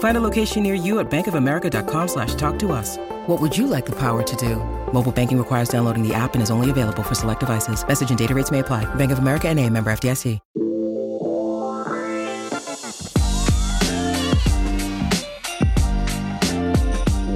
Find 0.00 0.16
a 0.16 0.20
location 0.20 0.62
near 0.62 0.74
you 0.74 0.98
at 0.98 1.10
bankofamerica.com 1.10 2.08
slash 2.08 2.34
talk 2.34 2.58
to 2.60 2.72
us. 2.72 2.96
What 3.26 3.38
would 3.40 3.56
you 3.56 3.66
like 3.66 3.84
the 3.86 3.96
power 3.96 4.22
to 4.22 4.36
do? 4.36 4.56
Mobile 4.92 5.12
banking 5.12 5.38
requires 5.38 5.68
downloading 5.68 6.06
the 6.06 6.14
app 6.14 6.34
and 6.34 6.42
is 6.42 6.50
only 6.50 6.70
available 6.70 7.02
for 7.02 7.14
select 7.14 7.40
devices. 7.40 7.86
Message 7.86 8.08
and 8.10 8.18
data 8.18 8.34
rates 8.34 8.50
may 8.50 8.58
apply. 8.60 8.92
Bank 8.96 9.12
of 9.12 9.18
America 9.18 9.48
and 9.48 9.58
a 9.60 9.68
member 9.68 9.90
FDIC. 9.92 10.38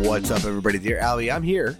What's 0.07 0.31
up, 0.31 0.45
everybody? 0.45 0.79
Dear 0.79 1.01
Albie, 1.01 1.35
I'm 1.35 1.43
here. 1.43 1.77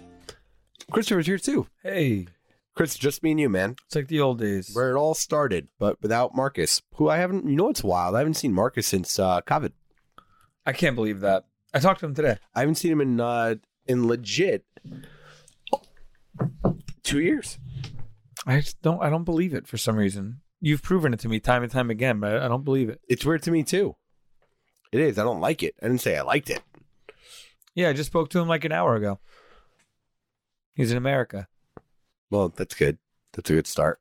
Christopher's 0.91 1.25
here 1.25 1.39
too. 1.39 1.65
Hey, 1.81 2.27
Chris, 2.75 2.95
just 2.95 3.23
me 3.23 3.31
and 3.31 3.39
you, 3.39 3.49
man. 3.49 3.75
it's 3.87 3.95
like 3.95 4.07
the 4.07 4.19
old 4.19 4.39
days. 4.39 4.69
Where 4.73 4.91
it 4.91 4.99
all 4.99 5.15
started, 5.15 5.67
but 5.79 5.99
without 6.03 6.35
Marcus, 6.35 6.81
who 6.95 7.09
I 7.09 7.17
haven't, 7.17 7.47
you 7.49 7.55
know, 7.55 7.69
it's 7.69 7.83
wild. 7.83 8.13
I 8.15 8.19
haven't 8.19 8.35
seen 8.35 8.53
Marcus 8.53 8.85
since 8.85 9.17
uh, 9.17 9.41
COVID. 9.41 9.71
I 10.65 10.73
can't 10.73 10.95
believe 10.95 11.19
that. 11.21 11.45
I 11.73 11.79
talked 11.79 11.99
to 11.99 12.05
him 12.05 12.15
today. 12.15 12.37
I 12.53 12.61
haven't 12.61 12.75
seen 12.75 12.91
him 12.91 13.01
in 13.01 13.19
uh, 13.19 13.55
in 13.85 14.07
legit 14.07 14.65
two 17.03 17.19
years. 17.19 17.59
I 18.45 18.59
just 18.59 18.81
don't. 18.81 19.01
I 19.01 19.09
don't 19.09 19.23
believe 19.23 19.53
it 19.53 19.67
for 19.67 19.77
some 19.77 19.95
reason. 19.95 20.41
You've 20.61 20.81
proven 20.83 21.13
it 21.13 21.19
to 21.21 21.29
me 21.29 21.39
time 21.39 21.63
and 21.63 21.71
time 21.71 21.89
again, 21.89 22.19
but 22.19 22.37
I 22.41 22.47
don't 22.47 22.63
believe 22.65 22.89
it. 22.89 23.01
It's 23.07 23.25
weird 23.25 23.43
to 23.43 23.51
me 23.51 23.63
too. 23.63 23.95
It 24.91 24.99
is. 24.99 25.19
I 25.19 25.23
don't 25.23 25.41
like 25.41 25.61
it. 25.63 25.75
I 25.81 25.87
didn't 25.87 26.01
say 26.01 26.17
I 26.17 26.21
liked 26.21 26.49
it. 26.49 26.61
Yeah, 27.73 27.89
I 27.89 27.93
just 27.93 28.07
spoke 28.07 28.29
to 28.29 28.39
him 28.39 28.47
like 28.47 28.63
an 28.63 28.71
hour 28.71 28.95
ago. 28.95 29.19
He's 30.75 30.91
in 30.91 30.97
America. 30.97 31.47
Well, 32.31 32.49
that's 32.49 32.73
good. 32.75 32.97
That's 33.33 33.49
a 33.49 33.53
good 33.53 33.67
start. 33.67 33.99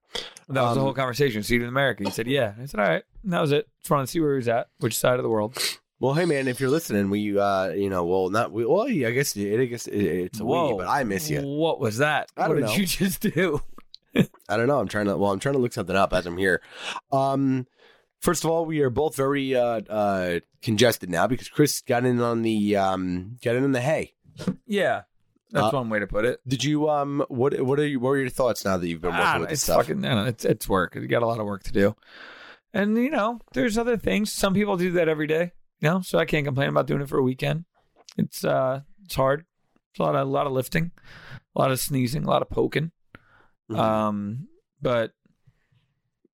That 0.49 0.63
was 0.63 0.75
the 0.75 0.81
Um, 0.81 0.87
whole 0.87 0.95
conversation. 0.95 1.43
See 1.43 1.57
you 1.57 1.63
in 1.63 1.69
America. 1.69 2.05
He 2.05 2.11
said, 2.11 2.27
"Yeah." 2.29 2.55
I 2.61 2.67
said, 2.67 2.79
"All 2.81 2.87
right." 2.87 3.03
And 3.25 3.33
that 3.33 3.41
was 3.41 3.51
it. 3.53 3.69
Just 3.81 3.91
wanted 3.91 4.07
to 4.07 4.13
see 4.13 4.21
where 4.21 4.33
he 4.35 4.37
was 4.37 4.49
at, 4.49 4.69
which 4.79 4.97
side 4.97 5.19
of 5.19 5.25
the 5.25 5.29
world. 5.29 5.59
Well, 6.05 6.13
hey 6.13 6.27
man, 6.27 6.49
if 6.49 6.61
you're 6.61 6.69
listening, 6.69 7.09
we, 7.09 7.39
uh, 7.39 7.71
you 7.71 7.89
know, 7.89 8.05
well, 8.05 8.29
not 8.29 8.53
we. 8.53 8.67
Well, 8.67 8.87
yeah, 8.91 9.09
I 9.09 9.13
guess 9.13 9.35
it, 9.37 9.59
I 9.59 9.65
guess 9.65 9.87
it, 9.87 9.97
it's 10.03 10.39
a 10.39 10.45
we, 10.45 10.75
but 10.77 10.87
I 10.87 11.03
miss 11.03 11.31
you. 11.31 11.41
What 11.41 11.81
was 11.81 11.97
that? 11.97 12.31
I 12.37 12.43
don't 12.47 12.57
what 12.57 12.61
know. 12.61 12.67
did 12.69 12.77
you 12.79 12.85
just 12.85 13.23
do? 13.23 13.63
I 14.15 14.59
don't 14.59 14.67
know. 14.67 14.79
I'm 14.79 14.87
trying 14.87 15.07
to. 15.07 15.17
Well, 15.17 15.33
I'm 15.33 15.39
trying 15.41 15.55
to 15.55 15.61
look 15.61 15.73
something 15.73 15.97
up 15.97 16.13
as 16.13 16.27
I'm 16.27 16.37
here. 16.37 16.61
Um, 17.11 17.67
first 18.21 18.45
of 18.45 18.51
all, 18.51 18.67
we 18.67 18.81
are 18.83 18.91
both 18.91 19.17
very 19.17 19.57
uh, 19.57 19.81
uh, 19.89 20.41
congested 20.61 21.09
now 21.09 21.27
because 21.27 21.49
Chris 21.49 21.81
got 21.81 22.05
in 22.05 22.21
on 22.21 22.43
the 22.43 22.77
um, 22.77 23.39
got 23.43 23.55
in 23.57 23.65
on 23.65 23.73
the 23.73 23.81
hay. 23.81 24.13
Yeah, 24.67 25.05
that's 25.53 25.73
Uh, 25.73 25.79
one 25.79 25.89
way 25.89 26.01
to 26.01 26.07
put 26.07 26.27
it. 26.27 26.39
Did 26.47 26.65
you 26.65 26.91
um? 26.91 27.25
What 27.29 27.59
what 27.63 27.79
are 27.81 27.87
you, 27.87 27.99
what 27.99 28.11
are 28.11 28.19
your 28.19 28.29
thoughts 28.29 28.63
now 28.63 28.77
that 28.77 28.87
you've 28.87 29.01
been 29.01 29.13
working 29.13 29.27
Ah, 29.27 29.39
with 29.41 29.49
this 29.49 29.61
it's 29.61 29.63
stuff? 29.63 29.87
fucking. 29.87 30.03
No, 30.03 30.17
no, 30.17 30.25
it's 30.27 30.45
it's 30.45 30.69
work. 30.69 30.97
You 30.97 31.07
got 31.07 31.23
a 31.23 31.27
lot 31.27 31.41
of 31.41 31.47
work 31.47 31.63
to 31.63 31.73
do, 31.73 31.97
and 32.75 32.95
you 32.99 33.09
know, 33.09 33.41
there's 33.55 33.79
other 33.79 33.97
things. 33.97 34.31
Some 34.31 34.53
people 34.53 34.77
do 34.77 34.93
that 34.93 35.09
every 35.09 35.27
day. 35.27 35.53
Know, 35.85 36.01
so 36.01 36.19
I 36.19 36.25
can't 36.25 36.47
complain 36.47 36.71
about 36.71 36.87
doing 36.87 37.03
it 37.03 37.09
for 37.11 37.19
a 37.19 37.23
weekend. 37.23 37.67
It's 38.17 38.43
uh, 38.43 38.81
it's 39.05 39.15
hard. 39.15 39.45
It's 39.93 40.01
a 40.01 40.03
lot 40.03 40.15
of 40.17 40.27
a 40.27 40.31
lot 40.31 40.47
of 40.47 40.53
lifting, 40.53 40.93
a 41.55 41.59
lot 41.61 41.71
of 41.71 41.79
sneezing, 41.79 42.25
a 42.25 42.27
lot 42.27 42.41
of 42.41 42.49
poking. 42.49 42.91
Mhm. 43.71 43.79
Um, 43.79 44.49
but 44.81 45.13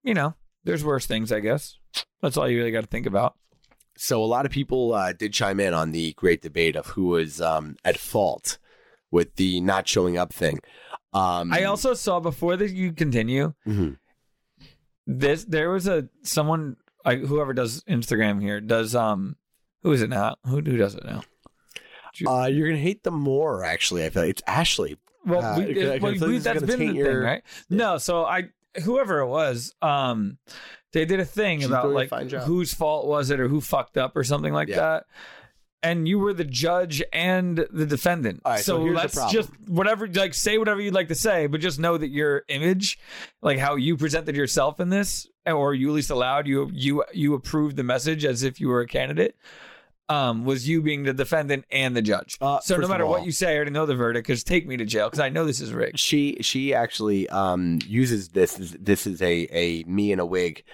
you 0.04 0.14
know, 0.14 0.34
there's 0.62 0.84
worse 0.84 1.06
things. 1.06 1.32
I 1.32 1.40
guess 1.40 1.76
that's 2.22 2.36
all 2.36 2.48
you 2.48 2.58
really 2.58 2.70
got 2.70 2.82
to 2.82 2.86
think 2.86 3.06
about. 3.06 3.34
So 3.96 4.22
a 4.22 4.24
lot 4.24 4.46
of 4.46 4.52
people 4.52 4.94
uh, 4.94 5.12
did 5.12 5.32
chime 5.32 5.58
in 5.58 5.74
on 5.74 5.90
the 5.90 6.12
great 6.12 6.42
debate 6.42 6.76
of 6.76 6.86
who 6.86 7.06
was 7.06 7.40
um, 7.40 7.74
at 7.84 7.98
fault 7.98 8.56
with 9.10 9.34
the 9.34 9.60
not 9.60 9.88
showing 9.88 10.16
up 10.16 10.32
thing. 10.32 10.60
Um, 11.12 11.52
I 11.52 11.64
also 11.64 11.92
saw 11.94 12.20
before 12.20 12.56
that 12.56 12.70
you 12.70 12.92
continue. 12.92 13.54
Mhm. 13.66 13.98
This 15.08 15.44
there 15.44 15.70
was 15.70 15.88
a 15.88 16.08
someone 16.22 16.76
like 17.04 17.20
whoever 17.20 17.52
does 17.52 17.82
Instagram 17.84 18.40
here 18.40 18.60
does 18.60 18.94
um 18.94 19.36
who 19.82 19.92
is 19.92 20.02
it 20.02 20.10
now? 20.10 20.36
Who 20.44 20.56
who 20.56 20.76
does 20.76 20.94
it 20.94 21.04
now? 21.04 21.22
Uh, 22.26 22.46
you're 22.46 22.68
gonna 22.68 22.80
hate 22.80 23.02
them 23.04 23.14
more. 23.14 23.64
Actually, 23.64 24.04
I 24.04 24.10
feel 24.10 24.22
like 24.22 24.30
it's 24.30 24.42
Ashley. 24.46 24.98
Well, 25.24 25.44
Uh, 25.44 25.58
we, 25.58 25.88
I- 25.90 25.94
I 25.94 25.98
well, 25.98 26.12
we- 26.12 26.18
this 26.18 26.30
is 26.38 26.44
been 26.44 26.56
the 26.60 26.66
taint 26.66 26.78
thing, 26.78 26.94
your- 26.96 27.22
right? 27.22 27.42
No, 27.68 27.98
so 27.98 28.24
I 28.24 28.48
whoever 28.84 29.20
it 29.20 29.26
was, 29.26 29.74
um, 29.82 30.38
they 30.92 31.04
did 31.04 31.20
a 31.20 31.24
thing 31.24 31.64
about 31.64 31.90
like 31.90 32.10
whose 32.42 32.72
fault 32.74 33.06
was 33.06 33.30
it 33.30 33.40
or 33.40 33.48
who 33.48 33.60
fucked 33.60 33.96
up 33.96 34.16
or 34.16 34.24
something 34.24 34.52
like 34.52 34.68
Yeah. 34.68 34.76
that. 34.76 35.04
And 35.82 36.06
you 36.06 36.18
were 36.18 36.34
the 36.34 36.44
judge 36.44 37.02
and 37.10 37.66
the 37.70 37.86
defendant. 37.86 38.42
Right, 38.44 38.62
so 38.62 38.76
so 38.76 38.82
let's 38.92 39.32
just 39.32 39.48
whatever 39.66 40.06
like 40.06 40.34
say 40.34 40.58
whatever 40.58 40.78
you'd 40.80 40.92
like 40.94 41.08
to 41.08 41.14
say, 41.14 41.46
but 41.46 41.60
just 41.62 41.78
know 41.78 41.96
that 41.96 42.10
your 42.10 42.42
image, 42.48 42.98
like 43.40 43.58
how 43.58 43.76
you 43.76 43.96
presented 43.96 44.36
yourself 44.36 44.78
in 44.78 44.90
this, 44.90 45.26
or 45.46 45.72
you 45.74 45.88
at 45.88 45.94
least 45.94 46.10
allowed 46.10 46.46
you 46.46 46.70
you 46.74 47.02
you 47.14 47.32
approved 47.34 47.76
the 47.76 47.82
message 47.82 48.26
as 48.26 48.42
if 48.42 48.60
you 48.60 48.68
were 48.68 48.80
a 48.82 48.86
candidate. 48.86 49.36
Um, 50.10 50.44
was 50.44 50.68
you 50.68 50.82
being 50.82 51.04
the 51.04 51.12
defendant 51.14 51.64
and 51.70 51.96
the 51.96 52.02
judge. 52.02 52.36
Uh, 52.40 52.58
so 52.60 52.76
no 52.76 52.88
matter 52.88 53.04
all- 53.04 53.10
what 53.12 53.24
you 53.24 53.30
say, 53.32 53.52
I 53.52 53.56
already 53.56 53.70
know 53.70 53.86
the 53.86 53.94
verdict. 53.94 54.26
Because 54.26 54.42
take 54.44 54.66
me 54.66 54.76
to 54.76 54.84
jail 54.84 55.06
because 55.06 55.20
I 55.20 55.28
know 55.28 55.44
this 55.46 55.60
is 55.60 55.72
rigged. 55.72 55.98
she 56.00 56.36
she 56.40 56.74
actually 56.74 57.28
um 57.30 57.78
uses 57.86 58.30
this 58.30 58.54
this 58.78 59.06
is 59.06 59.22
a 59.22 59.46
a 59.52 59.84
me 59.84 60.10
in 60.12 60.18
a 60.18 60.26
wig 60.26 60.64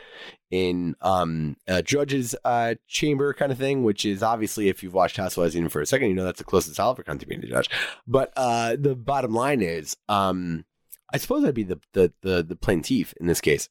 in 0.50 0.94
um 1.02 1.56
a 1.66 1.82
judge's 1.82 2.34
uh 2.44 2.74
chamber 2.86 3.34
kind 3.34 3.50
of 3.52 3.58
thing 3.58 3.82
which 3.82 4.06
is 4.06 4.22
obviously 4.22 4.68
if 4.68 4.80
you've 4.82 4.94
watched 4.94 5.16
housewives 5.16 5.56
even 5.56 5.68
for 5.68 5.80
a 5.80 5.86
second 5.86 6.08
you 6.08 6.14
know 6.14 6.24
that's 6.24 6.38
the 6.38 6.44
closest 6.44 6.78
i'll 6.78 6.92
ever 6.92 7.02
come 7.02 7.18
to 7.18 7.26
being 7.26 7.42
a 7.42 7.48
judge 7.48 7.68
but 8.06 8.32
uh 8.36 8.76
the 8.78 8.94
bottom 8.94 9.34
line 9.34 9.60
is 9.60 9.96
um 10.08 10.64
i 11.12 11.16
suppose 11.18 11.44
i'd 11.44 11.52
be 11.52 11.64
the 11.64 11.80
the 11.94 12.12
the, 12.22 12.44
the 12.44 12.54
plaintiff 12.54 13.12
in 13.20 13.26
this 13.26 13.40
case 13.40 13.68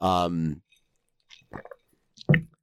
um 0.00 0.62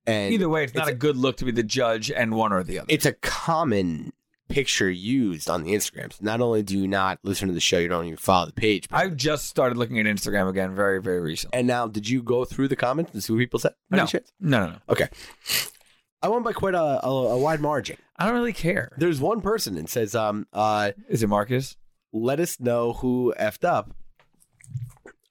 and 0.07 0.33
Either 0.33 0.49
way, 0.49 0.63
it's 0.63 0.73
not 0.73 0.87
it's 0.87 0.95
a 0.95 0.95
good 0.97 1.17
look 1.17 1.37
to 1.37 1.45
be 1.45 1.51
the 1.51 1.61
judge 1.63 2.09
and 2.09 2.33
one 2.33 2.51
or 2.53 2.63
the 2.63 2.79
other. 2.79 2.87
it's 2.89 3.05
a 3.05 3.13
common 3.13 4.13
picture 4.49 4.89
used 4.89 5.49
on 5.49 5.63
the 5.63 5.73
instagrams 5.73 6.21
not 6.21 6.39
only 6.39 6.63
do 6.63 6.77
you 6.77 6.87
not 6.87 7.19
listen 7.21 7.49
to 7.49 7.53
the 7.53 7.59
show 7.59 7.77
you 7.77 7.89
don't 7.89 8.05
even 8.05 8.15
follow 8.15 8.45
the 8.45 8.53
page 8.53 8.87
but 8.87 8.95
I 8.95 9.09
just 9.09 9.47
started 9.49 9.77
looking 9.77 9.99
at 9.99 10.05
Instagram 10.05 10.47
again 10.49 10.73
very, 10.73 11.01
very 11.01 11.19
recently. 11.19 11.59
And 11.59 11.67
now, 11.67 11.85
did 11.87 12.07
you 12.07 12.23
go 12.23 12.45
through 12.45 12.69
the 12.69 12.77
comments 12.77 13.11
and 13.13 13.21
see 13.21 13.33
what 13.33 13.39
people 13.39 13.59
said? 13.59 13.73
No, 13.91 14.05
no, 14.05 14.19
no, 14.39 14.67
no. 14.67 14.75
Okay. 14.87 15.09
I 16.21 16.29
won 16.29 16.43
by 16.43 16.53
quite 16.53 16.75
a, 16.75 17.05
a, 17.05 17.09
a 17.09 17.37
wide 17.37 17.59
margin. 17.59 17.97
I 18.15 18.25
don't 18.25 18.35
really 18.35 18.53
care. 18.53 18.93
There's 18.97 19.19
one 19.19 19.41
person 19.41 19.75
that 19.75 19.89
says, 19.89 20.15
um, 20.15 20.47
uh, 20.53 20.91
Is 21.09 21.21
it 21.23 21.27
Marcus? 21.27 21.75
let 22.13 22.39
us 22.39 22.57
know 22.59 22.93
who 22.93 23.33
effed 23.37 23.65
up. 23.65 23.93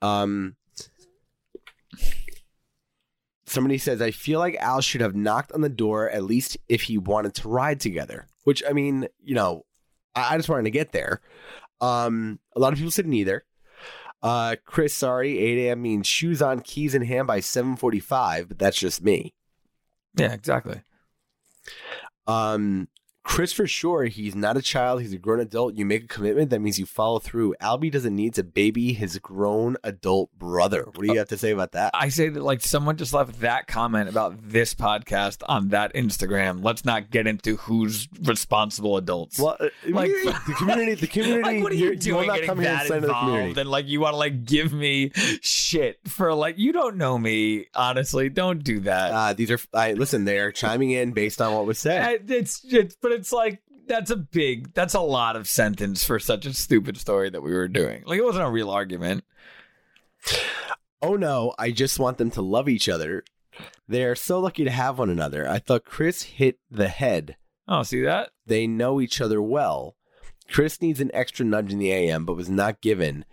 Um, 0.03 0.56
somebody 3.47 3.78
says, 3.78 4.03
I 4.03 4.10
feel 4.10 4.39
like 4.41 4.57
Al 4.57 4.81
should 4.81 5.01
have 5.01 5.15
knocked 5.15 5.53
on 5.53 5.60
the 5.60 5.69
door 5.69 6.10
at 6.10 6.25
least 6.25 6.57
if 6.69 6.83
he 6.83 6.98
wanted 6.98 7.34
to 7.34 7.48
ride 7.48 7.81
together. 7.81 8.27
Which, 8.45 8.63
I 8.69 8.72
mean, 8.72 9.09
you 9.22 9.34
know, 9.34 9.65
I, 10.15 10.34
I 10.34 10.37
just 10.37 10.48
wanted 10.48 10.65
to 10.65 10.71
get 10.71 10.93
there. 10.93 11.21
Um, 11.81 12.39
a 12.54 12.60
lot 12.60 12.72
of 12.72 12.78
people 12.78 12.91
said 12.91 13.07
neither. 13.07 13.45
Uh, 14.22 14.57
Chris, 14.65 14.95
sorry, 14.95 15.39
8 15.39 15.66
a.m. 15.66 15.83
means 15.83 16.07
shoes 16.07 16.43
on, 16.43 16.60
keys 16.60 16.95
in 16.95 17.03
hand 17.03 17.27
by 17.27 17.41
7:45, 17.41 18.48
but 18.48 18.59
that's 18.59 18.78
just 18.78 19.03
me. 19.03 19.34
Yeah, 20.16 20.33
exactly. 20.33 20.81
Um, 22.27 22.89
Chris, 23.28 23.53
for 23.53 23.67
sure, 23.67 24.05
he's 24.05 24.34
not 24.37 24.57
a 24.57 24.63
child. 24.63 25.03
He's 25.03 25.13
a 25.13 25.19
grown 25.19 25.41
adult. 25.41 25.75
You 25.75 25.84
make 25.84 26.05
a 26.05 26.07
commitment. 26.07 26.49
That 26.51 26.61
means 26.61 26.78
you 26.78 26.87
follow 26.87 27.19
through. 27.19 27.55
Albie 27.61 27.91
doesn't 27.91 28.15
need 28.15 28.34
to 28.34 28.45
baby 28.45 28.93
his 28.93 29.19
grown 29.19 29.77
adult 29.83 30.31
brother. 30.39 30.84
What 30.84 31.01
do 31.05 31.13
you 31.13 31.19
have 31.19 31.28
to 31.28 31.37
say 31.37 31.51
about 31.51 31.73
that? 31.73 31.91
I 31.93 32.09
say 32.09 32.28
that 32.28 32.43
like 32.43 32.63
someone 32.63 32.97
just 32.97 33.13
left 33.13 33.41
that 33.41 33.67
comment 33.67 34.09
about 34.09 34.37
this 34.49 34.75
podcast 34.75 35.43
on 35.49 35.69
that 35.71 35.93
Instagram. 35.95 36.63
Let's 36.65 36.84
not 36.84 37.11
get 37.11 37.27
into 37.27 37.57
who's 37.57 38.09
responsible 38.23 38.97
adults. 38.97 39.39
Well, 39.41 39.57
uh, 39.61 39.69
Like- 39.89 40.11
the 40.47 40.55
community, 40.57 40.95
the 40.95 41.07
community, 41.09 41.43
like 41.43 41.63
what 41.63 41.73
are 41.73 41.75
you 41.75 41.84
you're- 41.87 41.97
doing 41.97 42.28
not 42.28 42.34
getting 42.34 42.49
come 42.49 42.61
here 42.61 42.71
and 42.71 42.89
that 42.89 42.97
involved 42.97 43.27
community. 43.27 43.61
and 43.61 43.71
like 43.71 43.87
you 43.89 44.01
want 44.01 44.13
to 44.15 44.19
like 44.19 44.45
give 44.45 44.73
me 44.73 45.11
shit 45.43 45.99
for 46.07 46.33
like 46.33 46.59
you 46.59 46.73
don't 46.73 46.97
know 46.97 47.19
me 47.19 47.67
honestly 47.75 48.28
don't 48.28 48.63
do 48.63 48.81
that 48.81 49.13
Uh, 49.13 49.33
these 49.33 49.51
are, 49.51 49.59
I, 49.75 49.93
listen, 49.95 50.25
they're 50.25 50.53
chiming 50.53 50.93
in 50.93 51.13
based 51.13 51.43
on 51.43 51.53
what 51.53 51.67
was 51.67 51.78
said. 51.78 52.03
Uh, 52.31 52.34
it's, 52.34 52.63
it's 52.65 52.97
but 53.03 53.13
it's 53.16 53.33
like 53.33 53.63
that's 53.86 54.10
a 54.10 54.16
big 54.16 54.72
that's 54.74 54.95
a 54.95 55.01
lot 55.01 55.36
of 55.36 55.48
sentence 55.48 56.04
for 56.04 56.18
such 56.18 56.47
a 56.47 56.53
stupid 56.54 56.97
story 56.97 57.30
that 57.30 57.42
we 57.42 57.53
were 57.53 57.68
doing 57.68 58.03
like 58.07 58.18
it 58.18 58.24
wasn't 58.24 58.45
a 58.45 58.51
real 58.51 58.71
argument 58.71 59.24
Oh 61.03 61.15
no, 61.16 61.54
I 61.59 61.71
just 61.71 61.98
want 61.98 62.18
them 62.18 62.30
to 62.33 62.42
love 62.42 62.68
each 62.68 62.89
other. 62.89 63.22
They 63.86 64.04
are 64.04 64.15
so 64.15 64.41
lucky 64.41 64.65
to 64.65 64.71
have 64.71 64.98
one 64.98 65.10
another. 65.10 65.48
I 65.48 65.59
thought 65.59 65.84
Chris 65.84 66.22
hit 66.22 66.59
the 66.71 66.89
head. 66.89 67.36
oh 67.68 67.83
see 67.83 68.03
that 68.03 68.30
They 68.47 68.66
know 68.66 69.01
each 69.01 69.21
other 69.21 69.41
well. 69.41 69.97
Chris 70.48 70.80
needs 70.80 71.01
an 71.01 71.10
extra 71.13 71.45
nudge 71.45 71.72
in 71.72 71.78
the 71.78 71.92
AM, 71.92 72.24
but 72.24 72.36
was 72.36 72.48
not 72.48 72.80
given. 72.80 73.24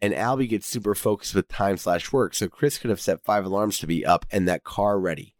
And 0.00 0.14
Albie 0.14 0.48
gets 0.48 0.66
super 0.66 0.94
focused 0.94 1.34
with 1.34 1.48
time 1.48 1.76
slash 1.76 2.12
work, 2.12 2.34
so 2.34 2.48
Chris 2.48 2.78
could 2.78 2.90
have 2.90 3.00
set 3.00 3.24
five 3.24 3.44
alarms 3.44 3.78
to 3.78 3.86
be 3.86 4.06
up 4.06 4.26
and 4.30 4.46
that 4.46 4.64
car 4.64 4.98
ready. 5.00 5.34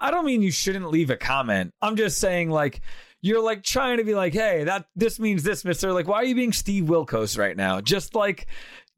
I 0.00 0.10
don't 0.10 0.24
mean 0.26 0.42
you 0.42 0.50
shouldn't 0.50 0.90
leave 0.90 1.10
a 1.10 1.16
comment. 1.16 1.72
I'm 1.80 1.96
just 1.96 2.18
saying 2.18 2.50
like 2.50 2.80
you're 3.26 3.42
like 3.42 3.62
trying 3.62 3.98
to 3.98 4.04
be 4.04 4.14
like, 4.14 4.32
hey, 4.32 4.64
that 4.64 4.86
this 4.94 5.18
means 5.18 5.42
this, 5.42 5.64
Mister. 5.64 5.92
Like, 5.92 6.06
why 6.08 6.16
are 6.16 6.24
you 6.24 6.34
being 6.34 6.52
Steve 6.52 6.84
Wilkos 6.84 7.36
right 7.38 7.56
now? 7.56 7.80
Just 7.80 8.14
like 8.14 8.46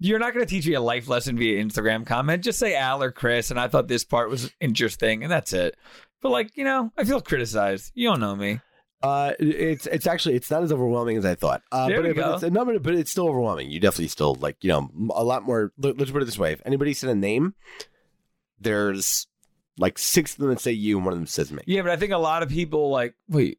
you're 0.01 0.19
not 0.19 0.33
going 0.35 0.45
to 0.47 0.51
teach 0.51 0.67
me 0.67 0.75
a 0.75 0.81
life 0.81 1.09
lesson 1.09 1.37
via 1.37 1.63
Instagram 1.65 2.07
comment. 2.07 2.45
Just 2.45 2.59
say 2.59 2.77
Al 2.77 3.03
or 3.03 3.11
Chris, 3.11 3.51
and 3.51 3.59
I 3.59 3.67
thought 3.69 3.89
this 3.89 4.05
part 4.05 4.31
was 4.31 4.53
interesting, 4.61 5.23
and 5.25 5.33
that's 5.33 5.53
it. 5.53 5.77
But 6.21 6.31
like 6.31 6.57
you 6.57 6.65
know, 6.65 6.93
I 6.97 7.05
feel 7.05 7.21
criticized. 7.21 7.93
You 7.95 8.09
don't 8.11 8.21
know 8.21 8.37
me. 8.37 8.61
Uh, 9.01 9.33
it's 9.39 9.87
it's 9.87 10.07
actually 10.09 10.35
it's 10.35 10.51
not 10.51 10.63
as 10.65 10.73
overwhelming 10.73 11.17
as 11.17 11.25
I 11.25 11.37
thought. 11.37 11.63
Uh, 11.71 11.87
There 11.89 11.99
but, 11.99 12.05
we 12.05 12.11
it- 12.11 12.17
but 12.17 12.25
go. 12.25 12.35
it's 12.35 12.43
a 12.43 12.51
number, 12.51 12.79
but 12.81 12.95
it's 12.95 13.11
still 13.11 13.29
overwhelming. 13.29 13.71
You 13.71 13.79
definitely 13.81 14.09
still 14.09 14.35
like 14.35 14.57
you 14.63 14.69
know 14.71 14.91
a 15.15 15.23
lot 15.25 15.45
more. 15.45 15.73
let- 15.79 15.97
Let's 15.97 16.11
put 16.11 16.21
it 16.23 16.27
this 16.27 16.39
way: 16.39 16.53
if 16.53 16.61
anybody 16.67 16.93
said 16.93 17.09
a 17.11 17.15
name, 17.15 17.55
there's 18.61 19.27
like 19.79 19.99
six 19.99 20.33
of 20.33 20.39
them 20.41 20.51
that 20.51 20.61
say 20.61 20.73
you, 20.73 20.97
and 20.97 21.05
one 21.07 21.13
of 21.13 21.19
them 21.19 21.27
says 21.27 21.53
me. 21.53 21.63
Yeah, 21.67 21.83
but 21.83 21.91
I 21.93 21.97
think 21.97 22.13
a 22.13 22.19
lot 22.19 22.43
of 22.43 22.49
people 22.49 22.91
like 22.91 23.15
wait. 23.29 23.59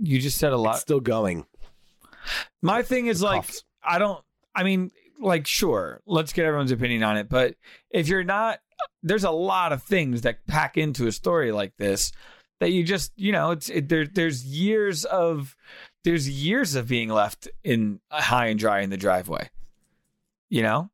You 0.00 0.18
just 0.18 0.38
said 0.38 0.52
a 0.52 0.56
It's 0.56 0.62
lot. 0.64 0.78
still 0.78 1.00
going. 1.00 1.46
My 2.60 2.82
thing 2.82 3.06
is 3.06 3.22
like 3.22 3.42
Coughs. 3.46 3.64
I 3.82 3.98
don't 3.98 4.22
I 4.54 4.62
mean 4.62 4.90
like 5.20 5.46
sure, 5.46 6.00
let's 6.06 6.32
get 6.32 6.44
everyone's 6.44 6.72
opinion 6.72 7.02
on 7.02 7.16
it, 7.16 7.28
but 7.28 7.54
if 7.90 8.08
you're 8.08 8.24
not 8.24 8.58
there's 9.02 9.24
a 9.24 9.30
lot 9.30 9.72
of 9.72 9.82
things 9.82 10.22
that 10.22 10.44
pack 10.46 10.76
into 10.76 11.06
a 11.06 11.12
story 11.12 11.52
like 11.52 11.76
this 11.76 12.10
that 12.60 12.70
you 12.70 12.84
just, 12.84 13.12
you 13.16 13.32
know, 13.32 13.50
it's 13.52 13.68
it, 13.68 13.88
there 13.88 14.06
there's 14.06 14.44
years 14.44 15.04
of 15.04 15.56
there's 16.04 16.28
years 16.28 16.74
of 16.74 16.88
being 16.88 17.08
left 17.08 17.48
in 17.64 18.00
high 18.10 18.46
and 18.46 18.58
dry 18.58 18.80
in 18.80 18.90
the 18.90 18.96
driveway. 18.96 19.50
You 20.48 20.62
know? 20.62 20.90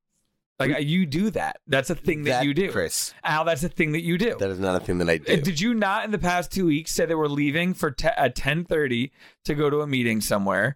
Like 0.59 0.83
you 0.83 1.07
do 1.07 1.31
that. 1.31 1.61
That's 1.69 1.89
a 1.89 1.95
thing 1.95 2.25
that, 2.25 2.45
you 2.45 2.53
do. 2.53 2.73
Chris. 2.73 3.15
Al, 3.23 3.45
that's 3.45 3.63
a 3.63 3.69
thing 3.69 3.93
that 3.93 4.03
you 4.03 4.19
do. 4.19 4.37
That 4.39 4.51
is 4.51 4.59
not 4.59 4.81
a 4.81 4.85
thing 4.85 4.99
that 4.99 5.09
I 5.09 5.19
do. 5.19 5.37
Did 5.37 5.61
you 5.61 5.73
not 5.73 6.05
in 6.05 6.11
the 6.11 6.19
past 6.19 6.51
two 6.51 6.67
weeks 6.67 6.91
say 6.91 7.07
that 7.07 7.17
we're 7.17 7.29
leaving 7.29 7.75
for 7.75 7.93
te- 7.93 8.09
at 8.09 8.35
ten 8.35 8.65
thirty 8.65 9.13
to 9.45 9.55
go 9.55 9.71
to 9.71 9.83
a 9.83 9.87
meeting 9.87 10.21
somewhere, 10.21 10.75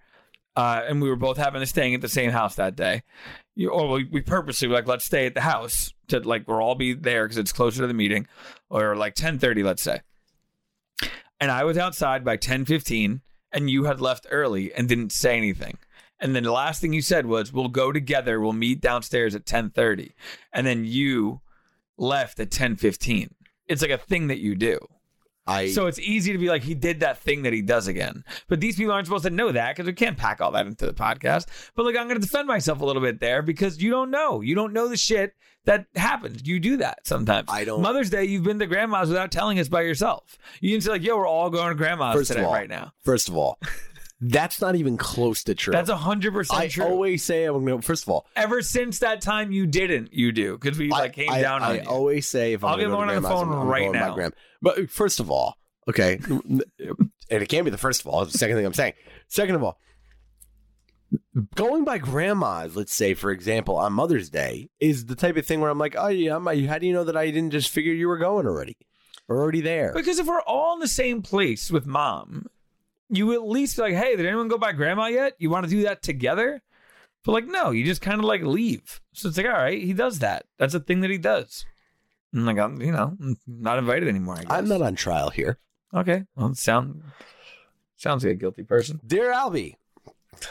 uh, 0.55 0.82
and 0.87 1.02
we 1.02 1.08
were 1.08 1.17
both 1.17 1.37
having 1.37 1.61
to 1.61 1.67
staying 1.67 1.94
at 1.94 2.00
the 2.00 2.08
same 2.08 2.31
house 2.31 2.55
that 2.55 2.76
day, 2.76 3.02
you, 3.56 3.70
or 3.70 3.88
we, 3.88 4.05
we 4.05 4.20
purposely 4.20 4.69
were 4.69 4.75
like 4.75 4.87
let's 4.87 5.05
stay 5.05 5.26
at 5.26 5.34
the 5.34 5.40
house 5.40 5.93
to 6.08 6.20
like 6.20 6.46
we'll 6.46 6.58
all 6.58 6.76
be 6.76 6.93
there 6.93 7.25
because 7.25 7.38
it's 7.38 7.52
closer 7.52 7.81
to 7.81 7.88
the 7.88 7.94
meeting, 7.94 8.28
or 8.70 8.94
like 8.94 9.14
ten 9.17 9.40
thirty 9.40 9.64
let's 9.64 9.82
say. 9.82 10.00
And 11.40 11.50
I 11.50 11.64
was 11.64 11.76
outside 11.76 12.25
by 12.25 12.37
ten 12.37 12.64
fifteen, 12.64 13.23
and 13.50 13.69
you 13.69 13.85
had 13.85 14.00
left 14.00 14.28
early 14.31 14.73
and 14.73 14.88
didn't 14.88 15.11
say 15.11 15.37
anything. 15.37 15.78
And 16.22 16.34
then 16.34 16.44
the 16.44 16.52
last 16.52 16.80
thing 16.80 16.92
you 16.94 17.02
said 17.02 17.26
was, 17.26 17.52
"We'll 17.52 17.69
go 17.69 17.92
together. 17.92 18.40
We'll 18.40 18.52
meet 18.54 18.80
downstairs 18.80 19.34
at 19.34 19.44
ten 19.44 19.69
30. 19.70 20.14
And 20.52 20.66
then 20.66 20.84
you 20.86 21.40
left 21.98 22.40
at 22.40 22.50
ten 22.50 22.76
fifteen. 22.76 23.34
It's 23.66 23.82
like 23.82 23.90
a 23.90 23.98
thing 23.98 24.28
that 24.28 24.38
you 24.38 24.54
do. 24.54 24.78
I 25.46 25.69
So 25.70 25.86
it's 25.88 25.98
easy 25.98 26.32
to 26.32 26.38
be 26.38 26.48
like, 26.48 26.62
he 26.62 26.74
did 26.74 27.00
that 27.00 27.19
thing 27.19 27.42
that 27.42 27.52
he 27.52 27.62
does 27.62 27.88
again. 27.88 28.22
But 28.48 28.60
these 28.60 28.76
people 28.76 28.92
aren't 28.92 29.06
supposed 29.06 29.24
to 29.24 29.30
know 29.30 29.50
that 29.50 29.74
because 29.74 29.86
we 29.86 29.92
can't 29.92 30.16
pack 30.16 30.40
all 30.40 30.52
that 30.52 30.66
into 30.66 30.86
the 30.86 30.92
podcast. 30.94 31.46
But 31.74 31.84
like, 31.84 31.96
I'm 31.96 32.06
going 32.06 32.20
to 32.20 32.25
defend 32.25 32.46
myself 32.46 32.80
a 32.80 32.84
little 32.84 33.02
bit 33.02 33.18
there 33.18 33.42
because 33.42 33.82
you 33.82 33.90
don't 33.90 34.12
know. 34.12 34.40
You 34.40 34.54
don't 34.54 34.72
know 34.72 34.86
the 34.88 34.96
shit 34.96 35.34
that 35.64 35.86
happens. 35.96 36.46
You 36.46 36.60
do 36.60 36.76
that 36.76 37.00
sometimes. 37.06 37.48
I 37.50 37.64
don't- 37.64 37.82
Mother's 37.82 38.08
Day, 38.10 38.25
you've 38.25 38.44
been 38.44 38.60
to 38.60 38.66
grandma's 38.66 39.08
without 39.08 39.32
telling 39.32 39.58
us 39.58 39.66
by 39.68 39.80
yourself. 39.80 40.38
You 40.60 40.70
didn't 40.70 40.84
say 40.84 40.90
like, 40.92 41.02
yo, 41.02 41.16
we're 41.16 41.26
all 41.26 41.50
going 41.50 41.70
to 41.70 41.75
grandma's 41.75 42.14
first 42.14 42.28
today 42.28 42.42
of 42.42 42.46
all, 42.46 42.54
right 42.54 42.68
now. 42.70 42.92
First 43.02 43.28
of 43.28 43.36
all, 43.36 43.58
that's 44.24 44.60
not 44.60 44.76
even 44.76 44.96
close 44.96 45.42
to 45.44 45.54
true. 45.54 45.72
That's 45.72 45.90
a 45.90 45.96
hundred 45.96 46.32
percent 46.32 46.70
true. 46.70 46.84
I 46.84 46.88
always 46.88 47.24
say 47.24 47.44
I'm 47.44 47.64
going. 47.64 47.80
to 47.80 47.86
First 47.86 48.04
of 48.04 48.08
all, 48.10 48.26
Ever 48.36 48.62
since 48.62 49.00
that 49.00 49.20
time, 49.20 49.50
you 49.50 49.66
didn't. 49.66 50.12
You 50.12 50.30
do 50.30 50.56
because 50.56 50.78
we 50.78 50.88
like 50.88 51.14
came 51.14 51.28
I, 51.30 51.40
down 51.40 51.62
I, 51.62 51.66
on 51.66 51.72
I 51.72 51.82
you. 51.82 51.88
always 51.88 52.28
say 52.28 52.52
if 52.52 52.62
I'm 52.62 52.70
I'll 52.70 52.76
gonna 52.76 52.88
get 52.88 53.16
on 53.16 53.22
the 53.22 53.28
phone 53.28 53.48
I'm- 53.48 53.60
I'm 53.62 53.66
right 53.69 53.92
my 53.92 53.98
now. 53.98 54.30
But 54.62 54.90
first 54.90 55.19
of 55.19 55.28
all, 55.30 55.56
okay, 55.88 56.20
and 56.28 56.62
it 57.28 57.48
can't 57.48 57.64
be 57.64 57.70
the 57.72 57.78
first 57.78 58.00
of 58.02 58.06
all. 58.06 58.22
It's 58.22 58.32
the 58.32 58.38
second 58.38 58.56
thing 58.56 58.64
I'm 58.64 58.72
saying. 58.74 58.92
Second 59.26 59.56
of 59.56 59.64
all, 59.64 59.76
going 61.56 61.84
by 61.84 61.98
grandma's, 61.98 62.76
let's 62.76 62.94
say 62.94 63.14
for 63.14 63.30
example, 63.32 63.76
on 63.76 63.92
Mother's 63.92 64.30
Day, 64.30 64.68
is 64.80 65.06
the 65.06 65.16
type 65.16 65.36
of 65.36 65.44
thing 65.44 65.60
where 65.60 65.70
I'm 65.70 65.78
like, 65.78 65.96
oh 65.98 66.08
yeah, 66.08 66.36
I'm, 66.36 66.46
how 66.66 66.78
do 66.78 66.86
you 66.86 66.92
know 66.92 67.04
that 67.04 67.16
I 67.16 67.26
didn't 67.30 67.50
just 67.50 67.70
figure 67.70 67.92
you 67.92 68.06
were 68.08 68.18
going 68.18 68.46
already? 68.46 68.76
We're 69.28 69.40
already 69.40 69.60
there. 69.60 69.92
Because 69.94 70.18
if 70.18 70.26
we're 70.26 70.42
all 70.42 70.75
in 70.75 70.80
the 70.80 70.88
same 70.88 71.22
place 71.22 71.70
with 71.70 71.86
mom, 71.86 72.46
you 73.12 73.32
at 73.35 73.47
least 73.47 73.76
be 73.76 73.82
like, 73.82 73.94
hey, 73.94 74.17
did 74.17 74.26
anyone 74.26 74.49
go 74.49 74.59
by 74.59 74.73
grandma 74.73 75.06
yet? 75.06 75.35
You 75.38 75.50
want 75.50 75.64
to 75.64 75.70
do 75.70 75.82
that 75.82 76.03
together? 76.03 76.62
But 77.25 77.32
like, 77.32 77.47
no, 77.47 77.70
you 77.70 77.85
just 77.85 78.00
kind 78.00 78.19
of 78.19 78.25
like 78.25 78.43
leave. 78.43 79.00
So 79.12 79.29
it's 79.29 79.37
like, 79.37 79.47
all 79.47 79.53
right, 79.53 79.82
he 79.82 79.93
does 79.93 80.19
that. 80.20 80.47
That's 80.59 80.75
a 80.75 80.81
thing 80.81 81.00
that 81.00 81.11
he 81.11 81.19
does. 81.19 81.64
I'm 82.35 82.47
like, 82.47 82.59
I'm, 82.59 82.81
you 82.81 82.91
know, 82.91 83.17
I'm 83.20 83.37
not 83.47 83.79
invited 83.79 84.09
anymore. 84.09 84.37
I 84.38 84.43
guess. 84.43 84.50
I'm 84.50 84.69
not 84.69 84.82
on 84.82 84.97
trial 84.97 85.31
here. 85.31 85.59
Okay. 85.94 86.25
Well, 86.35 86.55
sound 86.55 87.03
sounds 87.97 88.25
like 88.25 88.32
a 88.32 88.37
guilty 88.37 88.64
person. 88.64 88.99
Dear 89.06 89.32
Albie, 89.32 89.75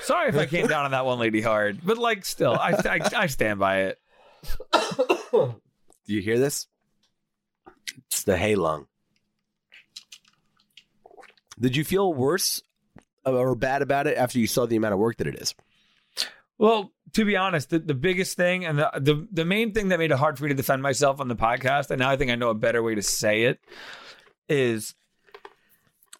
Sorry 0.01 0.29
if 0.29 0.37
I 0.37 0.45
came 0.45 0.67
down 0.67 0.85
on 0.85 0.91
that 0.91 1.05
one 1.05 1.19
lady 1.19 1.41
hard, 1.41 1.79
but 1.83 1.97
like, 1.97 2.25
still, 2.25 2.53
I 2.53 2.71
I, 2.71 3.09
I 3.15 3.27
stand 3.27 3.59
by 3.59 3.81
it. 3.81 3.99
do 5.31 5.53
you 6.05 6.21
hear 6.21 6.39
this? 6.39 6.67
It's 8.07 8.23
the 8.23 8.37
hay 8.37 8.55
lung. 8.55 8.87
Did 11.61 11.77
you 11.77 11.83
feel 11.83 12.13
worse 12.13 12.61
uh, 13.25 13.31
or 13.31 13.55
bad 13.55 13.81
about 13.81 14.07
it 14.07 14.17
after 14.17 14.39
you 14.39 14.47
saw 14.47 14.65
the 14.65 14.75
amount 14.75 14.93
of 14.93 14.99
work 14.99 15.17
that 15.17 15.27
it 15.27 15.35
is? 15.35 15.55
Well, 16.57 16.91
to 17.13 17.25
be 17.25 17.37
honest, 17.37 17.69
the, 17.69 17.79
the 17.79 17.93
biggest 17.93 18.35
thing 18.35 18.65
and 18.65 18.77
the, 18.77 18.91
the 18.99 19.27
the 19.31 19.45
main 19.45 19.73
thing 19.73 19.89
that 19.89 19.99
made 19.99 20.11
it 20.11 20.17
hard 20.17 20.37
for 20.37 20.43
me 20.43 20.49
to 20.49 20.55
defend 20.55 20.81
myself 20.81 21.19
on 21.19 21.27
the 21.27 21.35
podcast, 21.35 21.89
and 21.89 21.99
now 21.99 22.09
I 22.09 22.17
think 22.17 22.29
I 22.29 22.35
know 22.35 22.49
a 22.49 22.55
better 22.55 22.83
way 22.83 22.95
to 22.95 23.01
say 23.01 23.43
it, 23.43 23.59
is 24.49 24.93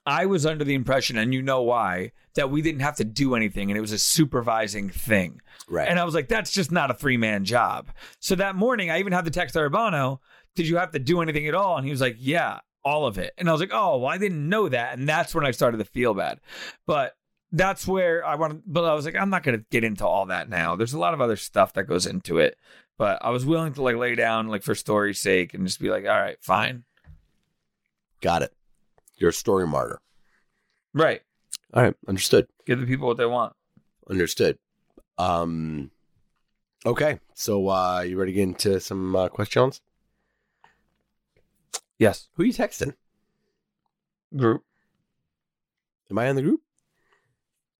I 0.06 0.26
was 0.26 0.46
under 0.46 0.64
the 0.64 0.74
impression, 0.74 1.18
and 1.18 1.34
you 1.34 1.42
know 1.42 1.62
why, 1.62 2.12
that 2.36 2.50
we 2.50 2.62
didn't 2.62 2.82
have 2.82 2.96
to 2.98 3.04
do 3.04 3.36
anything 3.36 3.70
and 3.70 3.78
it 3.78 3.82
was 3.82 3.92
a 3.92 4.00
supervising 4.00 4.90
thing. 4.90 5.42
Right. 5.68 5.88
And 5.88 6.00
I 6.00 6.06
was 6.06 6.14
like, 6.14 6.28
that's 6.28 6.52
just 6.52 6.72
not 6.72 6.92
a 6.92 6.94
three 6.94 7.18
man 7.18 7.46
job. 7.46 7.90
So 8.20 8.36
that 8.36 8.56
morning, 8.56 8.90
I 8.90 9.00
even 9.00 9.14
had 9.14 9.26
the 9.26 9.32
text 9.32 9.56
Urbano, 9.56 10.20
did 10.56 10.68
you 10.68 10.78
have 10.78 10.92
to 10.92 11.00
do 11.00 11.22
anything 11.22 11.48
at 11.48 11.56
all? 11.56 11.78
And 11.78 11.86
he 11.86 11.92
was 11.92 12.02
like, 12.02 12.18
yeah, 12.20 12.60
all 12.84 13.06
of 13.06 13.18
it. 13.18 13.34
And 13.38 13.50
I 13.50 13.52
was 13.52 13.62
like, 13.62 13.72
oh, 13.74 13.98
well, 13.98 14.08
I 14.12 14.18
didn't 14.18 14.48
know 14.48 14.70
that. 14.70 14.98
And 14.98 15.08
that's 15.08 15.36
when 15.36 15.46
I 15.46 15.52
started 15.52 15.78
to 15.78 15.86
feel 15.86 16.14
bad. 16.14 16.40
But 16.86 17.16
that's 17.52 17.88
where 17.88 18.26
I 18.26 18.36
wanted, 18.36 18.64
but 18.66 18.86
I 18.86 18.94
was 18.94 19.06
like, 19.06 19.16
I'm 19.16 19.30
not 19.30 19.44
going 19.44 19.58
to 19.58 19.66
get 19.70 19.84
into 19.84 20.06
all 20.06 20.26
that 20.28 20.50
now. 20.50 20.76
There's 20.76 20.94
a 20.94 21.00
lot 21.00 21.14
of 21.14 21.22
other 21.22 21.36
stuff 21.36 21.74
that 21.74 21.84
goes 21.84 22.06
into 22.06 22.38
it. 22.38 22.58
But 22.98 23.24
I 23.24 23.32
was 23.32 23.46
willing 23.46 23.74
to 23.74 23.82
like 23.82 23.96
lay 23.96 24.16
down, 24.16 24.48
like 24.48 24.64
for 24.64 24.76
story's 24.76 25.20
sake, 25.20 25.54
and 25.54 25.66
just 25.66 25.80
be 25.80 25.90
like, 25.90 26.04
all 26.04 26.10
right, 26.10 26.38
fine. 26.42 26.84
Got 28.22 28.44
it. 28.44 28.54
You're 29.18 29.32
a 29.32 29.34
story 29.34 29.66
martyr. 29.66 30.00
Right. 30.94 31.22
All 31.74 31.82
right. 31.82 31.96
Understood. 32.08 32.48
Give 32.66 32.80
the 32.80 32.86
people 32.86 33.08
what 33.08 33.18
they 33.18 33.26
want. 33.26 33.54
Understood. 34.10 34.60
Um. 35.18 35.90
Okay. 36.86 37.20
So, 37.34 37.70
uh, 37.70 38.02
you 38.02 38.18
ready 38.18 38.34
to 38.34 38.36
get 38.36 38.44
into 38.44 38.80
some 38.80 39.16
uh, 39.16 39.30
questions? 39.30 39.82
Yes. 42.02 42.30
Who 42.34 42.44
you 42.44 42.52
texting? 42.52 42.96
Group. 44.36 44.64
Am 46.10 46.18
I 46.18 46.30
in 46.30 46.36
the 46.36 46.42
group? 46.42 46.62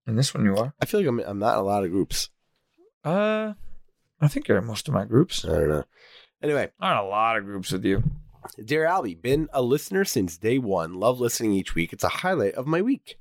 In 0.06 0.14
this 0.14 0.32
one 0.32 0.44
you 0.44 0.56
are. 0.56 0.72
I 0.80 0.86
feel 0.86 1.00
like 1.00 1.08
I'm 1.08 1.18
I'm 1.18 1.40
not 1.40 1.54
in 1.54 1.58
a 1.58 1.64
lot 1.64 1.82
of 1.82 1.90
groups. 1.90 2.30
Uh, 3.04 3.54
I 4.20 4.28
think 4.28 4.46
you're 4.46 4.58
in 4.58 4.64
most 4.64 4.86
of 4.86 4.94
my 4.94 5.06
groups. 5.06 5.44
I 5.44 5.48
don't 5.48 5.68
know. 5.70 5.84
Anyway, 6.40 6.70
I'm 6.78 6.92
in 6.92 7.04
a 7.04 7.08
lot 7.08 7.36
of 7.36 7.46
groups 7.46 7.72
with 7.72 7.84
you. 7.84 8.04
dear 8.64 8.84
Albie, 8.86 9.20
been 9.20 9.48
a 9.52 9.60
listener 9.60 10.04
since 10.04 10.38
day 10.38 10.56
one. 10.56 10.94
Love 10.94 11.18
listening 11.18 11.54
each 11.54 11.74
week. 11.74 11.92
It's 11.92 12.04
a 12.04 12.08
highlight 12.08 12.54
of 12.54 12.68
my 12.68 12.80
week. 12.80 13.18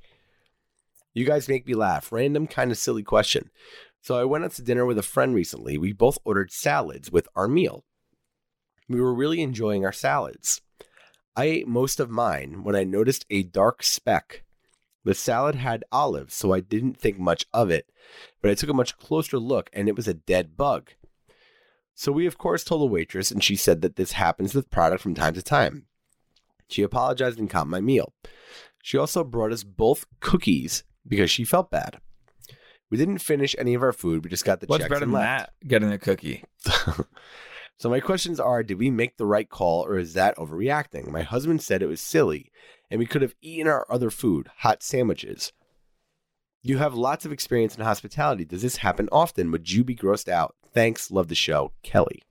You 1.15 1.25
guys 1.25 1.50
make 1.50 1.65
me 1.65 1.74
laugh. 1.74 2.12
Random, 2.12 2.46
kind 2.46 2.70
of 2.70 2.77
silly 2.77 3.01
question. 3.01 3.50
So 4.03 4.20
I 4.20 4.25
went 4.25 4.43
out 4.43 4.51
to 4.51 4.62
dinner 4.62 4.86
with 4.86 5.00
a 5.00 5.03
friend 5.03 5.34
recently. 5.34 5.79
We 5.79 5.93
both 5.93 6.20
ordered 6.24 6.51
salads 6.51 7.12
with 7.12 7.27
our 7.36 7.48
meal. 7.48 7.86
We 8.88 9.01
were 9.01 9.15
really 9.15 9.41
enjoying 9.41 9.84
our 9.84 9.91
salads. 9.91 10.62
I 11.35 11.45
ate 11.45 11.67
most 11.67 12.00
of 12.00 12.09
mine 12.09 12.63
when 12.63 12.75
I 12.75 12.83
noticed 12.83 13.25
a 13.29 13.43
dark 13.43 13.83
speck. 13.83 14.43
The 15.03 15.15
salad 15.15 15.55
had 15.55 15.83
olives, 15.91 16.35
so 16.35 16.53
I 16.53 16.59
didn't 16.59 16.97
think 16.97 17.17
much 17.17 17.45
of 17.53 17.71
it, 17.71 17.89
but 18.41 18.51
I 18.51 18.53
took 18.53 18.69
a 18.69 18.73
much 18.73 18.97
closer 18.97 19.39
look 19.39 19.69
and 19.73 19.88
it 19.88 19.95
was 19.95 20.07
a 20.07 20.13
dead 20.13 20.55
bug. 20.57 20.91
So 21.95 22.11
we, 22.11 22.25
of 22.25 22.38
course, 22.38 22.63
told 22.63 22.81
the 22.81 22.85
waitress, 22.93 23.31
and 23.31 23.43
she 23.43 23.55
said 23.55 23.81
that 23.81 23.95
this 23.95 24.13
happens 24.13 24.55
with 24.55 24.69
product 24.69 25.01
from 25.01 25.13
time 25.13 25.33
to 25.33 25.41
time. 25.41 25.85
She 26.67 26.83
apologized 26.83 27.38
and 27.39 27.50
caught 27.50 27.67
my 27.67 27.81
meal. 27.81 28.13
She 28.81 28.97
also 28.97 29.23
brought 29.23 29.51
us 29.51 29.63
both 29.63 30.05
cookies 30.19 30.83
because 31.07 31.29
she 31.29 31.43
felt 31.43 31.69
bad. 31.69 32.00
We 32.89 32.97
didn't 32.97 33.19
finish 33.19 33.55
any 33.57 33.73
of 33.73 33.83
our 33.83 33.93
food. 33.93 34.23
We 34.23 34.29
just 34.29 34.45
got 34.45 34.59
the 34.59 34.67
What's 34.67 34.83
checks 34.83 34.89
better 34.89 35.03
and 35.03 35.13
than 35.13 35.21
left. 35.21 35.51
that? 35.59 35.67
Getting 35.67 35.91
a 35.91 35.97
cookie. 35.97 36.43
so 37.81 37.89
my 37.89 38.00
questions 38.00 38.39
are: 38.39 38.61
Did 38.61 38.77
we 38.77 38.91
make 38.91 39.17
the 39.17 39.25
right 39.25 39.50
call, 39.50 39.83
or 39.83 39.97
is 39.97 40.13
that 40.13 40.38
overreacting? 40.38 41.09
My 41.09 41.23
husband 41.23 41.63
said 41.63 41.81
it 41.81 41.88
was 41.88 42.00
silly, 42.00 42.51
and 42.91 43.00
we 43.00 43.07
could 43.07 43.23
have 43.23 43.33
eaten 43.41 43.67
our 43.67 43.88
other 43.89 44.11
food, 44.11 44.51
hot 44.57 44.83
sandwiches. 44.83 45.51
You 46.61 46.77
have 46.77 46.93
lots 46.93 47.25
of 47.25 47.31
experience 47.31 47.75
in 47.75 47.83
hospitality. 47.83 48.45
Does 48.45 48.61
this 48.61 48.77
happen 48.77 49.09
often? 49.11 49.50
Would 49.50 49.71
you 49.71 49.83
be 49.83 49.95
grossed 49.95 50.29
out? 50.29 50.53
Thanks. 50.71 51.09
Love 51.09 51.27
the 51.27 51.33
show, 51.33 51.71
Kelly. 51.81 52.21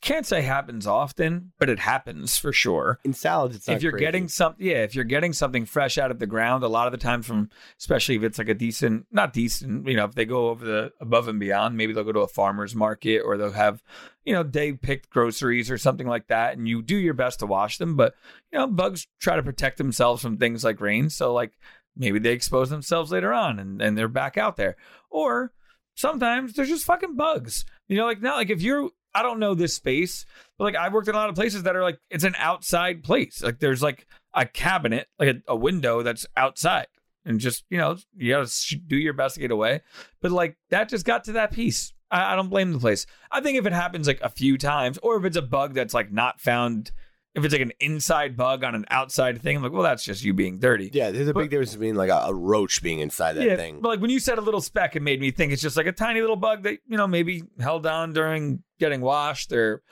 Can't 0.00 0.24
say 0.24 0.42
happens 0.42 0.86
often, 0.86 1.52
but 1.58 1.68
it 1.68 1.80
happens 1.80 2.36
for 2.36 2.52
sure. 2.52 3.00
In 3.04 3.12
salads, 3.12 3.56
it's 3.56 3.66
not 3.66 3.76
if 3.76 3.82
you're 3.82 3.92
crazy. 3.92 4.04
getting 4.04 4.28
some 4.28 4.54
yeah 4.58 4.84
if 4.84 4.94
you're 4.94 5.04
getting 5.04 5.32
something 5.32 5.64
fresh 5.64 5.98
out 5.98 6.10
of 6.10 6.18
the 6.20 6.26
ground 6.26 6.62
a 6.62 6.68
lot 6.68 6.86
of 6.86 6.92
the 6.92 6.98
time 6.98 7.22
from 7.22 7.50
especially 7.78 8.14
if 8.14 8.22
it's 8.22 8.38
like 8.38 8.48
a 8.48 8.54
decent 8.54 9.06
not 9.10 9.32
decent 9.32 9.86
you 9.88 9.96
know 9.96 10.04
if 10.04 10.14
they 10.14 10.24
go 10.24 10.50
over 10.50 10.64
the 10.64 10.92
above 11.00 11.26
and 11.26 11.40
beyond 11.40 11.76
maybe 11.76 11.92
they'll 11.92 12.04
go 12.04 12.12
to 12.12 12.20
a 12.20 12.28
farmer's 12.28 12.74
market 12.74 13.20
or 13.20 13.36
they'll 13.36 13.50
have 13.50 13.82
you 14.24 14.32
know 14.32 14.42
day 14.42 14.72
picked 14.72 15.10
groceries 15.10 15.70
or 15.70 15.78
something 15.78 16.06
like 16.06 16.28
that 16.28 16.56
and 16.56 16.68
you 16.68 16.80
do 16.82 16.96
your 16.96 17.14
best 17.14 17.40
to 17.40 17.46
wash 17.46 17.78
them 17.78 17.96
but 17.96 18.14
you 18.52 18.58
know 18.58 18.66
bugs 18.66 19.06
try 19.18 19.36
to 19.36 19.42
protect 19.42 19.78
themselves 19.78 20.22
from 20.22 20.36
things 20.36 20.62
like 20.62 20.80
rain 20.80 21.10
so 21.10 21.32
like 21.32 21.52
maybe 21.96 22.18
they 22.18 22.32
expose 22.32 22.70
themselves 22.70 23.10
later 23.10 23.32
on 23.32 23.58
and, 23.58 23.82
and 23.82 23.98
they're 23.98 24.06
back 24.06 24.38
out 24.38 24.56
there 24.56 24.76
or 25.10 25.52
sometimes 25.94 26.52
they're 26.52 26.64
just 26.64 26.84
fucking 26.84 27.16
bugs 27.16 27.64
you 27.88 27.96
know 27.96 28.06
like 28.06 28.22
not 28.22 28.36
like 28.36 28.50
if 28.50 28.62
you're 28.62 28.90
I 29.14 29.22
don't 29.22 29.38
know 29.38 29.54
this 29.54 29.74
space, 29.74 30.24
but 30.58 30.64
like 30.64 30.76
I've 30.76 30.92
worked 30.92 31.08
in 31.08 31.14
a 31.14 31.18
lot 31.18 31.28
of 31.28 31.34
places 31.34 31.64
that 31.64 31.76
are 31.76 31.82
like 31.82 31.98
it's 32.10 32.24
an 32.24 32.34
outside 32.38 33.02
place. 33.02 33.42
Like 33.42 33.58
there's 33.58 33.82
like 33.82 34.06
a 34.34 34.46
cabinet, 34.46 35.08
like 35.18 35.28
a, 35.36 35.52
a 35.52 35.56
window 35.56 36.02
that's 36.02 36.26
outside, 36.36 36.86
and 37.24 37.40
just 37.40 37.64
you 37.70 37.78
know 37.78 37.96
you 38.16 38.32
gotta 38.32 38.48
sh- 38.48 38.76
do 38.86 38.96
your 38.96 39.14
best 39.14 39.34
to 39.34 39.40
get 39.40 39.50
away. 39.50 39.80
But 40.20 40.32
like 40.32 40.56
that 40.70 40.88
just 40.88 41.04
got 41.06 41.24
to 41.24 41.32
that 41.32 41.52
piece. 41.52 41.92
I, 42.10 42.32
I 42.32 42.36
don't 42.36 42.48
blame 42.50 42.72
the 42.72 42.78
place. 42.78 43.06
I 43.30 43.40
think 43.40 43.58
if 43.58 43.66
it 43.66 43.72
happens 43.72 44.06
like 44.06 44.20
a 44.20 44.28
few 44.28 44.58
times, 44.58 44.98
or 45.02 45.16
if 45.16 45.24
it's 45.24 45.36
a 45.36 45.42
bug 45.42 45.74
that's 45.74 45.94
like 45.94 46.12
not 46.12 46.40
found, 46.40 46.92
if 47.38 47.44
it's 47.44 47.52
like 47.52 47.62
an 47.62 47.72
inside 47.80 48.36
bug 48.36 48.62
on 48.64 48.74
an 48.74 48.84
outside 48.90 49.40
thing, 49.40 49.56
I'm 49.56 49.62
like, 49.62 49.72
well, 49.72 49.82
that's 49.82 50.04
just 50.04 50.22
you 50.22 50.34
being 50.34 50.58
dirty. 50.58 50.90
yeah, 50.92 51.10
there's 51.10 51.28
a 51.28 51.32
But- 51.34 51.40
big 51.42 51.50
difference 51.50 51.72
between 51.72 51.94
like 51.94 52.10
a, 52.10 52.24
a 52.26 52.34
roach 52.34 52.82
being 52.82 53.00
inside 53.00 53.34
that 53.34 53.44
yeah, 53.44 53.56
thing. 53.56 53.80
But 53.80 53.88
like 53.88 54.00
when 54.00 54.10
you 54.10 54.20
said 54.20 54.38
a 54.38 54.42
little 54.42 54.60
speck, 54.60 54.96
it 54.96 55.02
made 55.02 55.20
me 55.20 55.30
think 55.30 55.52
it's 55.52 55.62
just 55.62 55.76
like 55.76 55.86
a 55.86 55.92
tiny 55.92 56.20
little 56.20 56.36
bug 56.36 56.64
that 56.64 56.78
you 56.86 56.96
know 56.96 57.06
maybe 57.06 57.42
held 57.60 57.86
on 57.86 58.12
during 58.12 58.62
getting 58.78 59.00
washed 59.00 59.52
or, 59.52 59.82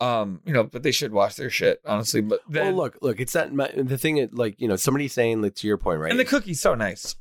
um, 0.00 0.40
you 0.44 0.52
know, 0.52 0.64
but 0.64 0.82
they 0.82 0.92
should 0.92 1.12
wash 1.12 1.34
their 1.34 1.50
shit 1.50 1.80
honestly. 1.84 2.20
But 2.20 2.40
then, 2.48 2.66
well, 2.74 2.84
look, 2.84 2.98
look, 3.02 3.20
it's 3.20 3.34
not 3.34 3.52
my, 3.52 3.70
the 3.74 3.98
thing. 3.98 4.16
That, 4.16 4.34
like 4.34 4.60
you 4.60 4.68
know, 4.68 4.76
somebody 4.76 5.08
saying 5.08 5.42
like 5.42 5.54
to 5.56 5.66
your 5.66 5.78
point, 5.78 6.00
right? 6.00 6.10
and 6.10 6.18
the 6.20 6.24
cookie's 6.24 6.60
so 6.60 6.74
nice. 6.74 7.16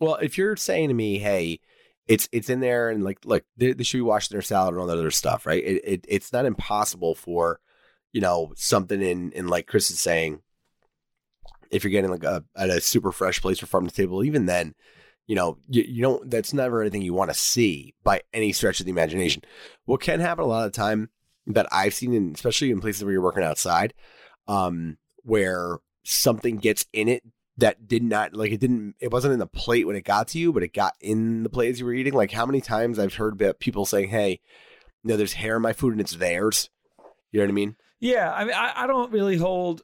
Well, 0.00 0.16
if 0.16 0.36
you're 0.36 0.56
saying 0.56 0.88
to 0.88 0.94
me, 0.94 1.18
hey, 1.18 1.60
it's 2.08 2.28
it's 2.32 2.50
in 2.50 2.60
there 2.60 2.90
and 2.90 3.02
like 3.04 3.18
look, 3.24 3.44
they, 3.56 3.72
they 3.72 3.84
should 3.84 3.98
be 3.98 4.02
washing 4.02 4.34
their 4.34 4.42
salad 4.42 4.74
and 4.74 4.80
all 4.80 4.86
that 4.88 4.98
other 4.98 5.10
stuff, 5.12 5.46
right? 5.46 5.62
It, 5.64 5.80
it 5.84 6.04
it's 6.08 6.32
not 6.32 6.44
impossible 6.44 7.14
for, 7.14 7.60
you 8.14 8.20
know, 8.20 8.52
something 8.56 9.02
in 9.02 9.32
in 9.32 9.48
like 9.48 9.66
Chris 9.66 9.90
is 9.90 10.00
saying, 10.00 10.40
if 11.70 11.82
you're 11.82 11.90
getting 11.90 12.12
like 12.12 12.22
a 12.22 12.44
at 12.56 12.70
a 12.70 12.80
super 12.80 13.10
fresh 13.10 13.42
place 13.42 13.60
or 13.60 13.66
farm 13.66 13.88
to 13.88 13.92
table, 13.92 14.22
even 14.22 14.46
then, 14.46 14.76
you 15.26 15.34
know, 15.34 15.58
you, 15.68 15.82
you 15.82 16.00
don't 16.00 16.30
that's 16.30 16.54
never 16.54 16.80
anything 16.80 17.02
you 17.02 17.12
want 17.12 17.32
to 17.32 17.36
see 17.36 17.92
by 18.04 18.22
any 18.32 18.52
stretch 18.52 18.78
of 18.78 18.86
the 18.86 18.92
imagination. 18.92 19.42
What 19.84 20.00
can 20.00 20.20
happen 20.20 20.44
a 20.44 20.46
lot 20.46 20.64
of 20.64 20.72
the 20.72 20.76
time 20.76 21.10
that 21.48 21.66
I've 21.72 21.92
seen, 21.92 22.14
in, 22.14 22.32
especially 22.32 22.70
in 22.70 22.80
places 22.80 23.02
where 23.02 23.12
you're 23.12 23.20
working 23.20 23.42
outside, 23.42 23.94
um, 24.46 24.96
where 25.24 25.78
something 26.04 26.58
gets 26.58 26.86
in 26.92 27.08
it 27.08 27.24
that 27.56 27.88
did 27.88 28.04
not 28.04 28.32
like 28.32 28.52
it 28.52 28.60
didn't 28.60 28.94
it 29.00 29.10
wasn't 29.10 29.32
in 29.32 29.40
the 29.40 29.46
plate 29.48 29.88
when 29.88 29.96
it 29.96 30.04
got 30.04 30.28
to 30.28 30.38
you, 30.38 30.52
but 30.52 30.62
it 30.62 30.72
got 30.72 30.94
in 31.00 31.42
the 31.42 31.50
plate 31.50 31.70
as 31.70 31.80
you 31.80 31.86
were 31.86 31.92
eating. 31.92 32.14
Like 32.14 32.30
how 32.30 32.46
many 32.46 32.60
times 32.60 33.00
I've 33.00 33.14
heard 33.14 33.42
people 33.58 33.86
saying, 33.86 34.10
"Hey, 34.10 34.38
you 35.02 35.10
know, 35.10 35.16
there's 35.16 35.32
hair 35.32 35.56
in 35.56 35.62
my 35.62 35.72
food 35.72 35.94
and 35.94 36.00
it's 36.00 36.14
theirs." 36.14 36.70
You 37.32 37.40
know 37.40 37.46
what 37.46 37.50
I 37.50 37.54
mean? 37.54 37.76
Yeah, 38.04 38.30
I 38.32 38.44
mean, 38.44 38.54
I, 38.54 38.72
I 38.84 38.86
don't 38.86 39.10
really 39.12 39.36
hold. 39.38 39.82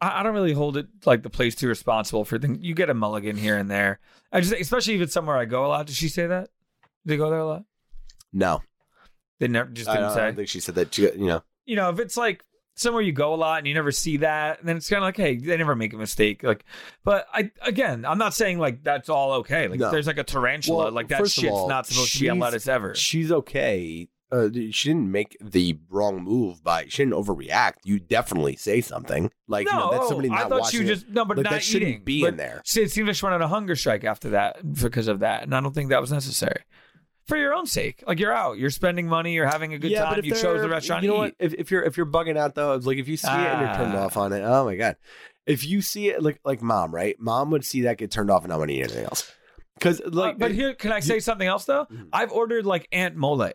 I 0.00 0.20
I 0.20 0.22
don't 0.22 0.34
really 0.34 0.52
hold 0.52 0.76
it 0.76 0.86
like 1.04 1.22
the 1.24 1.30
place 1.30 1.54
too 1.56 1.66
responsible 1.66 2.24
for 2.24 2.38
things. 2.38 2.58
You 2.62 2.74
get 2.74 2.90
a 2.90 2.94
mulligan 2.94 3.36
here 3.36 3.56
and 3.56 3.68
there. 3.68 3.98
I 4.30 4.40
just, 4.40 4.52
especially 4.52 4.94
if 4.94 5.00
it's 5.00 5.12
somewhere 5.12 5.36
I 5.36 5.44
go 5.44 5.66
a 5.66 5.68
lot. 5.68 5.86
Did 5.86 5.96
she 5.96 6.08
say 6.08 6.26
that? 6.28 6.50
Did 7.04 7.12
they 7.12 7.16
go 7.16 7.30
there 7.30 7.40
a 7.40 7.46
lot? 7.46 7.64
No, 8.32 8.62
They 9.40 9.48
never 9.48 9.70
just 9.70 9.88
didn't 9.90 10.04
I 10.04 10.14
say. 10.14 10.20
don't 10.26 10.36
think 10.36 10.48
she 10.48 10.60
said 10.60 10.74
that. 10.76 10.96
You 10.96 11.12
know, 11.26 11.42
you 11.66 11.74
know, 11.76 11.90
if 11.90 11.98
it's 11.98 12.16
like 12.16 12.44
somewhere 12.76 13.02
you 13.02 13.12
go 13.12 13.34
a 13.34 13.36
lot 13.36 13.58
and 13.58 13.66
you 13.66 13.74
never 13.74 13.90
see 13.92 14.18
that, 14.18 14.58
then 14.64 14.76
it's 14.76 14.88
kind 14.88 14.98
of 15.02 15.06
like, 15.08 15.16
hey, 15.16 15.36
they 15.36 15.56
never 15.56 15.74
make 15.76 15.92
a 15.92 15.96
mistake. 15.96 16.42
Like, 16.44 16.64
but 17.04 17.26
I 17.32 17.50
again, 17.62 18.04
I'm 18.04 18.18
not 18.18 18.34
saying 18.34 18.58
like 18.60 18.84
that's 18.84 19.08
all 19.08 19.32
okay. 19.40 19.66
Like, 19.68 19.80
No. 19.80 19.86
if 19.86 19.92
there's 19.92 20.06
like 20.06 20.18
a 20.18 20.24
tarantula, 20.24 20.84
Well, 20.84 20.92
like 20.92 21.08
that 21.08 21.28
shit's 21.28 21.52
all, 21.52 21.68
not 21.68 21.86
supposed 21.86 22.12
to 22.14 22.20
be 22.20 22.28
on 22.28 22.38
lettuce 22.38 22.68
ever. 22.68 22.94
she's 22.94 23.30
okay. 23.32 24.08
Uh, 24.32 24.48
she 24.72 24.88
didn't 24.88 25.12
make 25.12 25.36
the 25.40 25.78
wrong 25.90 26.20
move 26.24 26.64
by 26.64 26.86
she 26.88 27.04
didn't 27.04 27.14
overreact. 27.14 27.74
You 27.84 28.00
definitely 28.00 28.56
say 28.56 28.80
something 28.80 29.30
like 29.46 29.66
no, 29.66 29.72
you 29.72 29.78
know, 29.78 29.90
that's 29.92 30.08
somebody 30.08 30.30
I 30.30 30.34
not 30.40 30.48
thought 30.48 30.60
watching 30.62 30.80
you 30.80 30.86
it. 30.86 30.88
just 30.88 31.08
no, 31.08 31.24
but 31.24 31.36
Like, 31.36 31.44
not 31.44 31.50
that 31.52 31.62
shouldn't 31.62 31.90
eating. 31.90 32.04
be 32.04 32.22
But 32.22 32.28
in 32.30 32.36
there. 32.38 32.62
see, 32.64 32.82
It 32.82 32.90
seemed 32.90 33.06
like 33.06 33.16
she 33.16 33.24
went 33.24 33.34
on 33.34 33.42
a 33.42 33.48
hunger 33.48 33.76
strike 33.76 34.02
after 34.02 34.30
that 34.30 34.56
because 34.80 35.06
of 35.08 35.20
that, 35.20 35.44
and 35.44 35.54
I 35.54 35.60
don't 35.60 35.72
think 35.74 35.90
that 35.90 36.00
was 36.00 36.10
necessary. 36.10 36.62
For 37.28 37.36
your 37.36 37.54
own 37.54 37.66
sake, 37.66 38.02
like 38.06 38.18
you're 38.18 38.32
out, 38.34 38.58
you're 38.58 38.70
spending 38.70 39.06
money, 39.06 39.32
you're 39.34 39.46
having 39.46 39.72
a 39.72 39.78
good 39.78 39.90
yeah, 39.90 40.04
time. 40.04 40.18
if 40.18 40.24
You 40.26 40.34
chose 40.34 40.60
the 40.60 40.68
restaurant 40.68 41.04
You 41.04 41.10
know 41.10 41.16
what? 41.16 41.34
If, 41.38 41.54
if 41.54 41.70
you're 41.70 41.82
if 41.82 41.96
you're 41.96 42.04
bugging 42.06 42.36
out 42.36 42.54
though, 42.54 42.74
like 42.76 42.98
if 42.98 43.06
you 43.08 43.16
see 43.16 43.28
it 43.28 43.34
and 43.34 43.60
you're 43.60 43.76
turned 43.76 43.94
Ah. 43.96 44.04
off 44.06 44.16
on 44.16 44.32
it, 44.32 44.40
oh 44.42 44.64
my 44.64 44.74
god. 44.76 44.96
If 45.46 45.64
you 45.64 45.80
see 45.80 46.08
it 46.08 46.22
like 46.22 46.40
like 46.44 46.60
mom, 46.60 46.94
right? 46.94 47.14
Mom 47.20 47.50
would 47.50 47.64
see 47.64 47.82
that 47.82 47.98
get 47.98 48.10
turned 48.10 48.30
off 48.30 48.42
and 48.42 48.50
not 48.50 48.58
want 48.58 48.70
to 48.70 48.74
eat 48.76 48.82
anything 48.82 49.04
else. 49.04 49.30
Because 49.78 50.00
like, 50.04 50.34
Uh, 50.34 50.38
but 50.38 50.52
here, 50.52 50.74
can 50.74 50.92
I 50.92 51.00
say 51.00 51.18
something 51.20 51.46
else 51.48 51.64
though? 51.66 51.86
Mhm. 51.86 52.08
I've 52.12 52.32
ordered 52.32 52.66
like 52.66 52.88
Ant 52.92 53.16
mole. 53.16 53.50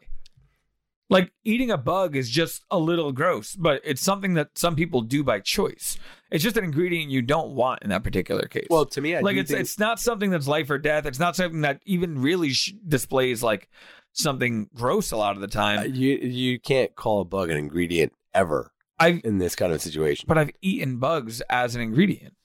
Like 1.11 1.31
eating 1.43 1.71
a 1.71 1.77
bug 1.77 2.15
is 2.15 2.29
just 2.29 2.63
a 2.69 2.77
little 2.77 3.11
gross, 3.11 3.55
but 3.55 3.81
it's 3.83 4.01
something 4.01 4.35
that 4.35 4.57
some 4.57 4.75
people 4.75 5.01
do 5.01 5.23
by 5.23 5.39
choice. 5.39 5.97
It's 6.29 6.43
just 6.43 6.55
an 6.57 6.63
ingredient 6.63 7.09
you 7.09 7.23
don't 7.23 7.55
want 7.55 7.81
in 7.81 7.89
that 7.89 8.03
particular 8.03 8.43
case. 8.47 8.67
well, 8.69 8.85
to 8.85 9.01
me, 9.01 9.15
I 9.15 9.21
like 9.21 9.33
do 9.35 9.41
it's 9.41 9.49
think- 9.49 9.61
it's 9.61 9.79
not 9.79 9.99
something 9.99 10.29
that's 10.29 10.47
life 10.47 10.69
or 10.69 10.77
death. 10.77 11.05
It's 11.07 11.17
not 11.19 11.35
something 11.35 11.61
that 11.61 11.81
even 11.85 12.21
really 12.21 12.51
sh- 12.51 12.73
displays 12.87 13.41
like 13.41 13.69
something 14.11 14.69
gross 14.75 15.11
a 15.11 15.17
lot 15.17 15.35
of 15.35 15.41
the 15.41 15.47
uh, 15.47 15.61
time. 15.61 15.95
you 15.95 16.15
you 16.17 16.59
can't 16.59 16.95
call 16.95 17.21
a 17.21 17.25
bug 17.25 17.49
an 17.49 17.57
ingredient 17.57 18.13
ever 18.33 18.71
I've 18.99 19.21
in 19.23 19.39
this 19.39 19.55
kind 19.55 19.73
of 19.73 19.81
situation. 19.81 20.25
but 20.27 20.37
I've 20.37 20.51
eaten 20.61 20.97
bugs 20.97 21.41
as 21.49 21.73
an 21.75 21.81
ingredient 21.81 22.35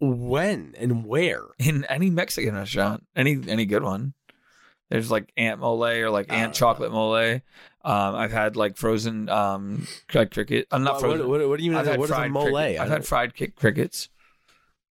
when 0.00 0.74
and 0.78 1.04
where? 1.04 1.42
in 1.58 1.84
any 1.86 2.10
Mexican 2.10 2.54
restaurant, 2.54 3.04
any 3.16 3.36
any 3.48 3.66
good 3.66 3.82
one. 3.82 4.14
There's 4.90 5.10
like 5.10 5.32
ant 5.36 5.60
mole 5.60 5.84
or 5.84 6.10
like 6.10 6.32
ant 6.32 6.50
Uh. 6.50 6.54
chocolate 6.54 6.92
mole. 6.92 7.14
Um, 7.84 8.14
I've 8.14 8.32
had 8.32 8.56
like 8.56 8.76
frozen 8.76 9.28
um 9.28 9.86
like 10.14 10.32
cricket. 10.32 10.66
I'm 10.70 10.82
not 10.82 10.94
What- 10.94 11.00
frozen. 11.00 11.28
What, 11.28 11.40
what, 11.40 11.48
what 11.50 11.58
do 11.58 11.64
you 11.64 11.70
mean? 11.70 11.78
I've 11.80 11.86
had 11.86 11.98
What 11.98 12.04
is 12.06 12.10
a 12.10 12.14
fried 12.14 12.30
mole? 12.32 12.44
cricket- 12.44 12.58
I 12.80 12.82
I've 12.82 12.88
don't- 12.88 12.90
had 12.98 13.06
fried 13.06 13.34
ki- 13.34 13.48
crickets. 13.48 14.08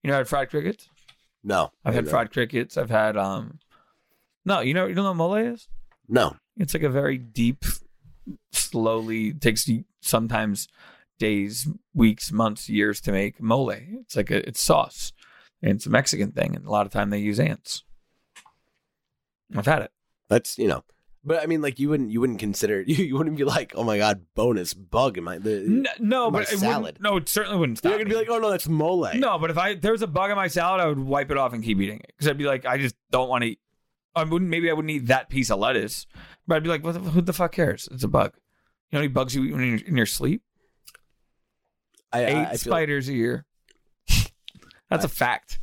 You 0.02 0.08
know, 0.10 0.14
I 0.14 0.18
had 0.18 0.28
fried 0.28 0.50
crickets. 0.50 0.88
no. 1.42 1.72
I've 1.84 1.94
had 1.94 2.04
No. 2.04 2.10
fried 2.10 2.32
crickets. 2.32 2.76
I've 2.76 2.90
had 2.90 3.16
um. 3.16 3.58
No, 4.44 4.60
you 4.60 4.72
know 4.74 4.86
you 4.86 4.94
don't 4.94 5.04
know 5.04 5.10
what 5.10 5.16
mole 5.16 5.34
is? 5.34 5.68
No. 6.08 6.36
It's 6.56 6.72
like 6.74 6.82
a 6.82 6.88
very 6.88 7.18
deep, 7.18 7.64
slowly 8.52 9.32
takes 9.32 9.68
you 9.68 9.84
sometimes 10.00 10.68
days, 11.18 11.68
weeks, 11.94 12.32
months, 12.32 12.68
years 12.68 13.00
to 13.02 13.12
make 13.12 13.40
mole. 13.42 13.70
It's 13.70 14.16
like 14.16 14.30
a 14.30 14.46
it's 14.48 14.60
sauce, 14.62 15.12
and 15.62 15.72
it's 15.72 15.86
a 15.86 15.90
Mexican 15.90 16.32
thing, 16.32 16.54
and 16.56 16.64
a 16.66 16.70
lot 16.70 16.86
of 16.86 16.92
time 16.92 17.10
they 17.10 17.18
use 17.18 17.38
ants. 17.40 17.84
I've 19.56 19.66
had 19.66 19.82
it. 19.82 19.90
That's 20.28 20.58
you 20.58 20.68
know. 20.68 20.84
But 21.24 21.42
I 21.42 21.46
mean, 21.46 21.60
like 21.62 21.78
you 21.78 21.88
wouldn't 21.88 22.10
you 22.10 22.20
wouldn't 22.20 22.38
consider 22.38 22.80
you, 22.82 22.94
you 23.04 23.16
wouldn't 23.16 23.36
be 23.36 23.44
like, 23.44 23.72
oh 23.74 23.82
my 23.84 23.98
god, 23.98 24.24
bonus 24.34 24.72
bug 24.74 25.18
in 25.18 25.24
my 25.24 25.38
the. 25.38 25.56
N- 25.56 25.86
no, 25.98 26.30
my 26.30 26.40
but 26.40 26.48
salad. 26.48 26.98
no, 27.00 27.16
it 27.16 27.28
certainly 27.28 27.58
wouldn't. 27.58 27.78
Stop 27.78 27.90
You're 27.90 27.98
gonna 27.98 28.10
be 28.10 28.16
like, 28.16 28.28
oh 28.30 28.38
no, 28.38 28.50
that's 28.50 28.68
mole. 28.68 29.08
no, 29.14 29.38
but 29.38 29.50
if 29.50 29.58
I 29.58 29.74
there 29.74 29.92
was 29.92 30.02
a 30.02 30.06
bug 30.06 30.30
in 30.30 30.36
my 30.36 30.48
salad, 30.48 30.80
I 30.80 30.86
would 30.86 30.98
wipe 30.98 31.30
it 31.30 31.36
off 31.36 31.52
and 31.52 31.62
keep 31.62 31.80
eating 31.80 31.98
it 32.00 32.06
because 32.16 32.28
I'd 32.28 32.38
be 32.38 32.44
like, 32.44 32.64
I 32.66 32.78
just 32.78 32.94
don't 33.10 33.28
want 33.28 33.42
to. 33.42 33.48
eat. 33.50 33.60
I 34.14 34.24
wouldn't. 34.24 34.50
Maybe 34.50 34.70
I 34.70 34.72
wouldn't 34.72 34.90
eat 34.90 35.06
that 35.06 35.28
piece 35.28 35.50
of 35.50 35.58
lettuce, 35.58 36.06
but 36.46 36.56
I'd 36.56 36.62
be 36.62 36.68
like, 36.68 36.82
what 36.84 36.94
the, 36.94 37.00
who 37.00 37.20
the 37.20 37.32
fuck 37.32 37.52
cares? 37.52 37.88
It's 37.92 38.04
a 38.04 38.08
bug. 38.08 38.32
You 38.90 38.96
know 38.96 38.98
how 38.98 39.02
many 39.02 39.08
bugs 39.08 39.34
you 39.34 39.44
eat 39.44 39.52
when 39.52 39.66
you're 39.68 39.86
in 39.86 39.96
your 39.96 40.06
sleep? 40.06 40.42
I, 42.12 42.18
I- 42.20 42.26
Eight 42.26 42.34
I 42.36 42.48
feel- 42.50 42.58
spiders 42.58 43.08
a 43.08 43.12
year. 43.12 43.44
That's 44.90 45.04
a 45.04 45.08
fact. 45.08 45.60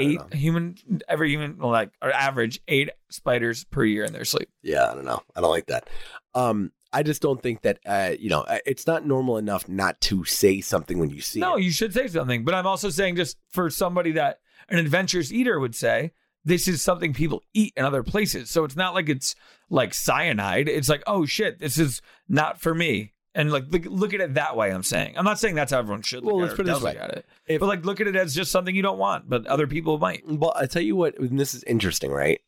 Eight 0.00 0.20
human 0.32 0.74
every 1.08 1.30
human 1.30 1.58
well, 1.58 1.70
like 1.70 1.90
or 2.00 2.12
average 2.12 2.60
eight 2.68 2.90
spiders 3.10 3.64
per 3.64 3.84
year 3.84 4.04
in 4.04 4.12
their 4.12 4.24
sleep. 4.24 4.48
Yeah, 4.62 4.90
I 4.90 4.94
don't 4.94 5.04
know. 5.04 5.22
I 5.36 5.40
don't 5.40 5.50
like 5.50 5.66
that. 5.66 5.88
Um, 6.34 6.72
I 6.92 7.02
just 7.02 7.22
don't 7.22 7.42
think 7.42 7.62
that 7.62 7.78
uh, 7.86 8.12
you 8.18 8.28
know, 8.28 8.44
it's 8.66 8.86
not 8.86 9.06
normal 9.06 9.38
enough 9.38 9.68
not 9.68 10.00
to 10.02 10.24
say 10.24 10.60
something 10.60 10.98
when 10.98 11.10
you 11.10 11.20
see 11.20 11.40
No, 11.40 11.56
it. 11.56 11.62
you 11.62 11.70
should 11.70 11.94
say 11.94 12.06
something. 12.08 12.44
But 12.44 12.54
I'm 12.54 12.66
also 12.66 12.90
saying 12.90 13.16
just 13.16 13.38
for 13.50 13.70
somebody 13.70 14.12
that 14.12 14.40
an 14.68 14.78
adventurous 14.78 15.32
eater 15.32 15.58
would 15.58 15.74
say, 15.74 16.12
this 16.44 16.66
is 16.68 16.82
something 16.82 17.12
people 17.14 17.42
eat 17.54 17.72
in 17.76 17.84
other 17.84 18.02
places. 18.02 18.50
So 18.50 18.64
it's 18.64 18.76
not 18.76 18.94
like 18.94 19.08
it's 19.08 19.34
like 19.70 19.94
cyanide. 19.94 20.68
It's 20.68 20.88
like, 20.88 21.02
oh 21.06 21.24
shit, 21.24 21.58
this 21.60 21.78
is 21.78 22.02
not 22.28 22.60
for 22.60 22.74
me. 22.74 23.12
And 23.34 23.50
like 23.50 23.64
look, 23.70 23.84
look 23.86 24.12
at 24.14 24.20
it 24.20 24.34
that 24.34 24.56
way. 24.56 24.70
I'm 24.70 24.82
saying. 24.82 25.14
I'm 25.16 25.24
not 25.24 25.38
saying 25.38 25.54
that's 25.54 25.72
how 25.72 25.78
everyone 25.78 26.02
should 26.02 26.22
look 26.24 26.34
Well, 26.34 26.42
at 26.44 26.48
let's 26.48 26.52
it. 26.54 26.56
put 26.56 26.68
it 26.68 26.74
this 26.74 26.82
way. 26.82 26.96
at 26.96 27.10
it. 27.10 27.26
If- 27.46 27.60
but 27.60 27.66
like 27.66 27.84
look 27.84 28.00
at 28.00 28.06
it 28.06 28.14
as 28.16 28.34
just 28.34 28.50
something 28.50 28.74
you 28.76 28.82
don't 28.82 28.98
want, 28.98 29.28
but 29.28 29.46
other 29.46 29.66
people 29.66 29.98
might. 29.98 30.22
Well, 30.26 30.52
I 30.54 30.66
tell 30.66 30.82
you 30.82 30.96
what, 30.96 31.18
and 31.18 31.38
this 31.40 31.54
is 31.54 31.62
interesting, 31.64 32.10
right? 32.10 32.40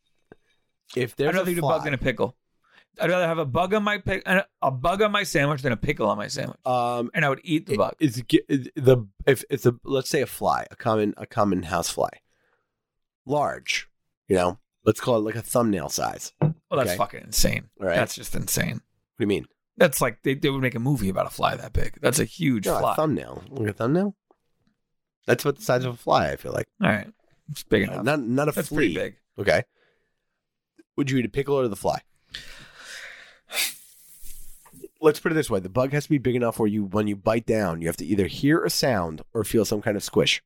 If 0.95 1.17
there's 1.17 1.31
I'd 1.31 1.35
rather 1.37 1.51
a 1.51 1.53
eat 1.53 1.59
a 1.59 1.63
bug 1.63 1.87
in 1.87 1.95
a 1.95 1.99
pickle. 1.99 2.37
I'd 3.01 3.11
rather 3.11 3.27
have 3.27 3.39
a 3.39 3.45
bug 3.47 3.75
on 3.75 3.83
my 3.83 3.99
pick, 3.99 4.23
a 4.63 4.71
bug 4.71 5.03
on 5.03 5.11
my 5.11 5.25
sandwich 5.25 5.63
than 5.63 5.73
a 5.73 5.77
pickle 5.77 6.07
on 6.09 6.17
my 6.17 6.29
sandwich, 6.29 6.59
um, 6.65 7.11
and 7.13 7.25
I 7.25 7.29
would 7.29 7.41
eat 7.43 7.67
the 7.67 7.77
bug. 7.77 7.95
is 7.99 8.23
the 8.29 9.09
if 9.27 9.43
it's 9.51 9.67
a 9.67 9.75
let's 9.85 10.09
say 10.11 10.21
a 10.23 10.27
fly, 10.27 10.67
a 10.71 10.77
common 10.77 11.13
a 11.17 11.27
common 11.27 11.65
house 11.65 11.89
fly, 11.91 12.11
large, 13.27 13.89
you 14.29 14.37
know, 14.37 14.59
let's 14.85 15.01
call 15.01 15.17
it 15.17 15.21
like 15.25 15.35
a 15.35 15.43
thumbnail 15.43 15.89
size. 15.89 16.33
Well, 16.41 16.55
that's 16.73 16.91
okay. 16.91 16.97
fucking 16.97 17.21
insane. 17.25 17.69
Right. 17.81 17.97
That's 17.97 18.15
just 18.15 18.35
insane. 18.35 18.75
What 18.75 19.19
do 19.19 19.23
you 19.25 19.27
mean? 19.27 19.47
That's 19.77 20.01
like 20.01 20.23
they, 20.23 20.35
they 20.35 20.51
would 20.51 20.63
make 20.63 20.75
a 20.77 20.81
movie 20.81 21.09
about 21.09 21.27
a 21.27 21.31
fly 21.31 21.57
that 21.57 21.73
big. 21.73 21.99
That's 22.01 22.19
a 22.21 22.25
huge 22.25 22.67
No, 22.67 22.79
fly. 22.79 22.93
a 22.93 22.97
thumbnail. 22.97 23.43
Like 23.51 23.71
a 23.71 23.73
thumbnail. 23.73 24.15
That's 25.27 25.45
what 25.45 25.57
the 25.57 25.63
size 25.63 25.85
of 25.85 25.95
a 25.95 25.97
fly. 25.97 26.31
I 26.31 26.37
feel 26.37 26.53
like 26.53 26.67
All 26.83 26.89
right, 26.89 27.09
it's 27.51 27.63
big 27.65 27.83
enough. 27.85 28.05
not 28.05 28.21
not 28.21 28.49
a 28.49 28.53
That's 28.53 28.69
flea. 28.69 28.77
pretty 28.77 28.95
big. 28.95 29.17
Okay. 29.39 29.63
Would 30.97 31.11
you 31.11 31.19
eat 31.19 31.25
a 31.25 31.29
pickle 31.29 31.57
or 31.59 31.67
the 31.67 31.75
fly? 31.77 32.01
Let's 35.01 35.19
put 35.21 35.33
it 35.33 35.35
this 35.35 35.51
way: 35.51 35.61
the 35.61 35.69
bug 35.69 35.93
has 35.93 36.05
to 36.05 36.11
be 36.11 36.19
big 36.19 36.37
enough 36.37 36.59
where 36.59 36.69
you, 36.69 36.85
when 36.85 37.07
you 37.07 37.17
bite 37.17 37.45
down, 37.47 37.81
you 37.83 37.89
have 37.89 37.97
to 37.99 38.07
either 38.07 38.27
hear 38.27 38.65
a 38.65 38.71
sound 38.71 39.23
or 39.35 39.45
feel 39.45 39.65
some 39.65 39.83
kind 39.83 39.97
of 39.97 40.03
squish. 40.05 40.43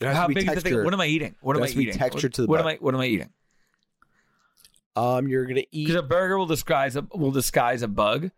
How 0.00 0.26
big 0.28 0.38
is 0.48 0.54
the 0.54 0.60
thing? 0.60 0.84
What 0.84 0.92
am 0.92 1.00
I 1.00 1.06
eating? 1.06 1.34
What 1.40 1.54
There 1.54 1.60
am 1.60 1.62
I 1.62 1.66
has 1.66 1.72
to 1.72 1.76
be 1.78 1.82
eating? 1.84 1.98
texture 1.98 2.26
what, 2.28 2.34
to 2.34 2.42
the 2.42 2.48
what 2.48 2.60
am. 2.60 2.66
I? 2.66 2.76
What 2.80 2.94
am 2.94 3.00
I 3.00 3.06
eating? 3.06 3.30
Um, 4.96 5.28
you're 5.28 5.46
gonna 5.46 5.64
eat. 5.72 5.86
Because 5.86 5.96
a 5.96 6.02
burger 6.02 6.38
will 6.38 6.46
disguise 6.46 6.96
a 6.96 7.06
will 7.14 7.32
disguise 7.32 7.82
a 7.82 7.88
bug, 7.88 8.30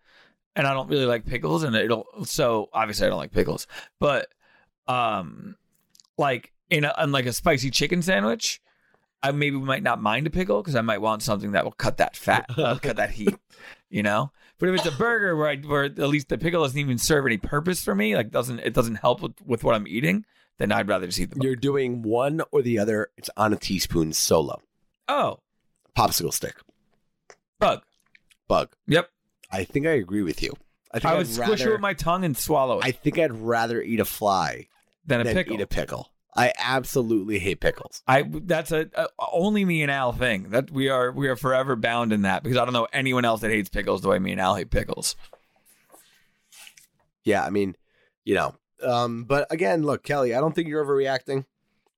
and 0.54 0.66
I 0.66 0.72
don't 0.72 0.88
really 0.88 1.06
like 1.06 1.26
pickles, 1.26 1.62
and 1.62 1.74
it'll 1.76 2.06
so 2.24 2.68
obviously 2.72 3.06
I 3.06 3.10
don't 3.10 3.18
like 3.18 3.32
pickles, 3.32 3.66
but 4.00 4.28
um, 4.88 5.56
like 6.16 6.52
in 6.70 6.84
a 6.84 6.94
on 6.96 7.12
like 7.12 7.26
a 7.26 7.32
spicy 7.32 7.70
chicken 7.70 8.02
sandwich, 8.02 8.60
I 9.22 9.32
maybe 9.32 9.56
might 9.56 9.82
not 9.82 10.00
mind 10.00 10.26
a 10.26 10.30
pickle 10.30 10.62
because 10.62 10.76
I 10.76 10.80
might 10.80 11.00
want 11.00 11.22
something 11.22 11.52
that 11.52 11.64
will 11.64 11.72
cut 11.72 11.98
that 11.98 12.16
fat, 12.16 12.46
uh, 12.56 12.76
cut 12.76 12.96
that 12.96 13.10
heat, 13.10 13.36
you 13.90 14.02
know. 14.02 14.32
But 14.58 14.70
if 14.70 14.76
it's 14.76 14.94
a 14.94 14.98
burger 14.98 15.36
where 15.36 15.48
I, 15.48 15.56
where 15.56 15.84
at 15.84 15.98
least 15.98 16.28
the 16.28 16.38
pickle 16.38 16.62
doesn't 16.62 16.78
even 16.78 16.98
serve 16.98 17.26
any 17.26 17.36
purpose 17.36 17.84
for 17.84 17.94
me, 17.94 18.16
like 18.16 18.30
doesn't 18.30 18.60
it 18.60 18.72
doesn't 18.72 18.96
help 18.96 19.20
with, 19.22 19.34
with 19.44 19.64
what 19.64 19.74
I'm 19.74 19.86
eating, 19.86 20.24
then 20.58 20.72
I'd 20.72 20.88
rather 20.88 21.06
just 21.06 21.20
eat 21.20 21.30
the. 21.30 21.40
You're 21.42 21.56
doing 21.56 22.02
one 22.02 22.40
or 22.52 22.62
the 22.62 22.78
other. 22.78 23.10
It's 23.16 23.30
on 23.36 23.52
a 23.52 23.56
teaspoon 23.56 24.12
solo. 24.12 24.62
Oh, 25.08 25.40
Popsicle 25.96 26.32
stick. 26.32 26.56
bug. 27.58 27.82
Bug. 28.48 28.68
Yep. 28.86 29.08
I 29.50 29.64
think 29.64 29.86
I 29.86 29.90
agree 29.92 30.22
with 30.22 30.42
you. 30.42 30.52
I 30.92 30.98
think 30.98 31.06
I 31.06 31.12
would 31.14 31.26
would 31.26 31.34
squish 31.34 31.62
it 31.62 31.70
with 31.70 31.80
my 31.80 31.94
tongue 31.94 32.24
and 32.24 32.36
swallow 32.36 32.78
it 32.78 32.84
I 32.84 32.92
think 32.92 33.18
I'd 33.18 33.32
rather 33.32 33.82
eat 33.82 34.00
a 34.00 34.04
fly 34.04 34.68
than 35.04 35.20
a 35.20 35.24
than 35.24 35.34
pickle. 35.34 35.54
eat 35.54 35.60
a 35.60 35.66
pickle. 35.66 36.10
I 36.36 36.52
absolutely 36.58 37.38
hate 37.38 37.60
pickles. 37.60 38.02
I 38.06 38.22
that's 38.30 38.70
a, 38.72 38.88
a 38.94 39.08
only 39.32 39.64
me 39.64 39.82
and 39.82 39.90
Al 39.90 40.12
thing 40.12 40.50
that 40.50 40.70
we 40.70 40.88
are 40.90 41.10
we 41.10 41.28
are 41.28 41.36
forever 41.36 41.76
bound 41.76 42.12
in 42.12 42.22
that 42.22 42.42
because 42.42 42.58
I 42.58 42.64
don't 42.64 42.74
know 42.74 42.86
anyone 42.92 43.24
else 43.24 43.40
that 43.40 43.50
hates 43.50 43.68
pickles 43.70 44.02
the 44.02 44.08
way 44.08 44.18
me 44.18 44.32
and 44.32 44.40
Al 44.40 44.54
hate 44.54 44.70
pickles. 44.70 45.16
Yeah, 47.24 47.44
I 47.44 47.50
mean, 47.50 47.76
you 48.24 48.34
know. 48.34 48.54
Um, 48.82 49.24
but 49.24 49.46
again, 49.50 49.82
look, 49.82 50.02
Kelly, 50.04 50.34
I 50.34 50.40
don't 50.40 50.54
think 50.54 50.68
you're 50.68 50.84
overreacting. 50.84 51.46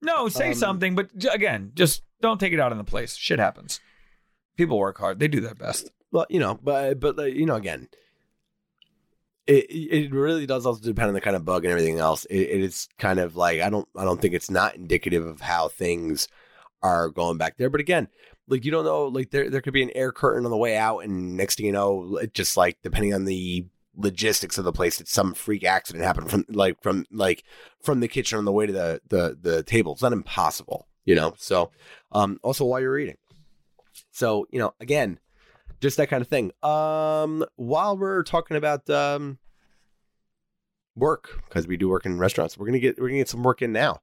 No, 0.00 0.28
say 0.28 0.49
Um, 0.50 0.55
something, 0.55 0.95
but 0.95 1.17
j- 1.19 1.28
again, 1.33 1.73
just 1.75 2.02
don't 2.21 2.38
take 2.38 2.52
it 2.52 2.61
out 2.61 2.71
on 2.73 2.78
the 2.78 2.85
place. 2.85 3.17
Shit 3.17 3.38
happens. 3.40 3.81
People 4.59 4.79
work 4.79 4.99
hard; 4.99 5.19
they 5.19 5.29
do 5.29 5.41
their 5.41 5.55
best. 5.55 5.91
Well, 6.12 6.27
you 6.29 6.41
know, 6.41 6.59
but 6.62 7.00
but 7.00 7.33
you 7.33 7.47
know, 7.47 7.55
again, 7.55 7.88
it 9.47 9.67
it 9.71 10.12
really 10.12 10.47
does 10.47 10.67
also 10.67 10.83
depend 10.83 11.09
on 11.09 11.15
the 11.15 11.21
kind 11.21 11.37
of 11.37 11.45
bug 11.45 11.65
and 11.65 11.73
everything 11.73 11.99
else. 11.99 12.26
It, 12.26 12.41
it 12.41 12.61
is 12.61 12.89
kind 12.99 13.19
of 13.19 13.37
like 13.37 13.61
I 13.61 13.71
don't 13.71 13.89
I 13.97 14.04
don't 14.04 14.21
think 14.21 14.35
it's 14.35 14.50
not 14.50 14.76
indicative 14.76 15.26
of 15.26 15.41
how 15.41 15.69
things 15.69 16.28
are 16.82 17.09
going 17.09 17.39
back 17.39 17.56
there. 17.56 17.71
But 17.71 17.80
again, 17.80 18.09
like 18.47 18.65
you 18.65 18.71
don't 18.71 18.85
know, 18.85 19.04
like 19.06 19.30
there 19.30 19.49
there 19.49 19.61
could 19.61 19.73
be 19.73 19.82
an 19.82 19.93
air 19.95 20.13
curtain 20.13 20.45
on 20.45 20.50
the 20.50 20.56
way 20.56 20.76
out, 20.76 21.00
and 21.00 21.37
next 21.37 21.56
thing 21.56 21.67
you 21.67 21.73
know, 21.73 22.21
just 22.35 22.56
like 22.56 22.78
depending 22.82 23.15
on 23.15 23.25
the 23.25 23.67
logistics 23.97 24.59
of 24.59 24.65
the 24.65 24.73
place, 24.73 25.00
it's 25.00 25.13
some 25.13 25.35
freak 25.35 25.65
accident 25.65 26.04
happened 26.04 26.30
from 26.30 26.45
like 26.49 26.82
from 26.82 27.06
like 27.11 27.45
from 27.82 28.00
the 28.00 28.09
kitchen 28.09 28.39
on 28.39 28.45
the 28.45 28.52
way 28.52 28.67
to 28.67 28.73
the 28.73 29.00
the 29.09 29.39
the 29.41 29.63
table. 29.63 29.93
It's 29.93 30.02
not 30.02 30.13
impossible, 30.13 30.89
you 31.04 31.15
know. 31.15 31.35
So, 31.39 31.71
um, 32.13 32.39
also 32.43 32.65
while 32.65 32.80
you're 32.80 32.99
eating, 32.99 33.17
so 34.19 34.47
you 34.50 34.59
know, 34.59 34.75
again, 34.81 35.19
just 35.81 35.97
that 35.97 36.09
kind 36.09 36.21
of 36.21 36.28
thing. 36.28 36.50
Um, 36.63 37.45
while 37.57 37.97
we're 37.97 38.25
talking 38.25 38.57
about 38.57 38.91
um 38.91 39.39
work, 40.97 41.43
because 41.49 41.69
we 41.69 41.76
do 41.76 41.89
work 41.89 42.04
in 42.04 42.19
restaurants, 42.19 42.59
we're 42.59 42.67
gonna 42.67 42.81
get 42.81 42.99
we're 42.99 43.09
gonna 43.09 43.21
get 43.21 43.28
some 43.28 43.45
work 43.45 43.63
in 43.63 43.73
now. 43.73 44.00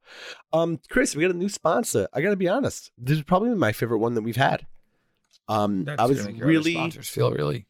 Um, 0.53 0.79
Chris, 0.89 1.15
we 1.15 1.23
got 1.23 1.31
a 1.31 1.37
new 1.37 1.49
sponsor. 1.49 2.07
I 2.13 2.21
gotta 2.21 2.37
be 2.37 2.47
honest, 2.47 2.91
this 2.97 3.17
is 3.17 3.23
probably 3.23 3.49
my 3.55 3.73
favorite 3.73 3.99
one 3.99 4.13
that 4.15 4.21
we've 4.21 4.35
had. 4.37 4.65
Um, 5.47 5.85
I 5.99 6.05
was 6.05 6.19
gonna 6.19 6.31
make 6.31 6.39
your 6.39 6.47
really, 6.47 6.73
sponsors 6.73 7.09
feel 7.09 7.31
really 7.31 7.67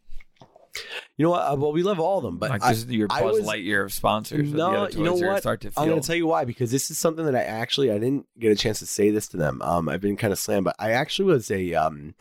you 1.18 1.24
know 1.24 1.30
what? 1.32 1.42
uh, 1.52 1.56
Well, 1.56 1.72
we 1.72 1.84
love 1.84 2.00
all 2.00 2.18
of 2.18 2.24
them, 2.24 2.38
but 2.38 2.50
like 2.50 2.64
I, 2.64 2.70
this 2.70 2.80
is 2.84 2.92
your 2.92 3.08
I 3.10 3.22
Buzz 3.22 3.40
was- 3.40 3.48
Lightyear 3.48 3.86
of 3.86 3.94
sponsors. 3.94 4.52
No, 4.52 4.88
you 4.88 5.04
know 5.04 5.16
what? 5.16 5.42
Start 5.42 5.62
to 5.62 5.72
feel. 5.72 5.84
I'm 5.84 5.90
going 5.90 6.02
to 6.02 6.06
tell 6.08 6.16
you 6.16 6.28
why 6.28 6.46
because 6.46 6.72
this 6.72 6.92
is 6.92 6.98
something 6.98 7.26
that 7.26 7.36
I 7.36 7.44
actually 7.44 7.92
I 7.92 7.96
didn't 8.00 8.28
get 8.40 8.52
a 8.52 8.56
chance 8.56 8.80
to 8.80 8.86
say 8.86 9.10
this 9.10 9.28
to 9.30 9.38
them. 9.38 9.62
Um, 9.62 9.90
I've 9.90 10.02
been 10.02 10.18
kind 10.18 10.34
of 10.34 10.40
slammed, 10.40 10.66
but 10.66 10.76
I 10.80 10.92
actually 10.92 11.26
was 11.34 11.50
a 11.52 11.74
um, 11.76 12.16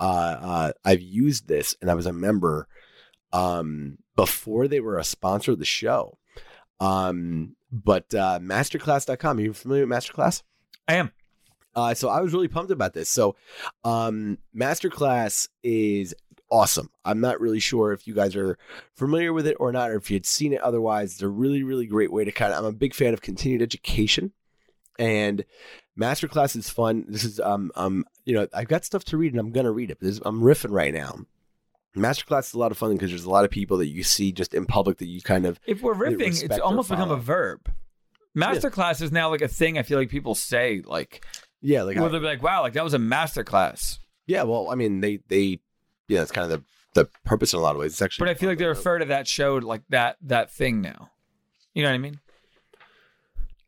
uh, 0.00 0.02
uh, 0.04 0.72
I've 0.84 1.02
used 1.02 1.48
this 1.48 1.76
and 1.80 1.90
I 1.90 1.94
was 1.94 2.06
a 2.06 2.12
member, 2.12 2.66
um, 3.32 3.98
before 4.16 4.68
they 4.68 4.80
were 4.80 4.98
a 4.98 5.04
sponsor 5.04 5.52
of 5.52 5.58
the 5.58 5.64
show. 5.64 6.18
Um, 6.80 7.56
but 7.70 8.12
uh, 8.14 8.38
masterclass.com. 8.42 9.38
Are 9.38 9.40
you 9.40 9.52
familiar 9.52 9.86
with 9.86 9.96
Masterclass? 9.96 10.42
I 10.88 10.94
am. 10.96 11.12
Uh, 11.74 11.94
so 11.94 12.08
I 12.10 12.20
was 12.20 12.32
really 12.34 12.48
pumped 12.48 12.70
about 12.72 12.92
this. 12.92 13.08
So, 13.08 13.36
um, 13.84 14.36
Masterclass 14.54 15.48
is 15.62 16.14
awesome. 16.52 16.90
I'm 17.04 17.20
not 17.20 17.40
really 17.40 17.58
sure 17.58 17.92
if 17.92 18.06
you 18.06 18.14
guys 18.14 18.36
are 18.36 18.58
familiar 18.94 19.32
with 19.32 19.46
it 19.46 19.56
or 19.58 19.72
not, 19.72 19.90
or 19.90 19.96
if 19.96 20.10
you 20.10 20.14
had 20.14 20.26
seen 20.26 20.52
it 20.52 20.60
otherwise. 20.60 21.14
It's 21.14 21.22
a 21.22 21.28
really, 21.28 21.62
really 21.62 21.86
great 21.86 22.12
way 22.12 22.24
to 22.24 22.30
kind 22.30 22.52
of. 22.52 22.58
I'm 22.58 22.66
a 22.66 22.72
big 22.72 22.94
fan 22.94 23.14
of 23.14 23.22
continued 23.22 23.62
education, 23.62 24.32
and 24.98 25.44
Masterclass 25.98 26.54
is 26.54 26.68
fun. 26.70 27.06
This 27.08 27.24
is 27.24 27.40
um 27.40 27.72
um 27.74 28.04
you 28.24 28.34
know 28.34 28.46
I've 28.52 28.68
got 28.68 28.84
stuff 28.84 29.04
to 29.06 29.16
read 29.16 29.32
and 29.32 29.40
I'm 29.40 29.50
gonna 29.50 29.72
read 29.72 29.90
it. 29.90 29.98
But 29.98 30.06
this, 30.06 30.20
I'm 30.24 30.42
riffing 30.42 30.70
right 30.70 30.94
now. 30.94 31.20
Masterclass 31.96 32.48
is 32.48 32.54
a 32.54 32.58
lot 32.58 32.70
of 32.70 32.78
fun 32.78 32.92
because 32.92 33.10
there's 33.10 33.24
a 33.24 33.30
lot 33.30 33.44
of 33.44 33.50
people 33.50 33.78
that 33.78 33.88
you 33.88 34.02
see 34.02 34.32
just 34.32 34.54
in 34.54 34.64
public 34.64 34.98
that 34.98 35.08
you 35.08 35.20
kind 35.20 35.44
of 35.46 35.58
If 35.66 35.82
we're 35.82 35.94
riffing, 35.94 36.42
it's 36.42 36.58
almost 36.58 36.90
become 36.90 37.10
a 37.10 37.16
verb. 37.16 37.70
Masterclass 38.36 39.02
is 39.02 39.12
now 39.12 39.28
like 39.28 39.42
a 39.42 39.48
thing. 39.48 39.76
I 39.78 39.82
feel 39.82 39.98
like 39.98 40.08
people 40.08 40.34
say 40.34 40.82
like, 40.84 41.24
yeah 41.60 41.82
like 41.82 41.96
well, 41.96 42.08
they'll 42.08 42.20
be 42.20 42.26
like, 42.26 42.42
"Wow, 42.42 42.62
like 42.62 42.72
that 42.74 42.84
was 42.84 42.94
a 42.94 42.98
masterclass." 42.98 43.98
yeah 44.26 44.44
well 44.44 44.70
I 44.70 44.76
mean 44.76 45.00
they 45.00 45.18
they 45.28 45.60
yeah 46.12 46.20
that's 46.20 46.30
kind 46.32 46.50
of 46.50 46.60
the 46.60 46.64
the 46.94 47.08
purpose 47.24 47.52
in 47.54 47.58
a 47.58 47.62
lot 47.62 47.74
of 47.74 47.80
ways. 47.80 47.92
It's 47.92 48.02
actually 48.02 48.26
But 48.26 48.30
I 48.30 48.34
feel 48.34 48.48
like 48.50 48.58
they 48.58 48.66
refer 48.66 48.98
to 48.98 49.06
that 49.06 49.26
show 49.26 49.54
like 49.56 49.82
that 49.88 50.16
that 50.22 50.50
thing 50.50 50.80
now. 50.82 51.10
You 51.74 51.82
know 51.82 51.88
what 51.88 51.94
I 51.94 51.98
mean? 51.98 52.20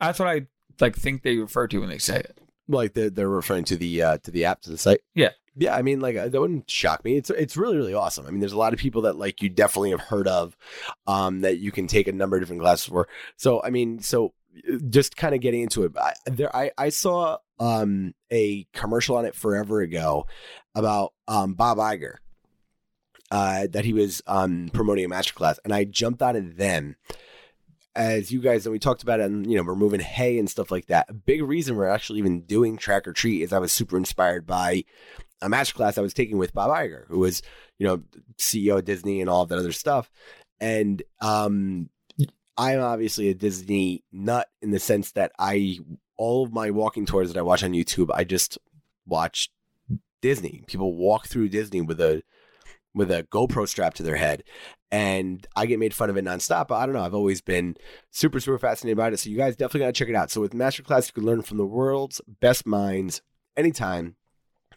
That's 0.01 0.19
what 0.19 0.29
I 0.29 0.47
like 0.81 0.95
think 0.97 1.23
they 1.23 1.37
refer 1.37 1.67
to 1.69 1.79
when 1.79 1.89
they 1.89 1.99
say 1.99 2.17
it. 2.19 2.39
like 2.69 2.93
they're, 2.95 3.11
they're 3.11 3.29
referring 3.29 3.65
to 3.65 3.77
the 3.77 4.03
uh 4.03 4.19
to 4.19 4.31
the 4.31 4.45
app 4.45 4.61
to 4.63 4.71
the 4.71 4.77
site 4.79 5.01
Yeah. 5.15 5.31
yeah 5.57 5.77
i 5.77 5.83
mean 5.83 6.01
like 6.01 6.17
uh, 6.17 6.29
that 6.29 6.41
wouldn't 6.41 6.69
shock 6.69 7.05
me 7.05 7.17
it's 7.17 7.31
it's 7.31 7.57
really 7.57 7.77
really 7.77 7.95
awesome 7.95 8.27
i 8.27 8.31
mean 8.31 8.41
there's 8.41 8.53
a 8.53 8.59
lot 8.59 8.73
of 8.73 8.79
people 8.81 9.03
that 9.03 9.17
like 9.17 9.41
you 9.41 9.49
definitely 9.49 9.91
have 9.91 10.01
heard 10.01 10.27
of 10.27 10.57
um 11.07 11.43
that 11.43 11.59
you 11.59 11.71
can 11.71 11.87
take 11.87 12.09
a 12.09 12.13
number 12.13 12.37
of 12.37 12.43
different 12.43 12.61
classes 12.63 12.87
for 12.87 13.07
so 13.37 13.63
i 13.63 13.71
mean 13.71 14.01
so 14.01 14.33
just 14.89 15.17
kind 15.17 15.35
of 15.35 15.41
getting 15.41 15.61
into 15.63 15.85
it 15.85 15.93
I, 15.97 16.13
there 16.27 16.55
i 16.57 16.71
i 16.77 16.89
saw 16.89 17.39
um 17.61 18.15
a 18.33 18.67
commercial 18.73 19.17
on 19.17 19.27
it 19.27 19.35
forever 19.37 19.81
ago 19.81 20.27
about 20.75 21.13
um 21.29 21.55
bob 21.55 21.79
Iger 21.79 22.15
uh 23.35 23.67
that 23.73 23.85
he 23.85 23.93
was 23.93 24.23
um 24.29 24.71
promoting 24.73 25.05
a 25.05 25.09
masterclass 25.09 25.59
and 25.65 25.75
i 25.75 25.83
jumped 25.83 26.23
on 26.23 26.37
it 26.37 26.57
then 26.57 26.95
as 27.97 28.31
you 28.31 28.41
guys 28.41 28.65
and 28.65 28.73
we 28.73 28.79
talked 28.79 29.03
about 29.03 29.21
it 29.21 29.27
and 29.27 29.51
you 29.51 29.57
know 29.57 29.63
we're 29.63 29.75
moving 29.75 30.01
hay 30.01 30.39
and 30.39 30.51
stuff 30.51 30.71
like 30.71 30.87
that. 30.87 31.09
A 31.09 31.15
big 31.15 31.43
reason 31.43 31.77
we're 31.77 31.87
actually 31.87 32.19
even 32.19 32.41
doing 32.41 32.77
track 32.77 33.07
or 33.07 33.13
treat 33.13 33.43
is 33.43 33.53
i 33.53 33.59
was 33.59 33.73
super 33.73 33.97
inspired 33.97 34.47
by 34.47 34.85
a 35.43 35.49
masterclass 35.49 35.99
i 35.99 36.03
was 36.03 36.15
taking 36.15 36.39
with 36.39 36.55
bob 36.55 36.71
Iger, 36.71 37.07
who 37.09 37.21
was 37.21 37.43
you 37.79 37.87
know 37.87 38.03
ceo 38.39 38.79
of 38.79 38.85
disney 38.85 39.21
and 39.21 39.31
all 39.31 39.43
of 39.43 39.49
that 39.49 39.59
other 39.59 39.73
stuff. 39.73 40.11
And 40.61 41.03
um 41.21 41.91
I'm 42.57 42.81
obviously 42.81 43.29
a 43.29 43.35
Disney 43.35 44.05
nut 44.13 44.49
in 44.63 44.71
the 44.71 44.79
sense 44.79 45.11
that 45.13 45.33
I 45.41 45.81
all 46.17 46.45
of 46.45 46.53
my 46.53 46.71
walking 46.71 47.05
tours 47.05 47.33
that 47.33 47.39
I 47.39 47.43
watch 47.43 47.65
on 47.65 47.73
YouTube, 47.73 48.11
I 48.15 48.23
just 48.23 48.59
watch 49.07 49.51
Disney. 50.23 50.63
People 50.69 50.95
walk 50.95 51.27
through 51.27 51.49
Disney 51.49 51.81
with 51.81 52.01
a 52.01 52.23
with 52.95 53.11
a 53.11 53.25
GoPro 53.25 53.67
strap 53.69 53.95
to 53.95 54.03
their 54.03 54.17
head, 54.17 54.45
and 54.91 55.47
I 55.57 55.67
get 55.67 55.79
made 55.79 55.95
fun 55.95 56.11
of 56.11 56.17
it 56.17 56.25
nonstop. 56.25 56.69
But 56.69 56.77
I 56.77 56.87
don't 56.87 56.95
know. 56.95 57.03
I've 57.03 57.15
always 57.15 57.41
been 57.41 57.77
super 58.11 58.41
super 58.41 58.59
fascinated 58.59 58.97
by 58.97 59.09
it. 59.09 59.19
So 59.19 59.31
you 59.31 59.37
guys 59.37 59.57
definitely 59.57 59.81
got 59.81 59.87
to 59.87 59.93
check 59.93 60.09
it 60.09 60.15
out. 60.15 60.31
So 60.31 60.41
with 60.41 60.53
Masterclass, 60.53 61.09
you 61.09 61.15
can 61.15 61.25
learn 61.25 61.43
from 61.43 61.59
the 61.59 61.67
world's 61.67 62.21
best 62.41 62.67
minds 62.67 63.23
anytime, 63.57 64.17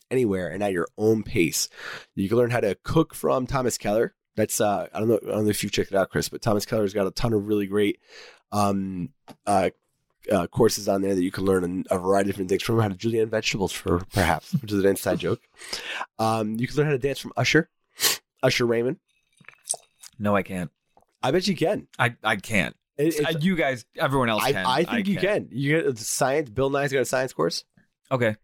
anywhere, 0.10 0.50
and 0.50 0.64
at 0.64 0.74
your 0.74 0.88
own 0.98 1.24
pace. 1.24 1.70
You 2.16 2.28
can 2.28 2.38
learn 2.38 2.52
how 2.52 2.62
to 2.62 2.76
cook 2.84 3.14
from 3.14 3.48
Thomas 3.48 3.78
Keller. 3.78 4.16
That's 4.36 4.62
uh, 4.62 4.88
I 4.94 5.00
don't 5.00 5.08
know. 5.08 5.20
I 5.24 5.32
don't 5.32 5.44
know 5.46 5.50
if 5.50 5.64
you've 5.64 5.72
checked 5.72 5.92
it 5.92 5.98
out, 5.98 6.10
Chris, 6.10 6.30
but 6.30 6.42
Thomas 6.42 6.66
Keller's 6.66 6.94
got 6.94 7.08
a 7.08 7.12
ton 7.12 7.34
of 7.34 7.48
really 7.48 7.68
great 7.68 8.00
um, 8.52 9.10
uh, 9.46 9.70
uh, 10.32 10.48
courses 10.48 10.88
on 10.88 11.02
there 11.02 11.16
that 11.16 11.24
you 11.24 11.32
can 11.32 11.46
learn 11.46 11.86
a 11.90 11.98
variety 11.98 12.30
of 12.30 12.36
different 12.36 12.50
things 12.50 12.64
from 12.64 12.80
how 12.80 12.88
to 12.88 12.96
julienne 12.96 13.30
vegetables 13.30 13.72
for 13.72 14.02
perhaps, 14.14 14.54
which 14.54 14.72
is 14.72 14.80
an 14.84 14.90
inside 14.90 15.20
joke. 15.20 15.42
Um, 16.20 16.56
you 16.60 16.68
can 16.68 16.78
learn 16.78 16.86
how 16.88 16.94
to 16.94 16.98
dance 16.98 17.20
from 17.20 17.32
Usher, 17.38 17.70
Usher 18.44 18.66
Raymond. 18.66 18.98
No, 20.20 20.36
I 20.36 20.44
can't. 20.44 20.72
I 21.24 21.32
bet 21.32 21.48
you 21.48 21.56
can. 21.56 21.88
I, 22.00 22.16
I 22.24 22.36
can't. 22.38 22.76
It- 22.98 23.24
Uh, 23.26 23.38
you 23.40 23.56
guys, 23.56 23.86
everyone 23.98 24.30
else 24.30 24.44
I, 24.44 24.52
can. 24.54 24.66
I 24.66 24.84
think 24.84 25.08
you 25.08 25.16
can't. 25.18 25.50
can. 25.50 25.58
You 25.58 25.82
get 25.84 25.98
science. 26.00 26.50
Bill 26.50 26.70
Nye's 26.70 26.92
got 26.92 27.02
a 27.02 27.06
science 27.06 27.34
course. 27.34 27.64
Okay. 28.10 28.38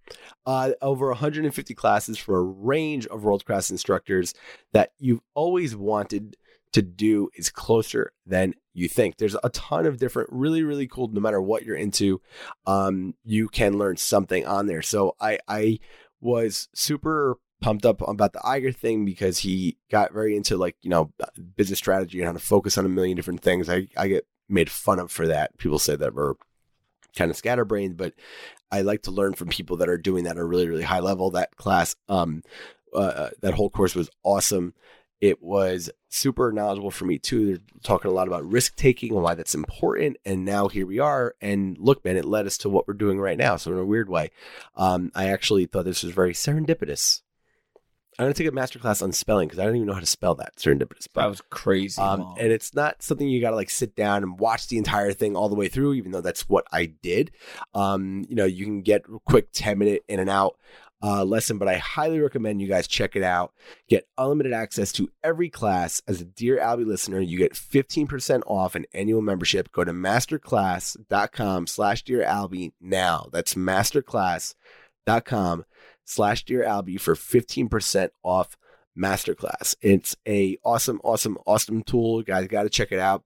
uh, 0.46 0.72
over 0.82 1.08
150 1.08 1.74
classes 1.74 2.18
for 2.18 2.38
a 2.38 2.44
range 2.44 3.08
of 3.08 3.24
world 3.24 3.46
class 3.46 3.72
instructors 3.72 4.34
that 4.74 4.92
you've 5.00 5.22
always 5.36 5.74
wanted 5.74 6.36
to 6.74 6.82
do 6.82 7.30
is 7.36 7.50
closer 7.50 8.12
than 8.26 8.56
you 8.74 8.90
think. 8.90 9.16
There's 9.18 9.38
a 9.42 9.50
ton 9.52 9.86
of 9.86 9.98
different, 10.00 10.28
really, 10.34 10.64
really 10.64 10.86
cool. 10.88 11.08
No 11.08 11.22
matter 11.22 11.42
what 11.42 11.64
you're 11.64 11.78
into, 11.78 12.20
um, 12.66 13.14
you 13.24 13.48
can 13.48 13.78
learn 13.78 13.96
something 13.96 14.46
on 14.46 14.66
there. 14.68 14.82
So 14.82 15.16
I, 15.22 15.40
I 15.48 15.80
was 16.20 16.68
super 16.76 17.38
pumped 17.64 17.86
up 17.86 18.02
about 18.08 18.34
the 18.34 18.40
Iger 18.40 18.76
thing 18.76 19.06
because 19.06 19.40
he 19.40 19.78
got 19.90 20.12
very 20.12 20.36
into 20.36 20.58
like 20.58 20.76
you 20.82 20.90
know 20.90 21.12
business 21.56 21.80
strategy 21.80 22.20
and 22.20 22.28
how 22.28 22.34
to 22.34 22.40
focus 22.40 22.78
on 22.78 22.86
a 22.86 22.90
million 22.90 23.16
different 23.16 23.42
things. 23.42 23.70
I, 23.70 23.88
I 23.98 24.10
get 24.10 24.28
made 24.50 24.70
fun 24.70 25.00
of 25.00 25.10
for 25.10 25.28
that. 25.28 25.58
People 25.58 25.80
say 25.80 25.96
that 25.96 26.14
we're 26.14 26.34
kind 27.16 27.32
of 27.32 27.38
scatterbrained, 27.38 27.96
but 27.96 28.14
I 28.70 28.82
like 28.82 29.04
to 29.04 29.12
learn 29.12 29.34
from 29.34 29.48
people 29.48 29.78
that 29.78 29.88
are 29.88 29.98
doing 29.98 30.26
that 30.26 30.32
at 30.32 30.42
a 30.42 30.44
really, 30.44 30.68
really 30.68 30.84
high 30.84 31.00
level. 31.00 31.32
That 31.32 31.56
class, 31.56 31.96
um, 32.10 32.44
uh, 32.94 33.30
that 33.42 33.54
whole 33.54 33.70
course 33.70 33.96
was 33.96 34.10
awesome. 34.24 34.74
It 35.22 35.42
was 35.42 35.90
super 36.10 36.52
knowledgeable 36.52 36.92
for 36.92 37.06
me 37.06 37.18
too. 37.18 37.46
They're 37.46 37.80
talking 37.82 38.12
a 38.12 38.14
lot 38.14 38.28
about 38.28 38.46
risk 38.46 38.76
taking 38.76 39.14
and 39.14 39.24
why 39.24 39.36
that's 39.36 39.56
important. 39.56 40.18
And 40.26 40.44
now 40.44 40.68
here 40.68 40.86
we 40.86 41.00
are. 41.00 41.34
And 41.40 41.78
look, 41.78 42.04
man, 42.04 42.18
it 42.18 42.26
led 42.26 42.46
us 42.46 42.58
to 42.58 42.70
what 42.70 42.90
we're 42.90 42.94
doing 42.94 43.22
right 43.22 43.38
now. 43.38 43.56
So 43.56 43.72
in 43.72 43.78
a 43.78 43.86
weird 43.86 44.10
way, 44.10 44.32
um, 44.76 45.14
I 45.16 45.30
actually 45.30 45.66
thought 45.66 45.86
this 45.86 46.04
was 46.04 46.12
very 46.12 46.34
serendipitous. 46.34 47.22
I'm 48.20 48.26
gonna 48.26 48.34
take 48.34 48.48
a 48.48 48.52
master 48.52 48.80
class 48.80 49.02
on 49.02 49.12
spelling 49.12 49.48
because 49.48 49.60
I 49.60 49.66
don't 49.66 49.76
even 49.76 49.88
know 49.88 49.94
how 49.94 50.00
to 50.00 50.06
spell 50.06 50.36
that 50.36 50.56
serendipitous. 50.58 51.08
That 51.16 51.26
was 51.26 51.42
crazy. 51.50 52.02
Um, 52.02 52.36
and 52.40 52.52
it's 52.52 52.76
not 52.76 53.02
something 53.02 53.28
you 53.28 53.42
got 53.42 53.52
to 53.52 53.56
like 53.56 53.70
sit 53.70 53.96
down 53.96 54.24
and 54.24 54.40
watch 54.40 54.68
the 54.68 54.78
entire 54.78 55.14
thing 55.14 55.36
all 55.36 55.50
the 55.50 55.56
way 55.56 55.68
through, 55.68 55.94
even 55.94 56.12
though 56.12 56.22
that's 56.22 56.48
what 56.48 56.66
I 56.72 56.86
did. 56.86 57.32
Um, 57.74 58.26
you 58.30 58.36
know, 58.36 58.46
you 58.46 58.66
can 58.66 58.82
get 58.82 59.06
a 59.06 59.20
quick 59.26 59.52
10 59.52 59.80
minute 59.80 60.04
in 60.08 60.20
and 60.20 60.30
out 60.30 60.58
uh, 61.04 61.26
lesson, 61.26 61.58
but 61.58 61.68
I 61.68 61.78
highly 61.78 62.20
recommend 62.20 62.62
you 62.62 62.68
guys 62.68 62.88
check 62.88 63.16
it 63.16 63.24
out. 63.24 63.52
Get 63.90 64.08
unlimited 64.18 64.54
access 64.54 64.92
to 64.94 65.12
every 65.24 65.50
class. 65.50 66.02
As 66.08 66.22
a 66.22 66.26
Dear 66.26 66.60
Albie 66.60 66.86
listener, 66.86 67.20
you 67.20 67.38
get 67.38 67.54
15% 67.54 68.44
off 68.48 68.76
an 68.76 68.86
annual 68.94 69.22
membership. 69.22 69.72
Go 69.72 69.84
to 69.84 69.92
masterclass.com 69.92 71.68
slash 71.68 72.04
Dear 72.04 72.24
Albie 72.24 72.72
now. 72.80 73.28
That's 73.34 73.56
masterclass.com 73.56 75.66
slash 76.06 76.46
Dear 76.46 76.64
Albie 76.64 77.00
for 77.00 77.16
15% 77.16 78.10
off 78.24 78.58
masterclass. 78.98 79.76
It's 79.82 80.16
a 80.28 80.58
awesome, 80.64 81.00
awesome, 81.04 81.38
awesome 81.46 81.84
tool. 81.84 82.20
You 82.20 82.26
guys 82.26 82.48
got 82.48 82.64
to 82.64 82.70
check 82.70 82.92
it 82.92 83.00
out. 83.00 83.24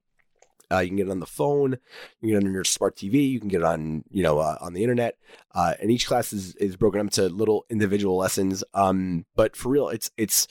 Uh, 0.70 0.80
you 0.80 0.90
can 0.90 0.98
get 0.98 1.08
it 1.08 1.12
on 1.12 1.22
the 1.22 1.26
phone. 1.26 1.72
You 1.72 1.80
can 2.20 2.30
get 2.30 2.44
it 2.44 2.48
on 2.48 2.54
your 2.54 2.63
smart 2.66 2.98
TV. 2.98 3.30
You 3.32 3.40
can 3.40 3.48
get 3.48 3.62
it 3.62 3.66
on, 3.66 4.04
you 4.10 4.22
know, 4.22 4.40
uh, 4.40 4.58
on 4.60 4.74
the 4.74 4.84
internet. 4.84 5.18
Uh, 5.56 5.74
and 5.82 5.90
each 5.90 6.08
class 6.08 6.34
is, 6.34 6.56
is 6.56 6.76
broken 6.76 7.00
up 7.00 7.06
into 7.06 7.30
little 7.30 7.66
individual 7.70 8.18
lessons. 8.18 8.63
Um, 8.74 9.26
but 9.36 9.56
for 9.56 9.70
real, 9.70 9.90
it's 9.90 10.12
it's 10.18 10.48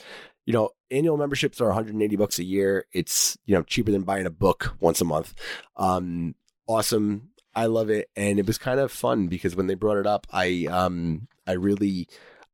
you 0.47 0.53
know, 0.53 0.69
annual 0.89 1.17
memberships 1.17 1.59
are 1.59 1.65
180 1.65 2.15
bucks 2.15 2.39
a 2.39 2.43
year. 2.43 2.85
It's 2.93 3.37
you 3.45 3.53
know 3.53 3.63
cheaper 3.63 3.91
than 3.91 4.03
buying 4.03 4.25
a 4.25 4.31
book 4.31 4.75
once 4.79 5.01
a 5.01 5.05
month. 5.05 5.35
Um, 5.75 6.35
awesome. 6.67 7.29
I 7.53 7.65
love 7.65 7.89
it, 7.89 8.09
and 8.15 8.39
it 8.39 8.47
was 8.47 8.57
kind 8.57 8.79
of 8.79 8.91
fun 8.91 9.27
because 9.27 9.55
when 9.55 9.67
they 9.67 9.75
brought 9.75 9.97
it 9.97 10.07
up, 10.07 10.25
I 10.31 10.67
um 10.71 11.27
I 11.47 11.53
really 11.53 12.07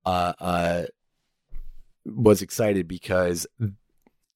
uh 0.06 0.34
uh 0.40 0.84
was 2.06 2.42
excited 2.42 2.88
because 2.88 3.48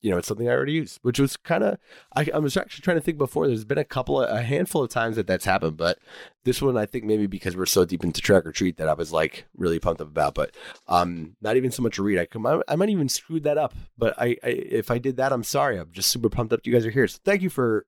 you 0.01 0.11
know 0.11 0.17
it's 0.17 0.27
something 0.27 0.47
I 0.47 0.53
already 0.53 0.73
use, 0.73 0.99
which 1.01 1.19
was 1.19 1.35
kind 1.35 1.63
of 1.63 1.77
I, 2.15 2.27
I 2.33 2.39
was 2.39 2.55
actually 2.55 2.83
trying 2.83 2.97
to 2.97 3.01
think 3.01 3.17
before. 3.17 3.47
There's 3.47 3.65
been 3.65 3.77
a 3.77 3.83
couple 3.83 4.21
a 4.21 4.41
handful 4.41 4.83
of 4.83 4.89
times 4.89 5.15
that 5.15 5.27
that's 5.27 5.45
happened, 5.45 5.77
but 5.77 5.99
this 6.43 6.61
one 6.61 6.77
I 6.77 6.85
think 6.85 7.03
maybe 7.03 7.27
because 7.27 7.57
we're 7.57 7.65
so 7.65 7.83
deep 7.85 8.03
into 8.03 8.21
track 8.21 8.45
or 8.45 8.51
treat 8.51 8.77
that 8.77 8.89
I 8.89 8.93
was 8.93 9.11
like 9.11 9.45
really 9.55 9.79
pumped 9.79 10.01
up 10.01 10.07
about. 10.07 10.35
But 10.35 10.55
um, 10.87 11.35
not 11.41 11.57
even 11.57 11.71
so 11.71 11.83
much 11.83 11.97
a 11.97 12.03
read. 12.03 12.19
I 12.19 12.25
come 12.25 12.45
I, 12.45 12.61
I 12.67 12.75
might 12.75 12.89
even 12.89 13.09
screwed 13.09 13.43
that 13.43 13.57
up, 13.57 13.73
but 13.97 14.13
I, 14.17 14.37
I 14.43 14.49
if 14.49 14.91
I 14.91 14.97
did 14.97 15.17
that, 15.17 15.33
I'm 15.33 15.43
sorry. 15.43 15.77
I'm 15.77 15.91
just 15.91 16.11
super 16.11 16.29
pumped 16.29 16.53
up. 16.53 16.61
You 16.65 16.73
guys 16.73 16.85
are 16.85 16.91
here, 16.91 17.07
so 17.07 17.19
thank 17.25 17.41
you 17.41 17.49
for 17.49 17.85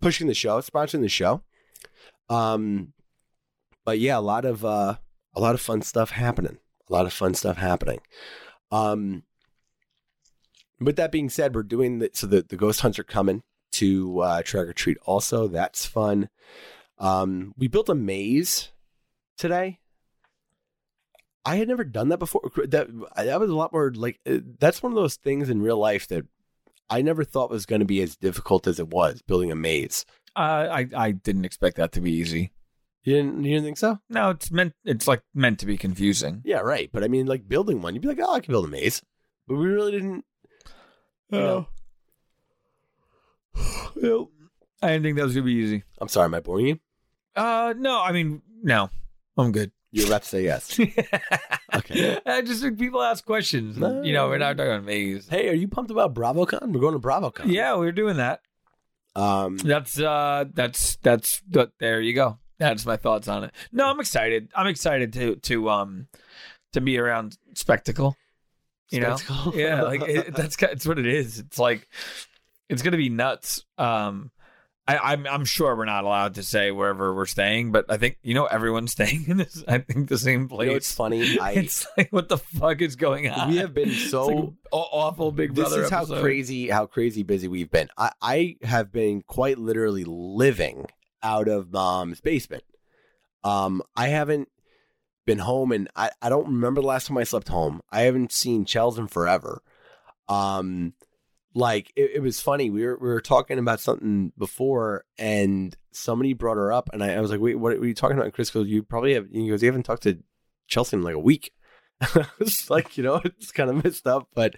pushing 0.00 0.26
the 0.26 0.34
show, 0.34 0.60
sponsoring 0.60 1.00
the 1.00 1.08
show. 1.08 1.42
Um, 2.28 2.92
but 3.84 3.98
yeah, 3.98 4.18
a 4.18 4.20
lot 4.20 4.44
of 4.44 4.64
uh, 4.64 4.96
a 5.34 5.40
lot 5.40 5.54
of 5.54 5.60
fun 5.60 5.82
stuff 5.82 6.10
happening. 6.10 6.58
A 6.88 6.92
lot 6.92 7.06
of 7.06 7.12
fun 7.12 7.34
stuff 7.34 7.56
happening. 7.56 8.00
Um, 8.70 9.22
with 10.80 10.96
that 10.96 11.12
being 11.12 11.28
said, 11.28 11.54
we're 11.54 11.62
doing 11.62 12.00
the, 12.00 12.10
so 12.12 12.26
the, 12.26 12.42
the 12.42 12.56
ghost 12.56 12.80
hunts 12.80 12.98
are 12.98 13.04
coming 13.04 13.42
to 13.72 14.20
uh, 14.20 14.42
Trick 14.42 14.68
or 14.68 14.72
Treat. 14.72 14.98
Also, 15.04 15.48
that's 15.48 15.86
fun. 15.86 16.28
Um, 16.98 17.54
we 17.56 17.68
built 17.68 17.88
a 17.88 17.94
maze 17.94 18.70
today. 19.38 19.78
I 21.44 21.56
had 21.56 21.68
never 21.68 21.84
done 21.84 22.08
that 22.10 22.18
before. 22.18 22.42
That 22.68 22.88
that 23.16 23.40
was 23.40 23.50
a 23.50 23.56
lot 23.56 23.72
more 23.72 23.90
like 23.92 24.20
uh, 24.24 24.38
that's 24.60 24.82
one 24.82 24.92
of 24.92 24.96
those 24.96 25.16
things 25.16 25.50
in 25.50 25.60
real 25.60 25.78
life 25.78 26.06
that 26.08 26.24
I 26.88 27.02
never 27.02 27.24
thought 27.24 27.50
was 27.50 27.66
going 27.66 27.80
to 27.80 27.86
be 27.86 28.00
as 28.00 28.16
difficult 28.16 28.68
as 28.68 28.78
it 28.78 28.88
was 28.88 29.22
building 29.22 29.50
a 29.50 29.56
maze. 29.56 30.04
uh, 30.36 30.68
I 30.70 30.86
I 30.94 31.10
didn't 31.10 31.44
expect 31.44 31.78
that 31.78 31.92
to 31.92 32.00
be 32.00 32.12
easy. 32.12 32.52
You 33.04 33.16
didn't, 33.16 33.42
you 33.44 33.54
didn't 33.54 33.64
think 33.64 33.78
so? 33.78 33.98
No, 34.08 34.30
it's 34.30 34.50
meant. 34.50 34.74
It's 34.84 35.08
like 35.08 35.22
meant 35.34 35.58
to 35.60 35.66
be 35.66 35.76
confusing. 35.76 36.42
Yeah, 36.44 36.60
right. 36.60 36.88
But 36.92 37.02
I 37.02 37.08
mean, 37.08 37.26
like 37.26 37.48
building 37.48 37.82
one, 37.82 37.94
you'd 37.94 38.02
be 38.02 38.08
like, 38.08 38.20
oh, 38.22 38.32
I 38.32 38.40
can 38.40 38.52
build 38.52 38.64
a 38.64 38.68
maze. 38.68 39.02
But 39.48 39.56
we 39.56 39.66
really 39.66 39.92
didn't. 39.92 40.24
You 41.30 41.38
know. 41.40 41.68
I 44.82 44.88
didn't 44.88 45.02
think 45.02 45.16
that 45.16 45.24
was 45.24 45.34
gonna 45.34 45.46
be 45.46 45.52
easy. 45.52 45.82
I'm 46.00 46.08
sorry, 46.08 46.26
am 46.26 46.34
I 46.34 46.40
boring 46.40 46.66
you? 46.66 46.80
Uh, 47.34 47.74
no. 47.76 48.00
I 48.00 48.12
mean, 48.12 48.42
no. 48.62 48.90
I'm 49.36 49.52
good. 49.52 49.72
You're 49.90 50.06
about 50.06 50.22
to 50.22 50.28
say 50.28 50.44
yes. 50.44 50.78
Okay. 51.74 52.18
I 52.26 52.42
just 52.42 52.60
think 52.60 52.78
people 52.78 53.00
ask 53.00 53.24
questions. 53.24 53.78
No. 53.78 54.02
You 54.02 54.12
know, 54.12 54.28
we're 54.28 54.36
not 54.36 54.58
talking 54.58 54.72
about 54.72 54.84
maze. 54.84 55.26
hey, 55.26 55.48
are 55.48 55.54
you 55.54 55.68
pumped 55.68 55.90
about 55.90 56.12
BravoCon? 56.14 56.70
We're 56.70 56.80
going 56.82 56.92
to 56.92 57.00
BravoCon. 57.00 57.46
Yeah, 57.46 57.76
we're 57.76 57.92
doing 57.92 58.18
that. 58.18 58.40
Um. 59.16 59.56
That's 59.56 59.98
uh 59.98 60.44
that's 60.52 60.96
that's 60.96 61.40
that 61.48 61.70
there 61.80 62.02
you 62.02 62.14
go. 62.14 62.38
That's 62.68 62.86
my 62.86 62.96
thoughts 62.96 63.28
on 63.28 63.44
it. 63.44 63.52
No, 63.72 63.86
I'm 63.88 64.00
excited. 64.00 64.48
I'm 64.54 64.66
excited 64.66 65.12
to 65.14 65.36
to 65.36 65.70
um 65.70 66.08
to 66.72 66.80
be 66.80 66.98
around 66.98 67.36
spectacle. 67.54 68.16
You 68.90 69.02
Spectacle? 69.02 69.52
know? 69.52 69.52
Yeah, 69.58 69.82
like 69.82 70.02
it, 70.02 70.34
that's 70.34 70.56
it's 70.62 70.86
what 70.86 70.98
it 70.98 71.06
is. 71.06 71.38
It's 71.38 71.58
like 71.58 71.88
it's 72.68 72.82
going 72.82 72.92
to 72.92 72.98
be 72.98 73.08
nuts. 73.08 73.64
Um 73.78 74.30
I, 74.86 74.98
I'm 74.98 75.26
I'm 75.28 75.44
sure 75.44 75.76
we're 75.76 75.84
not 75.84 76.02
allowed 76.02 76.34
to 76.34 76.42
say 76.42 76.72
wherever 76.72 77.14
we're 77.14 77.26
staying, 77.26 77.70
but 77.70 77.86
I 77.88 77.98
think 77.98 78.18
you 78.22 78.34
know 78.34 78.46
everyone's 78.46 78.92
staying 78.98 79.26
in 79.28 79.36
this. 79.36 79.62
I 79.68 79.78
think 79.78 80.08
the 80.08 80.18
same 80.18 80.48
place. 80.48 80.66
You 80.66 80.70
know, 80.72 80.76
it's 80.76 80.92
funny. 80.92 81.38
I 81.40 81.52
it's 81.52 81.86
like 81.96 82.12
what 82.12 82.28
the 82.28 82.38
fuck 82.38 82.80
is 82.82 82.96
going 82.96 83.28
on? 83.28 83.48
we 83.50 83.58
have 83.58 83.74
been 83.74 83.90
so 83.92 84.26
like 84.26 84.52
awful 84.72 85.30
Big 85.30 85.54
Brother. 85.54 85.76
this 85.76 85.84
is 85.86 85.90
how 85.90 86.04
crazy 86.04 86.68
how 86.68 86.86
crazy 86.86 87.22
busy 87.22 87.46
we've 87.48 87.70
been 87.70 87.88
I, 87.96 88.10
I 88.20 88.56
have 88.62 88.90
been 88.90 89.22
quite 89.22 89.58
literally 89.58 90.04
living 90.04 90.86
out 91.22 91.48
of 91.48 91.72
mom's 91.72 92.20
basement. 92.20 92.64
Um 93.44 93.82
i 93.96 94.08
haven't 94.08 94.48
been 95.24 95.38
home 95.38 95.70
and 95.72 95.88
i, 95.94 96.10
I 96.20 96.28
don't 96.28 96.46
remember 96.46 96.80
the 96.80 96.86
last 96.86 97.06
time 97.06 97.18
i 97.18 97.24
slept 97.24 97.48
home. 97.48 97.80
I 97.90 98.02
haven't 98.02 98.32
seen 98.32 98.64
chels 98.64 98.98
in 98.98 99.08
forever. 99.08 99.62
Um 100.28 100.94
like 101.54 101.92
it, 101.96 102.12
it 102.14 102.20
was 102.20 102.40
funny. 102.40 102.70
We 102.70 102.84
were 102.84 102.98
we 102.98 103.08
were 103.08 103.20
talking 103.20 103.58
about 103.58 103.80
something 103.80 104.32
before 104.38 105.04
and 105.18 105.76
somebody 105.92 106.32
brought 106.32 106.56
her 106.56 106.72
up 106.72 106.88
and 106.92 107.04
i, 107.04 107.14
I 107.14 107.20
was 107.20 107.30
like 107.30 107.40
wait 107.40 107.56
what 107.56 107.74
are 107.74 107.86
you 107.86 107.94
talking 107.94 108.16
about? 108.16 108.24
And 108.24 108.34
chris 108.34 108.50
goes 108.50 108.66
you 108.66 108.82
probably 108.82 109.14
have 109.14 109.28
he 109.30 109.48
goes 109.48 109.62
you 109.62 109.68
haven't 109.68 109.82
talked 109.82 110.04
to 110.04 110.22
chelsea 110.66 110.96
in 110.96 111.02
like 111.02 111.14
a 111.14 111.18
week. 111.18 111.52
It's 112.40 112.70
like 112.70 112.96
you 112.96 113.04
know 113.04 113.16
it's 113.24 113.52
kind 113.52 113.70
of 113.70 113.84
messed 113.84 114.06
up 114.06 114.28
but 114.34 114.54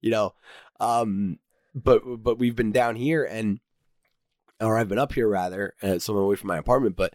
you 0.00 0.10
know 0.10 0.34
um 0.80 1.38
but 1.74 2.02
but 2.22 2.38
we've 2.38 2.56
been 2.56 2.72
down 2.72 2.96
here 2.96 3.24
and 3.24 3.60
or 4.64 4.76
I've 4.78 4.88
been 4.88 4.98
up 4.98 5.12
here 5.12 5.28
rather, 5.28 5.74
uh, 5.82 5.98
so 5.98 6.14
I'm 6.14 6.24
away 6.24 6.36
from 6.36 6.48
my 6.48 6.58
apartment. 6.58 6.96
But 6.96 7.14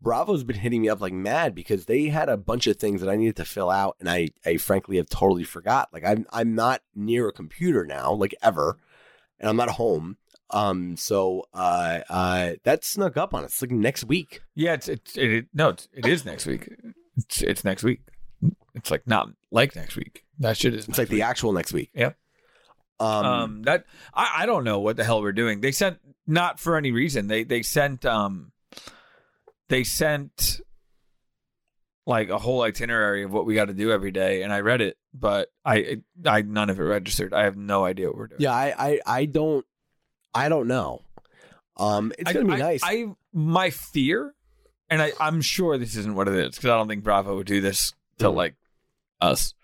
Bravo's 0.00 0.44
been 0.44 0.56
hitting 0.56 0.82
me 0.82 0.88
up 0.88 1.00
like 1.00 1.12
mad 1.12 1.54
because 1.54 1.86
they 1.86 2.08
had 2.08 2.28
a 2.28 2.36
bunch 2.36 2.66
of 2.66 2.76
things 2.76 3.00
that 3.00 3.10
I 3.10 3.16
needed 3.16 3.36
to 3.36 3.44
fill 3.44 3.70
out, 3.70 3.96
and 4.00 4.08
I, 4.08 4.30
I 4.44 4.56
frankly 4.56 4.96
have 4.96 5.08
totally 5.08 5.44
forgot. 5.44 5.88
Like 5.92 6.04
I'm, 6.04 6.26
I'm 6.30 6.54
not 6.54 6.82
near 6.94 7.28
a 7.28 7.32
computer 7.32 7.86
now, 7.86 8.12
like 8.12 8.34
ever, 8.42 8.78
and 9.40 9.48
I'm 9.48 9.56
not 9.56 9.70
home. 9.70 10.16
Um, 10.50 10.96
so 10.96 11.44
uh, 11.54 12.00
uh, 12.08 12.52
that 12.64 12.84
snuck 12.84 13.16
up 13.16 13.34
on 13.34 13.44
us 13.44 13.60
like 13.60 13.70
next 13.70 14.04
week. 14.04 14.42
Yeah, 14.54 14.74
it's 14.74 14.88
it's 14.88 15.16
it, 15.16 15.32
it 15.32 15.46
no, 15.52 15.70
it's, 15.70 15.88
it 15.92 16.06
is 16.06 16.24
next 16.24 16.46
week. 16.46 16.68
It's 17.16 17.42
it's 17.42 17.64
next 17.64 17.82
week. 17.82 18.02
It's 18.74 18.90
like 18.90 19.06
not 19.06 19.30
like 19.50 19.74
next 19.74 19.96
week. 19.96 20.24
That 20.38 20.56
shit 20.56 20.74
is. 20.74 20.86
It's 20.86 20.98
like 20.98 21.08
the 21.08 21.22
actual 21.22 21.52
next 21.52 21.72
week. 21.72 21.90
Yep. 21.94 22.16
Um, 22.98 23.26
um 23.26 23.62
that 23.62 23.84
I, 24.14 24.30
I 24.38 24.46
don't 24.46 24.64
know 24.64 24.80
what 24.80 24.96
the 24.96 25.04
hell 25.04 25.20
we're 25.20 25.32
doing 25.32 25.60
they 25.60 25.72
sent 25.72 25.98
not 26.26 26.58
for 26.58 26.76
any 26.76 26.92
reason 26.92 27.28
they 27.28 27.44
they 27.44 27.62
sent 27.62 28.04
um 28.06 28.52
they 29.68 29.84
sent 29.84 30.60
like 32.06 32.28
a 32.30 32.38
whole 32.38 32.62
itinerary 32.62 33.22
of 33.24 33.32
what 33.32 33.44
we 33.46 33.54
got 33.54 33.66
to 33.66 33.74
do 33.74 33.90
every 33.90 34.12
day 34.12 34.42
and 34.42 34.52
i 34.52 34.60
read 34.60 34.80
it 34.80 34.96
but 35.12 35.50
i 35.64 35.98
i 36.24 36.40
none 36.42 36.70
of 36.70 36.78
it 36.80 36.84
registered 36.84 37.34
i 37.34 37.44
have 37.44 37.56
no 37.56 37.84
idea 37.84 38.06
what 38.06 38.16
we're 38.16 38.26
doing 38.28 38.40
yeah, 38.40 38.52
I, 38.54 38.74
I, 38.78 39.00
I 39.06 39.24
don't, 39.26 39.66
I 40.34 40.48
don't 40.48 40.68
know. 40.68 41.02
Um, 41.78 42.12
it's 42.18 42.32
gonna 42.32 42.44
be 42.46 42.56
nice. 42.56 42.80
I 42.84 43.06
my 43.32 43.70
fear, 43.70 44.34
and 44.88 45.00
I, 45.02 45.12
I'm 45.20 45.40
sure 45.42 45.76
this 45.78 45.96
isn't 45.96 46.14
what 46.14 46.28
it 46.28 46.34
is 46.34 46.54
because 46.56 46.70
I 46.70 46.76
don't 46.76 46.88
think 46.88 47.04
Bravo 47.04 47.36
would 47.36 47.46
do 47.46 47.60
this 47.60 47.92
to 48.18 48.26
Mhm. 48.26 48.34
like 48.34 48.54
us, 49.20 49.54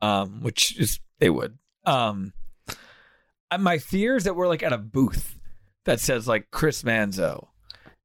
um, 0.00 0.42
which 0.42 0.76
is 0.78 1.00
they 1.18 1.30
would. 1.30 1.58
Um, 1.84 2.32
my 3.56 3.78
fear 3.78 4.16
is 4.16 4.24
that 4.24 4.36
we're 4.36 4.48
like 4.48 4.62
at 4.62 4.72
a 4.72 4.78
booth 4.78 5.38
that 5.84 6.00
says 6.00 6.28
like 6.28 6.50
Chris 6.50 6.82
Manzo, 6.82 7.48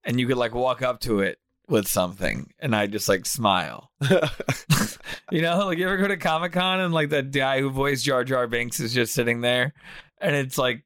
and 0.04 0.20
you 0.20 0.28
could 0.28 0.38
like 0.38 0.56
walk 0.56 0.82
up 0.82 1.00
to 1.02 1.20
it 1.20 1.38
with 1.68 1.88
something, 1.88 2.52
and 2.60 2.76
I 2.76 2.88
just 2.88 3.10
like 3.10 3.26
smile. 3.26 3.92
you 5.32 5.42
know, 5.42 5.66
like 5.66 5.78
you 5.78 5.86
ever 5.86 5.98
go 5.98 6.08
to 6.08 6.18
Comic 6.18 6.54
Con 6.54 6.80
and 6.80 6.94
like 6.94 7.10
that 7.10 7.32
guy 7.32 7.60
who 7.60 7.70
voiced 7.70 8.06
Jar 8.06 8.24
Jar 8.24 8.48
Binks 8.48 8.80
is 8.80 8.94
just 8.94 9.14
sitting 9.14 9.42
there, 9.42 9.74
and 10.20 10.36
it's 10.36 10.58
like, 10.58 10.84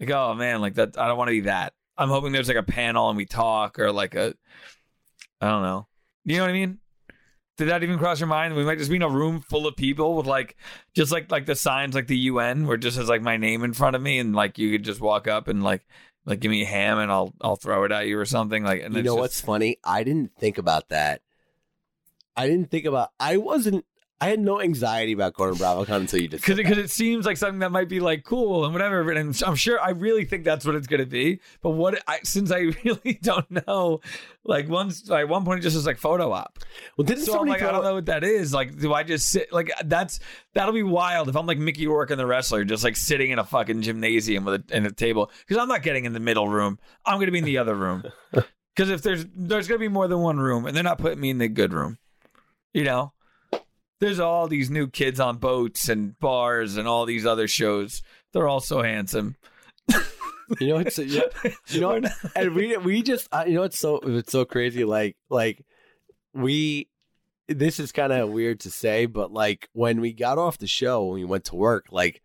like 0.00 0.10
oh 0.10 0.34
man, 0.34 0.60
like 0.60 0.74
that. 0.74 0.98
I 0.98 1.06
don't 1.06 1.18
want 1.18 1.28
to 1.28 1.32
be 1.32 1.40
that. 1.42 1.72
I'm 1.98 2.08
hoping 2.08 2.32
there's 2.32 2.48
like 2.48 2.56
a 2.56 2.62
panel 2.62 3.08
and 3.08 3.16
we 3.16 3.26
talk, 3.26 3.78
or 3.78 3.92
like 3.92 4.14
a, 4.14 4.34
I 5.40 5.48
don't 5.48 5.62
know. 5.62 5.86
You 6.24 6.36
know 6.36 6.42
what 6.42 6.50
I 6.50 6.54
mean? 6.54 6.78
Did 7.56 7.68
that 7.68 7.82
even 7.82 7.98
cross 7.98 8.20
your 8.20 8.26
mind? 8.26 8.54
We 8.54 8.64
might 8.64 8.78
just 8.78 8.90
be 8.90 8.96
in 8.96 9.02
a 9.02 9.08
room 9.08 9.40
full 9.40 9.66
of 9.66 9.76
people 9.76 10.14
with 10.16 10.26
like, 10.26 10.56
just 10.94 11.10
like 11.10 11.30
like 11.30 11.46
the 11.46 11.54
signs 11.54 11.94
like 11.94 12.06
the 12.06 12.18
UN, 12.18 12.66
where 12.66 12.74
it 12.74 12.80
just 12.80 12.98
has 12.98 13.08
like 13.08 13.22
my 13.22 13.36
name 13.38 13.64
in 13.64 13.72
front 13.72 13.96
of 13.96 14.02
me, 14.02 14.18
and 14.18 14.34
like 14.34 14.58
you 14.58 14.70
could 14.70 14.84
just 14.84 15.00
walk 15.00 15.26
up 15.26 15.48
and 15.48 15.62
like 15.62 15.86
like 16.26 16.40
give 16.40 16.50
me 16.50 16.62
a 16.62 16.66
ham 16.66 16.98
and 16.98 17.10
I'll 17.10 17.32
I'll 17.40 17.56
throw 17.56 17.84
it 17.84 17.92
at 17.92 18.06
you 18.06 18.18
or 18.18 18.26
something 18.26 18.62
like. 18.62 18.82
And 18.82 18.94
you 18.94 19.02
know 19.02 19.12
just- 19.12 19.18
what's 19.18 19.40
funny? 19.40 19.78
I 19.82 20.04
didn't 20.04 20.32
think 20.38 20.58
about 20.58 20.90
that. 20.90 21.22
I 22.36 22.46
didn't 22.46 22.70
think 22.70 22.84
about. 22.84 23.10
I 23.18 23.38
wasn't. 23.38 23.86
I 24.18 24.28
had 24.28 24.40
no 24.40 24.62
anxiety 24.62 25.12
about 25.12 25.36
to 25.36 25.42
BravoCon 25.42 25.96
until 25.96 26.22
you 26.22 26.28
just. 26.28 26.42
because 26.42 26.56
because 26.56 26.78
it 26.78 26.88
seems 26.88 27.26
like 27.26 27.36
something 27.36 27.58
that 27.58 27.70
might 27.70 27.88
be 27.88 28.00
like 28.00 28.24
cool 28.24 28.64
and 28.64 28.72
whatever, 28.72 29.10
and 29.10 29.42
I'm, 29.44 29.54
sure 29.56 29.78
I 29.78 29.90
really 29.90 30.24
think 30.24 30.42
that's 30.42 30.64
what 30.64 30.74
it's 30.74 30.86
going 30.86 31.00
to 31.00 31.06
be. 31.06 31.40
But 31.60 31.70
what 31.70 32.02
I 32.08 32.20
since 32.22 32.50
I 32.50 32.58
really 32.84 33.18
don't 33.22 33.50
know, 33.66 34.00
like 34.42 34.70
once 34.70 35.06
like 35.10 35.28
one 35.28 35.44
point 35.44 35.60
it 35.60 35.62
just 35.64 35.76
was 35.76 35.84
like 35.84 35.98
photo 35.98 36.32
op. 36.32 36.58
Well, 36.96 37.04
didn't 37.04 37.24
So 37.24 37.32
somebody 37.32 37.50
like, 37.50 37.62
I 37.62 37.72
don't 37.72 37.84
know 37.84 37.94
what 37.94 38.06
that 38.06 38.24
is. 38.24 38.54
Like, 38.54 38.78
do 38.78 38.94
I 38.94 39.02
just 39.02 39.28
sit? 39.28 39.52
Like, 39.52 39.70
that's 39.84 40.18
that'll 40.54 40.72
be 40.72 40.82
wild 40.82 41.28
if 41.28 41.36
I'm 41.36 41.46
like 41.46 41.58
Mickey 41.58 41.86
Rourke 41.86 42.10
and 42.10 42.18
the 42.18 42.26
wrestler, 42.26 42.64
just 42.64 42.84
like 42.84 42.96
sitting 42.96 43.32
in 43.32 43.38
a 43.38 43.44
fucking 43.44 43.82
gymnasium 43.82 44.46
with 44.46 44.70
a, 44.70 44.76
in 44.76 44.86
a 44.86 44.92
table. 44.92 45.30
Because 45.46 45.60
I'm 45.60 45.68
not 45.68 45.82
getting 45.82 46.06
in 46.06 46.14
the 46.14 46.20
middle 46.20 46.48
room. 46.48 46.78
I'm 47.04 47.16
going 47.16 47.26
to 47.26 47.32
be 47.32 47.38
in 47.38 47.44
the 47.44 47.58
other 47.58 47.74
room. 47.74 48.02
Because 48.74 48.90
if 48.90 49.00
there's 49.00 49.24
there's 49.34 49.68
going 49.68 49.78
to 49.78 49.84
be 49.84 49.88
more 49.88 50.06
than 50.06 50.18
one 50.18 50.38
room, 50.38 50.66
and 50.66 50.76
they're 50.76 50.84
not 50.84 50.98
putting 50.98 51.18
me 51.18 51.30
in 51.30 51.38
the 51.38 51.48
good 51.48 51.72
room, 51.72 51.96
you 52.74 52.84
know. 52.84 53.14
There's 53.98 54.20
all 54.20 54.46
these 54.46 54.70
new 54.70 54.88
kids 54.88 55.20
on 55.20 55.38
boats 55.38 55.88
and 55.88 56.18
bars 56.18 56.76
and 56.76 56.86
all 56.86 57.06
these 57.06 57.24
other 57.24 57.48
shows. 57.48 58.02
They're 58.32 58.48
all 58.48 58.60
so 58.60 58.82
handsome. 58.82 59.36
You 60.60 60.68
know, 60.68 60.78
it's 60.78 60.98
you 60.98 61.18
know, 61.18 61.28
you 61.68 61.80
know 61.80 61.88
what? 62.00 62.12
and 62.36 62.54
we 62.54 62.76
we 62.76 63.02
just 63.02 63.28
you 63.46 63.54
know 63.54 63.64
it's 63.64 63.78
so 63.78 63.98
it's 63.98 64.30
so 64.32 64.44
crazy. 64.44 64.84
Like 64.84 65.16
like 65.28 65.64
we. 66.32 66.88
This 67.48 67.78
is 67.78 67.92
kind 67.92 68.12
of 68.12 68.30
weird 68.30 68.58
to 68.60 68.72
say, 68.72 69.06
but 69.06 69.32
like 69.32 69.68
when 69.72 70.00
we 70.00 70.12
got 70.12 70.36
off 70.36 70.58
the 70.58 70.66
show, 70.66 71.04
when 71.04 71.14
we 71.14 71.24
went 71.24 71.44
to 71.44 71.54
work, 71.54 71.86
like 71.92 72.20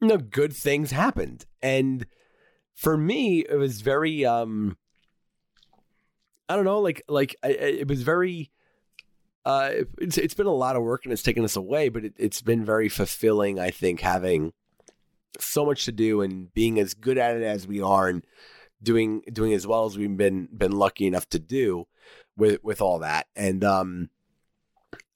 you 0.00 0.06
know, 0.06 0.16
good 0.16 0.52
things 0.52 0.92
happened, 0.92 1.44
and 1.60 2.06
for 2.74 2.96
me, 2.96 3.40
it 3.40 3.56
was 3.56 3.80
very 3.80 4.24
um, 4.24 4.76
I 6.48 6.54
don't 6.54 6.64
know, 6.64 6.78
like 6.78 7.02
like 7.08 7.34
it 7.42 7.88
was 7.88 8.02
very. 8.02 8.50
Uh, 9.48 9.84
it's 9.96 10.18
it's 10.18 10.34
been 10.34 10.46
a 10.46 10.52
lot 10.52 10.76
of 10.76 10.82
work 10.82 11.04
and 11.04 11.12
it's 11.12 11.22
taken 11.22 11.42
us 11.42 11.56
away, 11.56 11.88
but 11.88 12.04
it, 12.04 12.12
it's 12.18 12.42
been 12.42 12.66
very 12.66 12.90
fulfilling. 12.90 13.58
I 13.58 13.70
think 13.70 14.00
having 14.00 14.52
so 15.40 15.64
much 15.64 15.86
to 15.86 15.92
do 15.92 16.20
and 16.20 16.52
being 16.52 16.78
as 16.78 16.92
good 16.92 17.16
at 17.16 17.34
it 17.34 17.42
as 17.42 17.66
we 17.66 17.80
are 17.80 18.10
and 18.10 18.26
doing 18.82 19.22
doing 19.32 19.54
as 19.54 19.66
well 19.66 19.86
as 19.86 19.96
we've 19.96 20.18
been 20.18 20.50
been 20.54 20.72
lucky 20.72 21.06
enough 21.06 21.26
to 21.30 21.38
do 21.38 21.86
with 22.36 22.62
with 22.62 22.82
all 22.82 22.98
that 22.98 23.26
and 23.34 23.64
um 23.64 24.10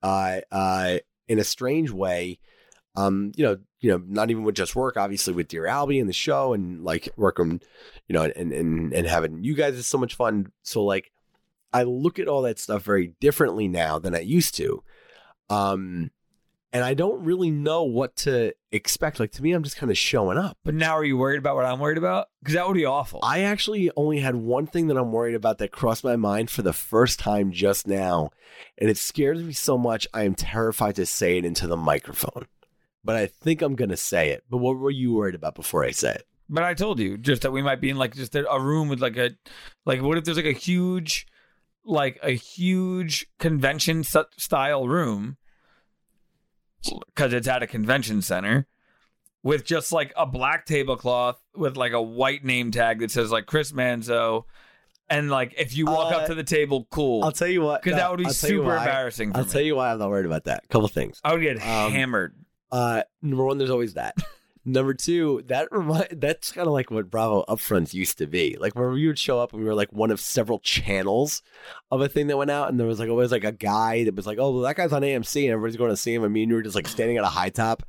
uh 0.03 0.41
uh 0.51 0.97
in 1.29 1.39
a 1.39 1.45
strange 1.45 1.91
way 1.91 2.39
um 2.97 3.33
you 3.37 3.45
know 3.45 3.59
you 3.81 3.91
know 3.91 4.03
not 4.07 4.31
even 4.31 4.45
with 4.45 4.55
just 4.55 4.75
work 4.75 4.97
obviously 4.97 5.35
with 5.35 5.49
dear 5.49 5.65
albie 5.65 6.01
and 6.01 6.09
the 6.09 6.15
show 6.15 6.55
and 6.55 6.83
like 6.83 7.09
working 7.17 7.61
you 8.09 8.15
know 8.15 8.25
and 8.25 8.53
and 8.53 8.93
and 8.95 9.07
having 9.07 9.45
you 9.45 9.55
guys 9.55 9.75
is 9.75 9.87
so 9.87 9.99
much 9.99 10.15
fun 10.15 10.51
so 10.63 10.83
like 10.83 11.12
i 11.73 11.83
look 11.83 12.19
at 12.19 12.29
all 12.29 12.43
that 12.43 12.59
stuff 12.59 12.83
very 12.83 13.15
differently 13.21 13.69
now 13.69 13.99
than 13.99 14.15
i 14.15 14.21
used 14.21 14.55
to 14.55 14.83
um 15.51 16.11
and 16.73 16.85
i 16.85 16.95
don't 16.95 17.25
really 17.25 17.51
know 17.51 17.83
what 17.85 18.17
to 18.17 18.53
expect 18.71 19.21
like 19.21 19.31
to 19.33 19.43
me 19.43 19.53
i'm 19.53 19.63
just 19.63 19.77
kind 19.77 19.91
of 19.91 19.99
showing 19.99 20.39
up 20.39 20.57
But 20.65 20.75
now, 20.75 20.97
are 20.97 21.05
you 21.05 21.17
worried 21.17 21.39
about 21.39 21.57
what 21.57 21.67
I'm 21.67 21.79
worried 21.79 21.99
about? 21.99 22.29
Because 22.41 22.55
that 22.55 22.67
would 22.67 22.75
be 22.75 22.87
awful. 22.87 23.21
I 23.23 23.41
actually 23.41 23.91
only 23.97 24.21
had 24.21 24.35
one 24.35 24.67
thing 24.67 24.87
that 24.89 24.97
I'm 24.97 25.13
worried 25.13 25.35
about 25.35 25.59
that 25.59 25.71
crossed 25.71 26.03
my 26.03 26.17
mind 26.17 26.51
for 26.51 26.63
the 26.63 26.73
first 26.73 27.19
time 27.19 27.53
just 27.53 27.87
now, 27.87 28.31
and 28.79 28.89
it 28.89 28.97
scares 28.97 29.43
me 29.43 29.53
so 29.53 29.77
much 29.77 30.09
I 30.15 30.23
am 30.25 30.35
terrified 30.35 30.97
to 30.97 31.07
say 31.07 31.37
it 31.39 31.45
into 31.45 31.67
the 31.67 31.77
microphone. 31.77 32.47
But 33.05 33.17
I 33.17 33.27
think 33.27 33.61
I'm 33.63 33.75
gonna 33.75 33.97
say 33.97 34.31
it. 34.31 34.45
But 34.49 34.59
what 34.59 34.79
were 34.79 34.91
you 34.91 35.13
worried 35.13 35.35
about 35.35 35.55
before 35.55 35.85
I 35.85 35.91
say 35.91 36.13
it? 36.15 36.27
But 36.49 36.65
I 36.65 36.75
told 36.75 36.99
you 36.99 37.19
just 37.19 37.43
that 37.43 37.53
we 37.53 37.63
might 37.63 37.81
be 37.81 37.91
in 37.91 37.97
like 37.97 38.15
just 38.15 38.35
a 38.35 38.51
a 38.51 38.61
room 38.61 38.89
with 38.89 39.01
like 39.01 39.17
a 39.17 39.31
like 39.85 40.01
what 40.01 40.17
if 40.19 40.25
there's 40.25 40.37
like 40.39 40.47
a 40.47 40.53
huge 40.53 41.27
like 41.85 42.19
a 42.23 42.31
huge 42.31 43.27
convention 43.39 44.05
style 44.05 44.87
room 44.89 45.37
because 47.07 47.33
it's 47.33 47.49
at 47.49 47.63
a 47.63 47.67
convention 47.67 48.23
center 48.23 48.67
with 49.43 49.65
just 49.65 49.93
like 49.93 50.13
a 50.17 50.27
black 50.27 50.67
tablecloth 50.67 51.41
with 51.55 51.77
like 51.77 51.93
a 51.93 52.03
white 52.03 52.45
name 52.45 52.71
tag 52.71 53.01
that 53.01 53.11
says 53.11 53.31
like 53.31 53.47
Chris 53.47 53.73
Manzo 53.73 54.45
and 55.11 55.31
like 55.31 55.55
if 55.59 55.77
you 55.77 55.87
walk 55.87 56.13
Uh, 56.13 56.19
up 56.19 56.27
to 56.27 56.35
the 56.35 56.45
table 56.45 56.87
cool 56.91 57.25
I'll 57.25 57.33
tell 57.33 57.49
you 57.49 57.63
what, 57.63 57.83
because 57.83 57.97
no, 57.97 58.03
that 58.03 58.11
would 58.11 58.19
be 58.19 58.27
I'll 58.27 58.33
tell 58.33 58.51
you 58.51 58.57
super 58.59 58.77
embarrassing 58.77 59.33
for 59.33 59.39
I'll 59.39 59.45
me. 59.45 59.51
tell 59.51 59.61
you 59.63 59.77
why 59.77 59.93
I'm 59.93 59.99
not 59.99 60.11
worried 60.11 60.27
about 60.27 60.45
that. 60.45 60.69
couple 60.69 60.89
things. 60.89 61.21
I 61.25 61.33
would 61.33 61.43
get 61.43 61.57
Um, 61.57 61.93
hammered. 61.93 62.35
Uh, 62.71 63.03
number 63.21 63.45
one, 63.45 63.59
there's 63.59 63.71
always 63.71 63.95
that. 63.95 64.17
number 64.65 64.95
two, 64.95 65.43
that 65.47 65.69
remind 65.73 66.09
that's 66.13 66.53
kind 66.53 66.67
of 66.67 66.73
like 66.73 66.91
what 66.91 67.11
Bravo 67.11 67.45
upfronts 67.49 67.93
used 67.95 68.19
to 68.19 68.27
be. 68.27 68.57
Like 68.61 68.75
where 68.75 68.91
we 68.91 69.07
would 69.07 69.19
show 69.19 69.41
up 69.41 69.53
and 69.53 69.61
we 69.63 69.69
were 69.69 69.75
like 69.75 69.93
one 69.93 70.11
of 70.11 70.21
several 70.21 70.59
channels 70.61 71.43
of 71.91 72.01
a 72.01 72.09
thing 72.09 72.27
that 72.29 72.37
went 72.37 72.51
out, 72.51 72.69
and 72.69 72.79
there 72.79 72.87
was 72.87 73.01
like 73.01 73.09
always 73.11 73.33
like 73.33 73.45
a 73.45 73.53
guy 73.53 74.05
that 74.05 74.15
was 74.15 74.27
like, 74.27 74.39
"Oh, 74.39 74.51
well, 74.53 74.63
that 74.63 74.77
guy's 74.77 74.93
on 74.93 75.03
AMC," 75.03 75.43
and 75.45 75.53
everybody's 75.53 75.77
going 75.77 75.91
to 75.91 75.97
see 75.97 76.15
him. 76.15 76.25
I 76.25 76.29
mean, 76.29 76.49
you 76.49 76.55
were 76.57 76.63
just 76.63 76.77
like 76.77 76.89
standing 76.89 77.17
at 77.17 77.25
a 77.25 77.29
high 77.29 77.51
top, 77.51 77.83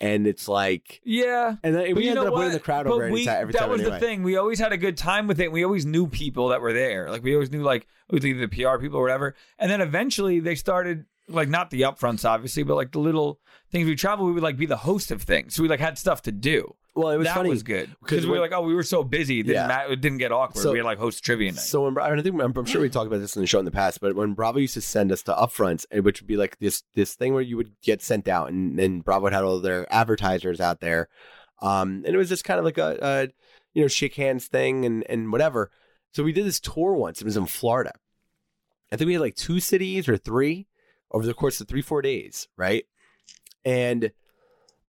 and 0.00 0.26
it's 0.26 0.48
like, 0.48 1.00
Yeah. 1.04 1.56
and 1.62 1.74
then 1.74 1.94
we 1.94 2.08
ended 2.08 2.26
up 2.26 2.34
winning 2.34 2.52
the 2.52 2.60
crowd 2.60 2.86
over 2.86 3.04
every 3.04 3.12
we- 3.12 3.24
time. 3.24 3.42
Every 3.42 3.52
that 3.52 3.58
time 3.60 3.70
was 3.70 3.80
anyway. 3.80 4.00
the 4.00 4.06
thing. 4.06 4.22
We 4.22 4.36
always 4.36 4.58
had 4.58 4.72
a 4.72 4.76
good 4.76 4.96
time 4.96 5.26
with 5.28 5.40
it. 5.40 5.52
We 5.52 5.64
always 5.64 5.86
knew 5.86 6.06
people 6.08 6.48
that 6.48 6.60
were 6.60 6.72
there. 6.72 7.10
Like 7.10 7.22
we 7.22 7.32
always 7.34 7.50
knew 7.50 7.62
like 7.62 7.86
it 8.08 8.14
was 8.14 8.26
either 8.26 8.46
the 8.46 8.48
PR 8.48 8.78
people 8.78 8.98
or 8.98 9.02
whatever. 9.02 9.34
And 9.58 9.70
then 9.70 9.80
eventually 9.80 10.40
they 10.40 10.56
started 10.56 11.04
like 11.28 11.48
not 11.48 11.70
the 11.70 11.82
upfronts 11.82 12.28
obviously, 12.28 12.62
but 12.62 12.74
like 12.74 12.92
the 12.92 12.98
little 12.98 13.40
things 13.70 13.86
we 13.86 13.96
travel, 13.96 14.26
We 14.26 14.32
would 14.32 14.42
like 14.42 14.56
be 14.56 14.66
the 14.66 14.76
host 14.76 15.10
of 15.10 15.22
things. 15.22 15.54
So 15.54 15.62
we 15.62 15.68
like 15.68 15.80
had 15.80 15.98
stuff 15.98 16.22
to 16.22 16.32
do. 16.32 16.74
Well, 16.96 17.10
it 17.10 17.16
was 17.16 17.26
that 17.26 17.34
funny 17.34 17.48
was 17.50 17.64
good 17.64 17.90
because 18.02 18.24
we 18.24 18.30
were 18.32 18.38
like, 18.38 18.52
oh, 18.52 18.60
we 18.60 18.72
were 18.74 18.84
so 18.84 19.02
busy. 19.02 19.40
It 19.40 19.44
didn't 19.44 19.62
Yeah. 19.62 19.66
matter. 19.66 19.92
It 19.92 20.00
didn't 20.00 20.18
get 20.18 20.30
awkward. 20.30 20.62
So- 20.62 20.70
we 20.70 20.78
had 20.78 20.84
like 20.84 20.98
host 20.98 21.24
trivia 21.24 21.50
night. 21.50 21.58
So 21.60 21.82
when 21.82 21.94
Bra- 21.94 22.04
I 22.04 22.20
think 22.22 22.40
I'm, 22.40 22.56
I'm 22.56 22.64
sure 22.66 22.80
we 22.80 22.88
talked 22.88 23.08
about 23.08 23.18
this 23.18 23.34
in 23.34 23.42
the 23.42 23.48
show 23.48 23.58
in 23.58 23.64
the 23.64 23.72
past, 23.72 24.00
but 24.00 24.14
when 24.14 24.34
Bravo 24.34 24.60
used 24.60 24.74
to 24.74 24.80
send 24.80 25.10
us 25.10 25.22
to 25.24 25.32
upfronts, 25.32 25.86
eh, 25.90 25.98
which 25.98 26.20
would 26.20 26.28
be 26.28 26.36
like 26.36 26.56
this 26.60 26.84
this 26.94 27.14
thing 27.14 27.32
where 27.32 27.42
you 27.42 27.56
would 27.56 27.72
get 27.82 28.00
sent 28.00 28.28
out, 28.28 28.50
and, 28.50 28.78
and 28.78 29.04
Bravo 29.04 29.28
had 29.28 29.42
all 29.42 29.58
their 29.60 29.92
advertisers 29.92 30.60
out 30.60 30.80
there, 30.80 31.08
um, 31.60 32.04
and 32.06 32.14
it 32.14 32.16
was 32.16 32.28
just 32.28 32.44
kind 32.44 32.60
of 32.60 32.64
like 32.64 32.78
a, 32.78 32.96
a 33.02 33.22
you 33.72 33.82
know 33.82 33.88
shake 33.88 34.14
hands 34.14 34.46
thing 34.46 34.84
and 34.84 35.02
and 35.10 35.32
whatever. 35.32 35.72
So 36.12 36.22
we 36.22 36.32
did 36.32 36.46
this 36.46 36.60
tour 36.60 36.92
once. 36.94 37.20
It 37.20 37.24
was 37.24 37.36
in 37.36 37.46
Florida. 37.46 37.92
I 38.92 38.96
think 38.96 39.08
we 39.08 39.14
had 39.14 39.20
like 39.22 39.34
two 39.34 39.58
cities 39.58 40.08
or 40.08 40.16
three 40.16 40.68
over 41.14 41.24
the 41.26 41.32
course 41.34 41.60
of 41.60 41.68
three 41.68 41.82
four 41.82 42.02
days, 42.02 42.48
right? 42.56 42.84
And 43.64 44.10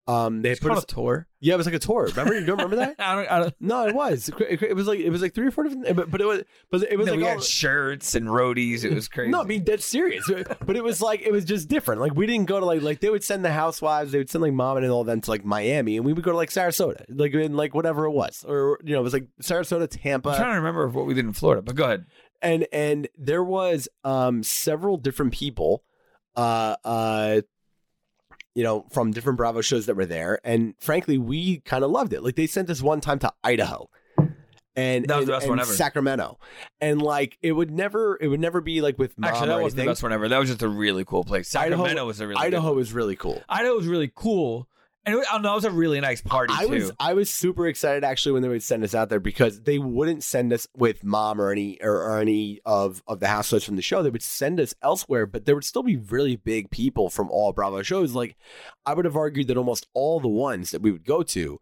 Um, 0.06 0.42
they 0.42 0.50
It's 0.50 0.60
put 0.60 0.70
us, 0.72 0.82
a 0.82 0.86
tour. 0.86 1.26
yeah, 1.40 1.54
it 1.54 1.56
was 1.56 1.64
like 1.64 1.74
a 1.76 1.78
tour. 1.78 2.08
Remember? 2.08 2.34
You 2.38 2.44
don't 2.44 2.58
remember 2.58 2.76
that? 2.76 2.96
I 2.98 3.14
don't. 3.14 3.30
I 3.30 3.38
don't 3.40 3.54
No, 3.58 3.86
it 3.86 3.94
was. 3.94 4.28
It, 4.38 4.62
it 4.62 4.76
was 4.76 4.86
like 4.86 4.98
it 5.00 5.08
was 5.08 5.22
like 5.22 5.32
three 5.34 5.46
or 5.46 5.50
four 5.50 5.64
different. 5.64 5.96
But, 5.96 6.10
but 6.10 6.20
it 6.20 6.26
was 6.26 6.42
but 6.70 6.82
it 6.82 6.98
was 6.98 7.06
no, 7.06 7.12
like 7.14 7.20
we 7.20 7.24
all, 7.26 7.34
had 7.36 7.42
shirts 7.42 8.14
and 8.14 8.26
roadies. 8.26 8.84
It 8.84 8.92
was 8.92 9.08
crazy. 9.08 9.30
No, 9.34 9.40
I 9.40 9.44
mean 9.44 9.64
dead 9.64 9.82
serious. 9.82 10.30
but 10.66 10.76
it 10.76 10.84
was 10.84 11.00
like 11.00 11.22
it 11.22 11.32
was 11.32 11.46
just 11.46 11.68
different. 11.68 12.02
Like 12.02 12.14
we 12.14 12.26
didn't 12.26 12.48
go 12.48 12.60
to 12.60 12.66
like 12.66 12.82
like 12.82 13.00
they 13.00 13.08
would 13.08 13.24
send 13.24 13.46
the 13.46 13.52
housewives, 13.52 14.12
they 14.12 14.18
would 14.18 14.28
send 14.28 14.42
like 14.42 14.52
mom 14.52 14.76
and 14.76 14.86
all 14.90 15.04
them 15.04 15.22
to 15.22 15.30
like 15.30 15.42
Miami, 15.44 15.96
and 15.96 16.04
we 16.04 16.12
would 16.12 16.22
go 16.24 16.32
to 16.32 16.36
like 16.36 16.50
Sarasota, 16.50 17.02
like 17.08 17.32
in 17.32 17.56
like 17.56 17.74
whatever 17.74 18.04
it 18.04 18.10
was, 18.12 18.44
or 18.46 18.78
you 18.84 18.92
know 18.92 19.00
it 19.00 19.04
was 19.04 19.14
like 19.14 19.28
Sarasota, 19.40 19.82
I'm 19.84 19.88
Tampa, 19.88 20.36
trying 20.36 20.50
to 20.52 20.56
remember 20.58 20.86
what 20.88 21.06
we 21.06 21.14
did 21.14 21.24
in 21.24 21.32
Florida, 21.32 21.62
but 21.62 21.76
go 21.76 21.84
ahead. 21.84 22.04
and 22.42 22.66
and 22.74 23.08
there 23.16 23.42
was 23.42 23.88
um 24.04 24.42
several 24.42 24.98
different 24.98 25.32
people, 25.32 25.82
uh 26.36 26.76
uh. 26.84 27.40
You 28.56 28.62
know, 28.62 28.86
from 28.92 29.10
different 29.10 29.36
Bravo 29.36 29.62
shows 29.62 29.86
that 29.86 29.96
were 29.96 30.06
there, 30.06 30.38
and 30.44 30.74
frankly, 30.78 31.18
we 31.18 31.58
kind 31.58 31.82
of 31.82 31.90
loved 31.90 32.12
it. 32.12 32.22
Like 32.22 32.36
they 32.36 32.46
sent 32.46 32.70
us 32.70 32.80
one 32.80 33.00
time 33.00 33.18
to 33.18 33.32
Idaho, 33.42 33.88
and 34.76 35.06
That 35.06 35.16
was 35.16 35.22
and- 35.22 35.26
the 35.26 35.32
best 35.32 35.48
one 35.48 35.58
ever. 35.58 35.72
Sacramento, 35.72 36.38
and 36.80 37.02
like 37.02 37.36
it 37.42 37.50
would 37.50 37.72
never, 37.72 38.16
it 38.20 38.28
would 38.28 38.38
never 38.38 38.60
be 38.60 38.80
like 38.80 38.96
with 38.96 39.18
mom 39.18 39.30
Actually, 39.30 39.48
that 39.48 39.60
wasn't 39.60 39.80
the 39.82 39.86
best 39.86 40.04
one 40.04 40.12
ever. 40.12 40.28
That 40.28 40.38
was 40.38 40.50
just 40.50 40.62
a 40.62 40.68
really 40.68 41.04
cool 41.04 41.24
place. 41.24 41.52
Idaho- 41.56 41.82
Sacramento 41.82 42.06
was 42.06 42.20
a 42.20 42.28
really 42.28 42.40
Idaho 42.46 42.74
was 42.74 42.92
really 42.92 43.16
cool. 43.16 43.42
Idaho 43.48 43.74
was 43.74 43.88
really 43.88 44.12
cool, 44.14 44.68
and 45.06 45.16
was, 45.16 45.26
oh, 45.26 45.30
I 45.30 45.34
don't 45.34 45.42
know. 45.42 45.52
It 45.52 45.56
was 45.56 45.64
a 45.64 45.70
really 45.70 46.00
nice 46.00 46.22
party 46.22 46.54
I 46.56 46.64
too. 46.64 46.70
was 46.70 46.92
I 46.98 47.14
was 47.14 47.30
super 47.30 47.66
excited 47.66 48.04
actually 48.04 48.32
when 48.32 48.42
they 48.42 48.48
would 48.48 48.62
send 48.62 48.84
us 48.84 48.94
out 48.94 49.08
there 49.10 49.20
because 49.20 49.62
they 49.62 49.78
wouldn't 49.78 50.24
send 50.24 50.52
us 50.52 50.66
with 50.76 51.04
mom 51.04 51.40
or 51.40 51.50
any 51.50 51.78
or, 51.82 51.92
or 51.92 52.18
any 52.18 52.60
of 52.64 53.02
of 53.06 53.20
the 53.20 53.28
housewives 53.28 53.64
from 53.64 53.76
the 53.76 53.82
show. 53.82 54.02
They 54.02 54.10
would 54.10 54.22
send 54.22 54.60
us 54.60 54.74
elsewhere, 54.82 55.26
but 55.26 55.44
there 55.44 55.54
would 55.54 55.64
still 55.64 55.82
be 55.82 55.96
really 55.96 56.36
big 56.36 56.70
people 56.70 57.10
from 57.10 57.30
all 57.30 57.52
Bravo 57.52 57.82
shows. 57.82 58.14
Like 58.14 58.36
I 58.86 58.94
would 58.94 59.04
have 59.04 59.16
argued 59.16 59.48
that 59.48 59.56
almost 59.56 59.86
all 59.94 60.20
the 60.20 60.28
ones 60.28 60.70
that 60.70 60.82
we 60.82 60.90
would 60.90 61.04
go 61.04 61.22
to, 61.22 61.60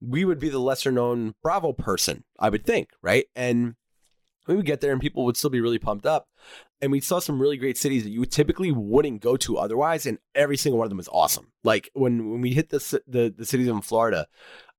we 0.00 0.24
would 0.24 0.40
be 0.40 0.48
the 0.48 0.58
lesser 0.58 0.90
known 0.90 1.34
Bravo 1.42 1.72
person. 1.72 2.24
I 2.38 2.48
would 2.48 2.64
think, 2.64 2.90
right? 3.00 3.26
And 3.36 3.76
we 4.46 4.56
would 4.56 4.66
get 4.66 4.80
there 4.80 4.92
and 4.92 5.00
people 5.00 5.24
would 5.24 5.36
still 5.36 5.50
be 5.50 5.60
really 5.60 5.78
pumped 5.78 6.06
up. 6.06 6.28
And 6.80 6.90
we 6.90 7.00
saw 7.00 7.20
some 7.20 7.40
really 7.40 7.56
great 7.56 7.78
cities 7.78 8.02
that 8.04 8.10
you 8.10 8.24
typically 8.24 8.72
wouldn't 8.72 9.20
go 9.22 9.36
to 9.38 9.58
otherwise, 9.58 10.04
and 10.04 10.18
every 10.34 10.56
single 10.56 10.78
one 10.78 10.86
of 10.86 10.90
them 10.90 10.98
was 10.98 11.08
awesome. 11.12 11.52
Like 11.62 11.90
when 11.94 12.30
when 12.30 12.40
we 12.40 12.52
hit 12.52 12.70
the 12.70 13.00
the, 13.06 13.32
the 13.36 13.44
cities 13.44 13.68
in 13.68 13.80
Florida, 13.82 14.26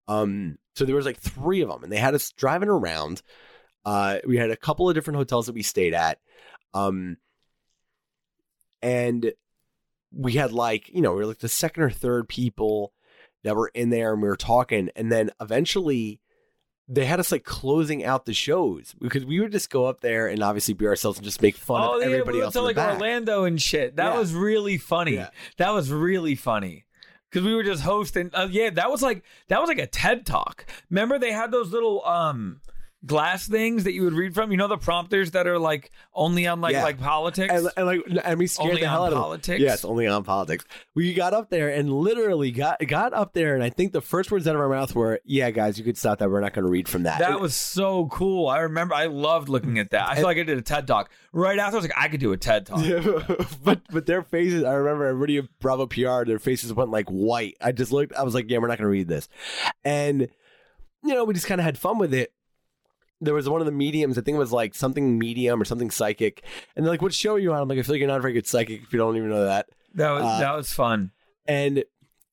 um, 0.07 0.57
so 0.75 0.85
there 0.85 0.95
was 0.95 1.05
like 1.05 1.19
three 1.19 1.61
of 1.61 1.69
them, 1.69 1.83
and 1.83 1.91
they 1.91 1.97
had 1.97 2.15
us 2.15 2.31
driving 2.31 2.69
around. 2.69 3.21
Uh, 3.85 4.19
we 4.27 4.37
had 4.37 4.51
a 4.51 4.57
couple 4.57 4.89
of 4.89 4.95
different 4.95 5.17
hotels 5.17 5.45
that 5.45 5.55
we 5.55 5.63
stayed 5.63 5.93
at, 5.93 6.19
um, 6.73 7.17
and 8.81 9.31
we 10.11 10.33
had 10.33 10.51
like 10.51 10.89
you 10.89 11.01
know 11.01 11.11
we 11.11 11.19
were 11.19 11.25
like 11.25 11.39
the 11.39 11.47
second 11.49 11.83
or 11.83 11.89
third 11.89 12.27
people 12.27 12.93
that 13.43 13.55
were 13.55 13.71
in 13.73 13.91
there, 13.91 14.11
and 14.11 14.21
we 14.21 14.27
were 14.27 14.35
talking, 14.35 14.89
and 14.95 15.09
then 15.09 15.31
eventually 15.39 16.19
they 16.87 17.05
had 17.05 17.19
us 17.19 17.31
like 17.31 17.43
closing 17.45 18.03
out 18.03 18.25
the 18.25 18.33
shows 18.33 18.93
because 18.99 19.25
we 19.25 19.39
would 19.39 19.51
just 19.51 19.69
go 19.69 19.85
up 19.85 20.01
there 20.01 20.27
and 20.27 20.43
obviously 20.43 20.73
be 20.73 20.85
ourselves 20.85 21.17
and 21.17 21.25
just 21.25 21.41
make 21.41 21.55
fun 21.55 21.81
oh, 21.81 21.95
of 21.95 22.01
yeah, 22.01 22.07
everybody 22.07 22.37
we 22.39 22.43
else. 22.43 22.55
went 22.55 22.61
to 22.61 22.67
like 22.67 22.75
back. 22.75 22.93
Orlando 22.95 23.45
and 23.45 23.61
shit. 23.61 23.95
That 23.95 24.13
Yeah. 24.13 24.19
was 24.19 24.33
really 24.33 24.77
funny. 24.77 25.15
Yeah. 25.15 25.29
That 25.57 25.71
was 25.71 25.91
really 25.91 26.35
funny. 26.35 26.85
Because 27.29 27.45
we 27.47 27.55
were 27.55 27.63
just 27.63 27.81
hosting. 27.81 28.29
Uh, 28.33 28.47
yeah, 28.51 28.69
that 28.69 28.91
was 28.91 29.01
like 29.01 29.23
that 29.47 29.59
was 29.59 29.67
like 29.67 29.79
a 29.79 29.87
TED 29.87 30.25
talk. 30.25 30.65
Remember 30.91 31.17
they 31.17 31.31
had 31.31 31.51
those 31.51 31.71
little 31.71 32.05
um 32.05 32.61
glass 33.05 33.47
things 33.47 33.83
that 33.83 33.93
you 33.93 34.03
would 34.03 34.13
read 34.13 34.33
from. 34.33 34.51
You 34.51 34.57
know 34.57 34.67
the 34.67 34.77
prompters 34.77 35.31
that 35.31 35.45
are 35.47 35.59
like 35.59 35.91
only 36.13 36.47
on 36.47 36.61
like 36.61 36.73
Yeah. 36.73 36.83
like 36.83 36.99
politics. 36.99 37.53
and, 37.53 37.69
and 37.75 37.85
like 37.85 38.01
and 38.23 38.39
we 38.39 38.47
scared 38.47 38.69
Only 38.69 38.81
the 38.81 38.87
hell 38.89 39.03
out 39.03 39.07
of 39.07 39.11
them. 39.13 39.21
politics? 39.23 39.59
Yes, 39.61 39.83
only 39.83 40.07
on 40.07 40.23
politics. 40.23 40.65
We 40.95 41.13
got 41.13 41.33
up 41.33 41.49
there 41.49 41.69
and 41.69 41.91
literally 41.91 42.51
got 42.51 42.79
got 42.87 43.13
up 43.13 43.33
there, 43.33 43.55
and 43.55 43.63
I 43.63 43.69
think 43.69 43.91
the 43.93 44.01
first 44.01 44.31
words 44.31 44.47
out 44.47 44.55
of 44.55 44.61
our 44.61 44.69
mouth 44.69 44.95
were, 44.95 45.19
"Yeah, 45.25 45.51
guys, 45.51 45.77
you 45.77 45.83
could 45.83 45.97
stop 45.97 46.19
that. 46.19 46.29
We're 46.29 46.39
not 46.41 46.53
going 46.53 46.65
to 46.65 46.71
read 46.71 46.87
from 46.87 47.03
that." 47.03 47.19
That 47.19 47.39
was 47.41 47.55
so 47.55 48.07
cool. 48.07 48.47
I 48.47 48.59
remember 48.59 48.95
I 48.95 49.07
loved 49.07 49.49
looking 49.49 49.79
at 49.79 49.91
that. 49.91 50.09
I 50.09 50.15
feel 50.15 50.23
like 50.25 50.37
I 50.37 50.43
did 50.43 50.57
a 50.57 50.61
TED 50.61 50.87
talk. 50.87 51.09
Right 51.33 51.57
after 51.59 51.75
I 51.75 51.79
was 51.79 51.85
like, 51.85 51.97
I 51.97 52.07
could 52.07 52.19
do 52.19 52.31
a 52.31 52.37
TED 52.37 52.67
talk. 52.67 52.83
but 53.63 53.81
but 53.89 54.05
their 54.05 54.21
faces. 54.21 54.63
I 54.63 54.73
remember 54.73 55.05
everybody 55.07 55.37
at 55.39 55.45
Bravo 55.59 55.87
PR. 55.87 56.23
Their 56.25 56.39
faces 56.39 56.71
went 56.73 56.91
like 56.91 57.09
white. 57.09 57.57
I 57.59 57.71
just 57.71 57.91
looked. 57.91 58.13
I 58.13 58.23
was 58.23 58.33
like, 58.33 58.49
"Yeah, 58.49 58.59
we're 58.59 58.67
not 58.67 58.77
going 58.77 58.85
to 58.85 58.89
read 58.91 59.07
this," 59.07 59.27
and 59.83 60.29
you 61.03 61.13
know, 61.13 61.25
we 61.25 61.33
just 61.33 61.47
kind 61.47 61.59
of 61.59 61.65
had 61.65 61.77
fun 61.77 61.97
with 61.97 62.13
it. 62.13 62.31
There 63.23 63.33
was 63.33 63.47
one 63.49 63.61
of 63.61 63.65
the 63.65 63.71
mediums. 63.71 64.17
I 64.17 64.21
think 64.21 64.35
it 64.35 64.39
was 64.39 64.51
like 64.51 64.75
something 64.75 65.17
medium 65.17 65.61
or 65.61 65.65
something 65.65 65.89
psychic, 65.91 66.43
and 66.75 66.85
they're 66.85 66.91
like, 66.93 67.01
"What 67.01 67.13
show 67.13 67.33
are 67.35 67.39
you 67.39 67.51
on?" 67.53 67.61
I'm 67.61 67.67
like, 67.67 67.79
"I 67.79 67.81
feel 67.83 67.93
like 67.95 67.99
you're 67.99 68.07
not 68.07 68.19
a 68.19 68.21
very 68.21 68.33
good 68.33 68.47
psychic 68.47 68.83
if 68.83 68.93
you 68.93 68.99
don't 68.99 69.15
even 69.17 69.29
know 69.29 69.45
that." 69.45 69.67
That 69.95 70.11
was 70.11 70.23
Uh, 70.23 70.39
that 70.39 70.55
was 70.55 70.71
fun. 70.73 71.11
and 71.47 71.83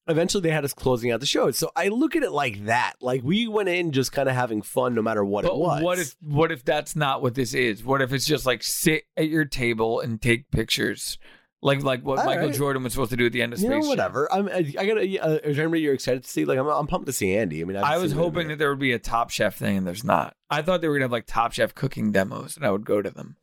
eventually 0.09 0.41
they 0.43 0.51
had 0.51 0.65
us 0.65 0.73
closing 0.73 1.13
out 1.13 1.21
the 1.21 1.27
show. 1.27 1.51
So 1.53 1.71
I 1.77 1.87
look 1.89 2.17
at 2.17 2.23
it 2.25 2.33
like 2.33 2.65
that. 2.67 2.95
Like 3.01 3.23
we 3.23 3.47
went 3.47 3.69
in 3.69 3.93
just 3.93 4.11
kind 4.11 4.29
of 4.29 4.35
having 4.35 4.61
fun 4.63 4.95
no 4.95 5.03
matter 5.03 5.25
what 5.25 5.45
But 5.45 5.53
it 5.53 5.59
was. 5.59 5.83
what 5.83 5.99
if 6.01 6.17
what 6.21 6.51
if 6.51 6.65
that's 6.65 6.97
not 6.97 7.23
what 7.23 7.35
this 7.35 7.55
is? 7.55 7.85
What 7.85 8.03
if 8.03 8.13
it's 8.13 8.25
just 8.27 8.45
like 8.45 8.63
sit 8.65 9.05
at 9.17 9.29
your 9.29 9.45
table 9.45 10.01
and 10.01 10.21
take 10.21 10.51
pictures, 10.51 11.17
like 11.63 11.83
like 11.83 12.03
what 12.03 12.19
All 12.21 12.25
Michael 12.25 12.47
right. 12.47 12.55
Jordan 12.55 12.83
was 12.83 12.93
supposed 12.93 13.11
to 13.11 13.17
do 13.17 13.27
at 13.27 13.33
the 13.33 13.43
end 13.43 13.53
of 13.53 13.59
you 13.59 13.67
Space 13.67 13.71
know, 13.77 13.81
Jam? 13.83 13.89
whatever. 13.89 14.33
I'm, 14.33 14.49
I, 14.49 14.73
I 14.79 14.87
gotta. 14.87 15.19
Uh, 15.21 15.39
is 15.45 15.59
anybody 15.59 15.83
you're 15.83 15.95
excited 15.95 16.23
to 16.25 16.29
see? 16.29 16.45
Like, 16.45 16.59
I'm, 16.59 16.67
I'm 16.67 16.87
pumped 16.87 17.07
to 17.07 17.13
see 17.13 17.37
Andy. 17.37 17.61
I 17.61 17.65
mean, 17.65 17.77
I've 17.77 17.85
I 17.85 17.99
was 17.99 18.13
hoping 18.13 18.43
in 18.43 18.49
that 18.49 18.59
there 18.59 18.71
would 18.71 18.79
be 18.79 18.93
a 18.93 18.99
Top 18.99 19.31
Chef 19.31 19.57
thing, 19.57 19.77
and 19.77 19.87
there's 19.87 20.05
not. 20.05 20.35
I 20.49 20.63
thought 20.63 20.81
they 20.81 20.89
were 20.89 20.95
gonna 20.95 21.05
have 21.05 21.13
like 21.13 21.27
Top 21.27 21.53
Chef 21.53 21.75
cooking 21.75 22.13
demos, 22.13 22.57
and 22.57 22.65
I 22.65 22.71
would 22.71 22.85
go 22.87 23.03
to 23.03 23.11
them, 23.11 23.37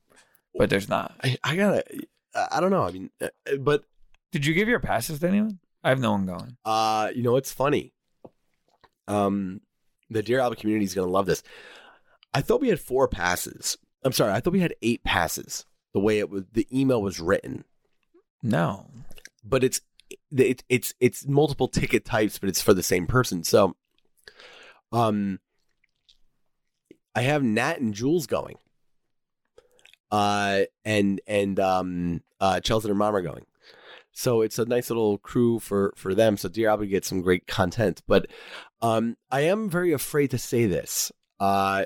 but 0.55 0.69
there's 0.69 0.89
not. 0.89 1.13
I, 1.23 1.37
I 1.43 1.55
gotta. 1.55 1.83
I 2.35 2.47
I 2.53 2.59
don't 2.59 2.71
know. 2.71 2.83
I 2.83 2.91
mean, 2.91 3.09
uh, 3.21 3.27
but 3.59 3.83
Did 4.31 4.45
you 4.45 4.53
give 4.53 4.67
your 4.67 4.79
passes 4.79 5.19
to 5.19 5.27
anyone? 5.27 5.59
I 5.83 5.89
have 5.89 5.99
no 5.99 6.11
one 6.11 6.25
going. 6.25 6.57
uh, 6.65 7.09
you 7.15 7.23
know, 7.23 7.35
it's 7.37 7.51
funny. 7.51 7.93
Um, 9.07 9.61
the 10.09 10.23
Dear 10.23 10.39
Albie 10.39 10.57
community 10.57 10.85
is 10.85 10.93
gonna 10.93 11.11
love 11.11 11.25
this. 11.25 11.43
I 12.33 12.41
thought 12.41 12.61
we 12.61 12.69
had 12.69 12.79
four 12.79 13.07
passes. 13.07 13.77
I'm 14.03 14.11
sorry. 14.11 14.33
I 14.33 14.39
thought 14.39 14.53
we 14.53 14.59
had 14.59 14.75
eight 14.81 15.03
passes. 15.03 15.65
The 15.93 15.99
way 15.99 16.19
it 16.19 16.29
was, 16.29 16.43
the 16.51 16.67
email 16.77 17.01
was 17.01 17.19
written. 17.19 17.63
No, 18.43 18.89
but 19.43 19.63
it's 19.63 19.81
it, 20.31 20.63
it's 20.69 20.93
it's 20.99 21.27
multiple 21.27 21.67
ticket 21.67 22.05
types, 22.05 22.39
but 22.39 22.49
it's 22.49 22.61
for 22.61 22.73
the 22.73 22.83
same 22.83 23.07
person. 23.07 23.43
So, 23.43 23.75
um, 24.91 25.39
I 27.15 27.21
have 27.21 27.43
Nat 27.43 27.79
and 27.79 27.93
Jules 27.93 28.27
going, 28.27 28.57
uh, 30.11 30.61
and 30.85 31.19
and 31.27 31.59
um, 31.59 32.21
uh, 32.39 32.59
Chelsea 32.59 32.85
and 32.85 32.95
her 32.95 32.95
Mom 32.95 33.15
are 33.15 33.21
going. 33.21 33.45
So 34.11 34.41
it's 34.41 34.57
a 34.57 34.65
nice 34.65 34.89
little 34.89 35.17
crew 35.19 35.59
for 35.59 35.93
for 35.95 36.15
them. 36.15 36.37
So 36.37 36.49
Dear 36.49 36.69
Albie 36.69 36.89
gets 36.89 37.07
some 37.07 37.21
great 37.21 37.45
content, 37.47 38.01
but 38.07 38.27
um, 38.81 39.15
I 39.29 39.41
am 39.41 39.69
very 39.69 39.93
afraid 39.93 40.31
to 40.31 40.37
say 40.37 40.65
this. 40.65 41.11
Uh, 41.39 41.85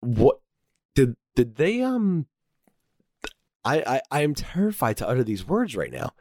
what 0.00 0.40
did 0.94 1.16
did 1.34 1.56
they 1.56 1.82
um 1.82 2.26
I, 3.68 3.96
I 3.96 4.00
I 4.10 4.20
am 4.22 4.34
terrified 4.34 4.96
to 4.98 5.08
utter 5.08 5.22
these 5.22 5.46
words 5.46 5.76
right 5.76 5.92
now. 5.92 6.12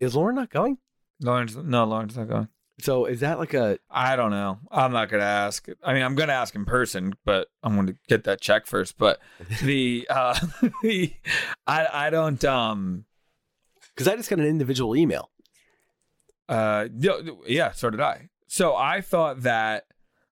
Is 0.00 0.16
Lauren 0.16 0.36
not 0.36 0.50
going? 0.50 0.78
Lauren's 1.20 1.56
no, 1.56 1.84
Lauren's 1.84 2.16
not 2.16 2.28
going. 2.28 2.48
So 2.80 3.06
is 3.06 3.20
that 3.20 3.38
like 3.38 3.54
a 3.54 3.78
I 3.90 4.16
don't 4.16 4.30
know. 4.30 4.58
I'm 4.70 4.92
not 4.92 5.10
gonna 5.10 5.24
ask. 5.24 5.68
I 5.82 5.92
mean, 5.92 6.02
I'm 6.02 6.14
gonna 6.14 6.32
ask 6.32 6.54
in 6.54 6.64
person, 6.64 7.12
but 7.24 7.48
I'm 7.62 7.74
gonna 7.74 7.94
get 8.08 8.24
that 8.24 8.40
check 8.40 8.66
first. 8.66 8.96
But 8.96 9.18
the 9.62 10.06
uh, 10.08 10.38
the 10.82 11.12
I 11.66 12.06
I 12.06 12.10
don't 12.10 12.42
um 12.44 13.04
because 13.94 14.08
I 14.08 14.16
just 14.16 14.30
got 14.30 14.38
an 14.38 14.46
individual 14.46 14.96
email. 14.96 15.30
uh 16.48 16.88
yeah, 16.96 17.18
yeah 17.46 17.72
so 17.72 17.90
did 17.90 18.00
I. 18.00 18.28
So 18.46 18.74
I 18.74 19.02
thought 19.02 19.42
that 19.42 19.84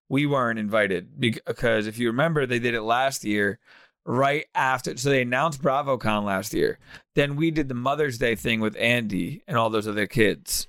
we 0.09 0.25
weren't 0.25 0.57
invited 0.57 1.19
because 1.19 1.85
if 1.85 1.99
you 1.99 2.07
remember, 2.07 2.45
they 2.45 2.59
did 2.59 2.73
it 2.73 2.81
last 2.81 3.25
year. 3.25 3.59
Right 4.09 4.45
after, 4.55 4.95
so 4.95 5.09
they 5.09 5.21
announced 5.21 5.61
BravoCon 5.61 6.23
last 6.23 6.53
year. 6.53 6.79
Then 7.13 7.35
we 7.35 7.51
did 7.51 7.67
the 7.67 7.73
Mother's 7.75 8.17
Day 8.17 8.35
thing 8.35 8.61
with 8.61 8.77
Andy 8.77 9.43
and 9.49 9.57
all 9.57 9.69
those 9.69 9.85
other 9.85 10.07
kids, 10.07 10.65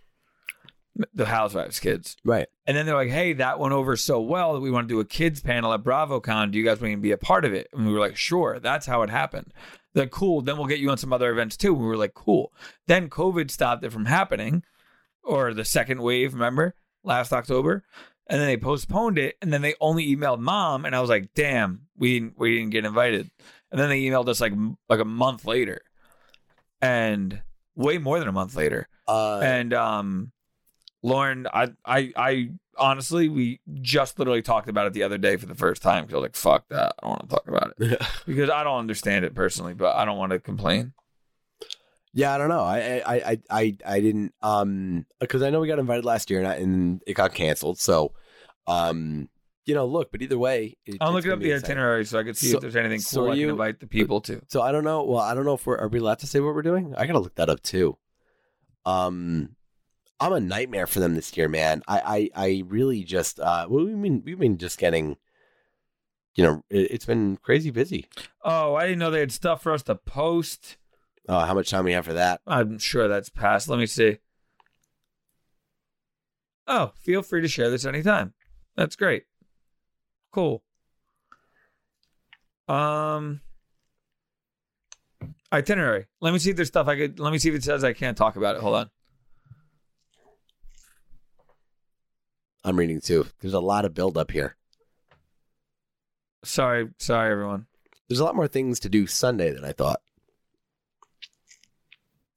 the 1.15 1.27
Housewives 1.27 1.79
kids. 1.79 2.17
Right. 2.25 2.49
And 2.67 2.77
then 2.77 2.85
they're 2.85 2.97
like, 2.97 3.11
hey, 3.11 3.35
that 3.35 3.61
went 3.61 3.75
over 3.75 3.95
so 3.95 4.21
well 4.21 4.55
that 4.55 4.61
we 4.61 4.73
want 4.73 4.89
to 4.89 4.93
do 4.93 4.99
a 4.99 5.05
kids 5.05 5.41
panel 5.41 5.73
at 5.73 5.85
BravoCon. 5.85 6.51
Do 6.51 6.59
you 6.59 6.65
guys 6.65 6.81
want 6.81 6.95
to 6.95 6.97
be 6.99 7.13
a 7.13 7.17
part 7.17 7.45
of 7.45 7.55
it? 7.55 7.69
And 7.73 7.87
we 7.87 7.93
were 7.93 8.01
like, 8.01 8.17
sure. 8.17 8.59
That's 8.59 8.87
how 8.87 9.03
it 9.03 9.11
happened. 9.11 9.53
They're 9.95 10.03
like, 10.03 10.11
cool. 10.11 10.41
Then 10.41 10.57
we'll 10.57 10.67
get 10.67 10.81
you 10.81 10.91
on 10.91 10.99
some 10.99 11.13
other 11.13 11.31
events 11.31 11.57
too. 11.57 11.73
We 11.73 11.87
were 11.87 11.97
like, 11.97 12.15
cool. 12.15 12.53
Then 12.89 13.09
COVID 13.09 13.53
stopped 13.53 13.85
it 13.85 13.93
from 13.93 14.07
happening, 14.07 14.65
or 15.23 15.55
the 15.55 15.65
second 15.65 16.03
wave, 16.03 16.35
remember, 16.35 16.75
last 17.05 17.33
October. 17.33 17.85
And 18.29 18.41
then 18.41 18.47
they 18.47 18.57
postponed 18.57 19.19
it. 19.19 19.37
And 19.41 19.53
then 19.53 19.63
they 19.63 19.75
only 19.81 20.15
emailed 20.15 20.41
mom. 20.41 20.85
And 20.85 20.95
I 20.95 21.01
was 21.01 21.09
like, 21.09 21.33
damn, 21.35 21.87
we 21.97 22.21
didn't, 22.21 22.39
we 22.39 22.57
didn't 22.59 22.71
get 22.71 22.85
invited. 22.85 23.31
And 23.71 23.81
then 23.81 23.89
they 23.89 24.03
emailed 24.03 24.29
us 24.29 24.41
like 24.41 24.53
like 24.89 25.01
a 25.01 25.05
month 25.05 25.45
later. 25.47 25.81
And 26.81 27.43
way 27.75 27.99
more 27.99 28.19
than 28.19 28.29
a 28.29 28.33
month 28.33 28.57
later 28.57 28.89
Uh, 29.07 29.39
and 29.39 29.73
um 29.73 30.33
lauren 31.01 31.47
I, 31.53 31.69
I 31.85 32.13
i 32.17 32.51
honestly 32.77 33.29
we 33.29 33.61
just 33.81 34.19
literally 34.19 34.43
talked 34.43 34.69
about 34.69 34.89
it 34.89 34.95
the 34.95 35.05
other 35.05 35.17
day 35.17 35.37
for 35.37 35.47
the 35.47 35.55
first 35.55 35.81
time 35.81 36.03
because 36.03 36.15
i 36.15 36.17
was 36.17 36.23
like 36.25 36.35
fuck 36.37 36.69
that 36.71 36.95
i 36.99 37.07
don't 37.07 37.11
want 37.11 37.31
to 37.31 37.37
talk 37.37 37.47
about 37.47 37.75
it 37.79 38.03
because 38.27 38.51
i 38.51 38.65
don't 38.65 38.79
understand 38.81 39.25
it 39.25 39.33
personally 39.33 39.75
but 39.75 39.95
i 39.95 40.05
don't 40.05 40.19
want 40.19 40.33
to 40.33 40.41
complain 40.41 40.93
Yeah, 42.13 42.35
I 42.35 42.39
don't 42.39 42.49
know. 42.49 42.63
I 42.65 42.79
I 43.07 43.15
I 43.15 43.39
I, 43.51 43.77
I 43.87 44.01
didn't 44.01 44.35
um 44.43 45.07
because 45.21 45.43
I 45.43 45.51
know 45.51 45.61
we 45.61 45.69
got 45.69 45.79
invited 45.79 46.05
last 46.05 46.31
year 46.31 46.41
and, 46.41 46.49
I, 46.49 46.55
and 46.55 47.03
it 47.07 47.15
got 47.15 47.33
canceled. 47.33 47.79
So, 47.79 48.13
um, 48.69 49.29
you 49.67 49.75
know, 49.75 49.87
look, 49.87 50.11
but 50.13 50.23
either 50.23 50.39
way, 50.39 50.77
it, 50.87 50.97
I'm 51.01 51.13
looking 51.13 51.31
up 51.33 51.41
the 51.41 51.51
exciting. 51.51 51.65
itinerary 51.77 52.05
so 52.05 52.19
I 52.19 52.23
can 52.23 52.35
see 52.35 52.49
So- 52.51 52.57
if 52.57 52.63
there's 52.63 52.77
anything 52.77 53.01
so 53.01 53.23
cool 53.23 53.31
I 53.33 53.35
you- 53.35 53.47
can 53.47 53.51
invite 53.51 53.81
the 53.81 53.87
people 53.87 54.21
to. 54.23 54.41
So 54.49 54.63
I 54.63 54.73
don't 54.73 54.85
know. 54.85 55.03
Well, 55.05 55.21
I 55.21 55.35
don't 55.35 55.45
know 55.45 55.55
if 55.55 55.67
we're 55.67 55.77
are 55.79 55.89
we 55.89 55.99
allowed 55.99 56.21
to 56.21 56.27
say 56.27 56.41
what 56.41 56.55
we're 56.55 56.63
doing. 56.63 56.95
I 56.97 57.07
gotta 57.07 57.19
look 57.19 57.35
that 57.35 57.51
up 57.51 57.63
too. 57.63 57.99
Um, 58.87 59.57
I'm 60.21 60.33
a 60.33 60.41
nightmare 60.41 60.87
for 60.87 61.01
them 61.01 61.15
this 61.15 61.37
year, 61.37 61.49
man. 61.49 61.83
I 61.87 62.31
I, 62.35 62.47
I 62.49 62.63
really 62.67 63.05
just 63.05 63.39
uh, 63.41 63.67
well, 63.69 63.85
we 63.85 63.95
mean 63.95 64.23
we've 64.25 64.39
been 64.39 64.57
just 64.59 64.79
getting, 64.79 65.17
you 66.35 66.45
know, 66.45 66.63
it, 66.71 66.91
it's 66.93 67.05
been 67.07 67.37
crazy 67.37 67.71
busy. 67.71 68.07
Oh, 68.43 68.75
I 68.75 68.85
didn't 68.85 68.99
know 69.01 69.11
they 69.11 69.21
had 69.21 69.33
stuff 69.33 69.63
for 69.63 69.73
us 69.73 69.83
to 69.85 69.95
post. 69.95 70.77
Uh, 71.29 71.45
how 71.45 71.53
much 71.53 71.69
time 71.69 71.85
we 71.85 71.93
have 71.93 72.07
for 72.07 72.15
that? 72.15 72.41
I'm 72.47 72.79
sure 72.79 73.07
that's 73.07 73.29
past. 73.29 73.69
Let 73.69 73.79
me 73.79 73.85
see. 73.87 74.17
Oh, 76.67 76.93
feel 76.97 77.23
free 77.23 77.43
to 77.43 77.49
share 77.49 77.71
this 77.71 77.85
anytime. 77.85 78.35
That's 78.79 78.95
great. 78.95 79.25
Cool. 80.33 80.63
Um 82.69 83.41
itinerary. 85.53 86.07
Let 86.21 86.33
me 86.33 86.39
see 86.39 86.51
if 86.51 86.57
there's 86.57 86.69
stuff 86.69 86.87
I 86.87 86.97
could 86.97 87.19
let 87.19 87.33
me 87.33 87.39
see 87.39 87.49
if 87.49 87.57
it 87.57 87.65
says 87.65 87.83
I 87.83 87.93
can't 87.93 88.17
talk 88.17 88.37
about 88.37 88.55
it. 88.55 88.63
Hold 88.63 88.77
on. 88.77 88.91
I'm 92.63 92.77
reading 92.77 93.01
too. 93.01 93.27
There's 93.41 93.55
a 93.55 93.59
lot 93.59 93.85
of 93.85 93.95
build 93.95 94.17
up 94.17 94.31
here. 94.31 94.57
Sorry, 96.45 96.89
sorry 96.99 97.33
everyone. 97.33 97.67
There's 98.09 98.21
a 98.21 98.25
lot 98.25 98.37
more 98.37 98.47
things 98.47 98.79
to 98.81 98.89
do 98.89 99.09
Sunday 99.09 99.51
than 99.51 99.65
I 99.65 99.73
thought. 99.73 100.01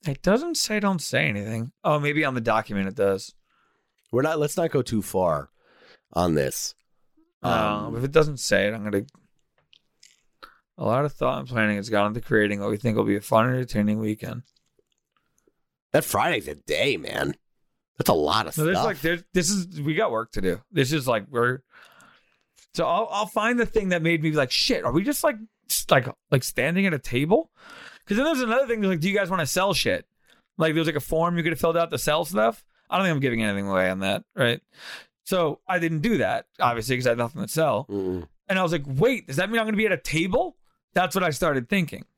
It 0.07 0.23
doesn't 0.23 0.57
say 0.57 0.79
don't 0.79 1.03
say 1.03 1.27
anything. 1.27 1.71
Oh, 1.83 1.99
maybe 1.99 2.25
on 2.25 2.33
the 2.33 2.41
document 2.41 2.87
it 2.87 2.95
does. 2.95 3.35
We're 4.11 4.23
not. 4.23 4.39
Let's 4.39 4.57
not 4.57 4.71
go 4.71 4.81
too 4.81 5.03
far 5.03 5.51
on 6.13 6.35
this. 6.35 6.75
Um, 7.43 7.95
if 7.97 8.03
it 8.03 8.11
doesn't 8.11 8.37
say 8.37 8.67
it, 8.67 8.73
I'm 8.73 8.83
gonna. 8.83 9.03
A 10.77 10.85
lot 10.85 11.05
of 11.05 11.13
thought 11.13 11.39
and 11.39 11.47
planning 11.47 11.75
has 11.77 11.89
gone 11.89 12.07
into 12.07 12.21
creating 12.21 12.59
what 12.59 12.69
we 12.69 12.77
think 12.77 12.97
will 12.97 13.03
be 13.03 13.15
a 13.17 13.21
fun, 13.21 13.45
entertaining 13.47 13.99
weekend. 13.99 14.43
that 15.91 16.03
Friday's 16.03 16.47
a 16.47 16.55
day, 16.55 16.97
man. 16.97 17.35
That's 17.97 18.09
a 18.09 18.13
lot 18.13 18.47
of 18.47 18.53
So 18.53 18.63
there's 18.63 18.77
stuff. 18.77 18.85
like 18.85 19.01
there's 19.01 19.23
this 19.33 19.49
is 19.49 19.79
we 19.81 19.93
got 19.93 20.11
work 20.11 20.31
to 20.33 20.41
do. 20.41 20.61
This 20.71 20.91
is 20.91 21.07
like 21.07 21.25
we're. 21.29 21.59
So 22.73 22.85
I'll 22.87 23.07
I'll 23.11 23.25
find 23.27 23.59
the 23.59 23.65
thing 23.65 23.89
that 23.89 24.01
made 24.01 24.23
me 24.23 24.31
be 24.31 24.35
like 24.35 24.49
shit. 24.51 24.85
Are 24.85 24.91
we 24.91 25.03
just 25.03 25.23
like 25.23 25.35
s- 25.69 25.85
like 25.91 26.07
like 26.31 26.43
standing 26.43 26.85
at 26.87 26.93
a 26.93 26.99
table? 26.99 27.51
Because 27.99 28.17
then 28.17 28.25
there's 28.25 28.41
another 28.41 28.65
thing. 28.65 28.81
Like, 28.81 29.01
do 29.01 29.09
you 29.09 29.15
guys 29.15 29.29
want 29.29 29.41
to 29.41 29.45
sell 29.45 29.73
shit? 29.73 30.05
Like 30.57 30.73
there's 30.73 30.87
like 30.87 30.95
a 30.95 30.99
form 31.01 31.37
you 31.37 31.43
could 31.43 31.51
have 31.51 31.59
filled 31.59 31.77
out 31.77 31.91
to 31.91 31.97
sell 31.97 32.25
stuff. 32.25 32.63
I 32.89 32.97
don't 32.97 33.05
think 33.05 33.13
I'm 33.15 33.19
giving 33.21 33.43
anything 33.43 33.67
away 33.67 33.89
on 33.89 33.99
that, 33.99 34.23
right? 34.35 34.61
So 35.31 35.61
I 35.65 35.79
didn't 35.79 35.99
do 35.99 36.17
that 36.17 36.47
obviously 36.59 36.95
because 36.97 37.07
I 37.07 37.11
had 37.11 37.17
nothing 37.17 37.41
to 37.41 37.47
sell. 37.47 37.85
Mm. 37.89 38.27
And 38.49 38.59
I 38.59 38.63
was 38.63 38.73
like, 38.73 38.83
wait, 38.85 39.27
does 39.27 39.37
that 39.37 39.49
mean 39.49 39.59
I'm 39.59 39.65
going 39.65 39.75
to 39.75 39.77
be 39.77 39.85
at 39.85 39.93
a 39.93 39.97
table? 39.97 40.57
That's 40.93 41.15
what 41.15 41.23
I 41.23 41.29
started 41.29 41.69
thinking. 41.69 42.03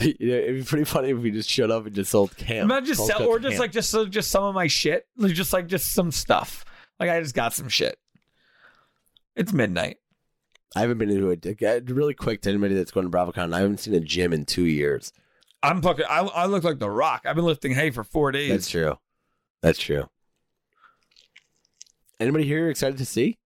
Yeah, 0.00 0.36
it'd 0.36 0.56
be 0.56 0.62
pretty 0.62 0.84
funny 0.84 1.08
if 1.10 1.18
we 1.18 1.30
just 1.32 1.50
showed 1.50 1.72
up 1.72 1.84
and 1.86 1.92
just 1.94 2.10
sold 2.12 2.36
camp. 2.36 2.64
Imagine 2.70 2.86
just 2.86 3.04
sell, 3.04 3.26
or 3.26 3.40
just 3.40 3.52
camp. 3.54 3.60
like 3.60 3.72
just 3.72 3.90
so 3.90 4.06
just 4.06 4.30
some 4.30 4.44
of 4.44 4.54
my 4.54 4.68
shit, 4.68 5.08
like 5.16 5.32
just 5.32 5.52
like 5.52 5.66
just 5.66 5.92
some 5.92 6.12
stuff. 6.12 6.64
Like 7.00 7.10
I 7.10 7.20
just 7.20 7.34
got 7.34 7.52
some 7.52 7.68
shit. 7.68 7.98
It's 9.34 9.52
midnight. 9.52 9.96
I 10.76 10.82
haven't 10.82 10.98
been 10.98 11.10
into 11.10 11.30
it. 11.30 11.44
uh, 11.64 11.92
Really 11.92 12.14
quick 12.14 12.42
to 12.42 12.50
anybody 12.50 12.74
that's 12.76 12.92
going 12.92 13.10
to 13.10 13.16
BravoCon, 13.16 13.52
I 13.52 13.58
haven't 13.60 13.80
seen 13.80 13.94
a 13.94 14.00
gym 14.00 14.32
in 14.32 14.44
two 14.44 14.66
years. 14.66 15.12
I'm 15.64 15.82
fucking. 15.82 16.04
I, 16.08 16.20
I 16.20 16.46
look 16.46 16.62
like 16.62 16.78
the 16.78 16.90
Rock. 16.90 17.22
I've 17.24 17.34
been 17.34 17.46
lifting 17.46 17.72
hay 17.72 17.90
for 17.90 18.04
four 18.04 18.30
days. 18.30 18.50
That's 18.50 18.70
true. 18.70 18.98
That's 19.62 19.80
true. 19.80 20.08
Anybody 22.20 22.44
here 22.44 22.68
excited 22.68 22.98
to 22.98 23.04
see? 23.04 23.38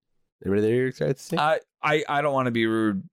Anybody 0.45 0.61
there 0.61 0.87
excited 0.87 1.17
to 1.17 1.23
see? 1.23 1.37
I 1.37 1.59
I 1.81 2.03
I 2.07 2.21
don't 2.21 2.33
want 2.33 2.47
to 2.47 2.51
be 2.51 2.65
rude. 2.65 3.07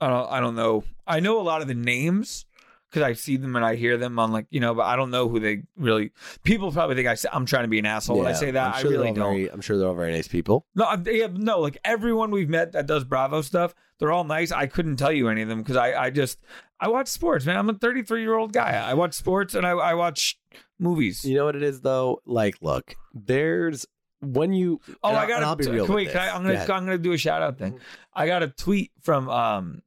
I 0.00 0.08
don't 0.08 0.30
I 0.30 0.40
don't 0.40 0.54
know. 0.54 0.84
I 1.06 1.20
know 1.20 1.40
a 1.40 1.42
lot 1.42 1.62
of 1.62 1.68
the 1.68 1.74
names 1.74 2.44
because 2.90 3.02
I 3.02 3.12
see 3.14 3.36
them 3.36 3.56
and 3.56 3.64
I 3.64 3.74
hear 3.76 3.96
them 3.96 4.18
on 4.18 4.30
like 4.30 4.46
you 4.50 4.60
know, 4.60 4.74
but 4.74 4.82
I 4.82 4.96
don't 4.96 5.10
know 5.10 5.28
who 5.28 5.40
they 5.40 5.62
really. 5.76 6.12
People 6.44 6.70
probably 6.70 6.96
think 6.96 7.08
I 7.08 7.14
say, 7.14 7.28
I'm 7.32 7.46
trying 7.46 7.64
to 7.64 7.68
be 7.68 7.78
an 7.78 7.86
asshole 7.86 8.18
when 8.18 8.26
I 8.26 8.32
say 8.32 8.50
that. 8.52 8.76
Sure 8.76 8.90
I 8.90 8.92
really 8.92 9.12
don't. 9.12 9.32
Very, 9.34 9.50
I'm 9.50 9.60
sure 9.60 9.78
they're 9.78 9.88
all 9.88 9.94
very 9.94 10.12
nice 10.12 10.28
people. 10.28 10.66
No, 10.74 10.84
I- 10.84 10.96
have, 11.20 11.36
no, 11.36 11.60
like 11.60 11.78
everyone 11.84 12.30
we've 12.30 12.48
met 12.48 12.72
that 12.72 12.86
does 12.86 13.04
Bravo 13.04 13.42
stuff, 13.42 13.74
they're 13.98 14.12
all 14.12 14.24
nice. 14.24 14.52
I 14.52 14.66
couldn't 14.66 14.96
tell 14.96 15.12
you 15.12 15.28
any 15.28 15.42
of 15.42 15.48
them 15.48 15.62
because 15.62 15.76
I, 15.76 15.94
I 15.94 16.10
just, 16.10 16.38
I 16.80 16.88
watch 16.88 17.08
sports, 17.08 17.44
man. 17.44 17.56
I'm 17.56 17.68
a 17.68 17.74
33 17.74 18.20
year 18.22 18.36
old 18.36 18.52
guy. 18.52 18.70
I 18.70 18.94
watch 18.94 19.14
sports 19.14 19.54
and 19.54 19.66
I, 19.66 19.70
I 19.70 19.94
watch 19.94 20.38
movies. 20.78 21.24
You 21.24 21.36
know 21.36 21.44
what 21.44 21.56
it 21.56 21.62
is 21.62 21.80
though? 21.80 22.22
Like, 22.24 22.56
look, 22.60 22.94
there's 23.12 23.86
when 24.20 24.52
you. 24.52 24.80
Oh, 25.02 25.10
I 25.10 25.26
got 25.26 25.36
and 25.36 25.44
I'll 25.44 25.56
be 25.56 25.66
real. 25.66 25.86
wait. 25.86 26.10
Can 26.10 26.20
I, 26.20 26.34
I'm 26.34 26.42
gonna. 26.42 26.60
I'm 26.60 26.84
gonna 26.84 26.98
do 26.98 27.12
a 27.12 27.18
shout 27.18 27.42
out 27.42 27.58
thing. 27.58 27.78
I 28.12 28.26
got 28.26 28.42
a 28.42 28.48
tweet 28.48 28.92
from 29.02 29.28
um, 29.28 29.82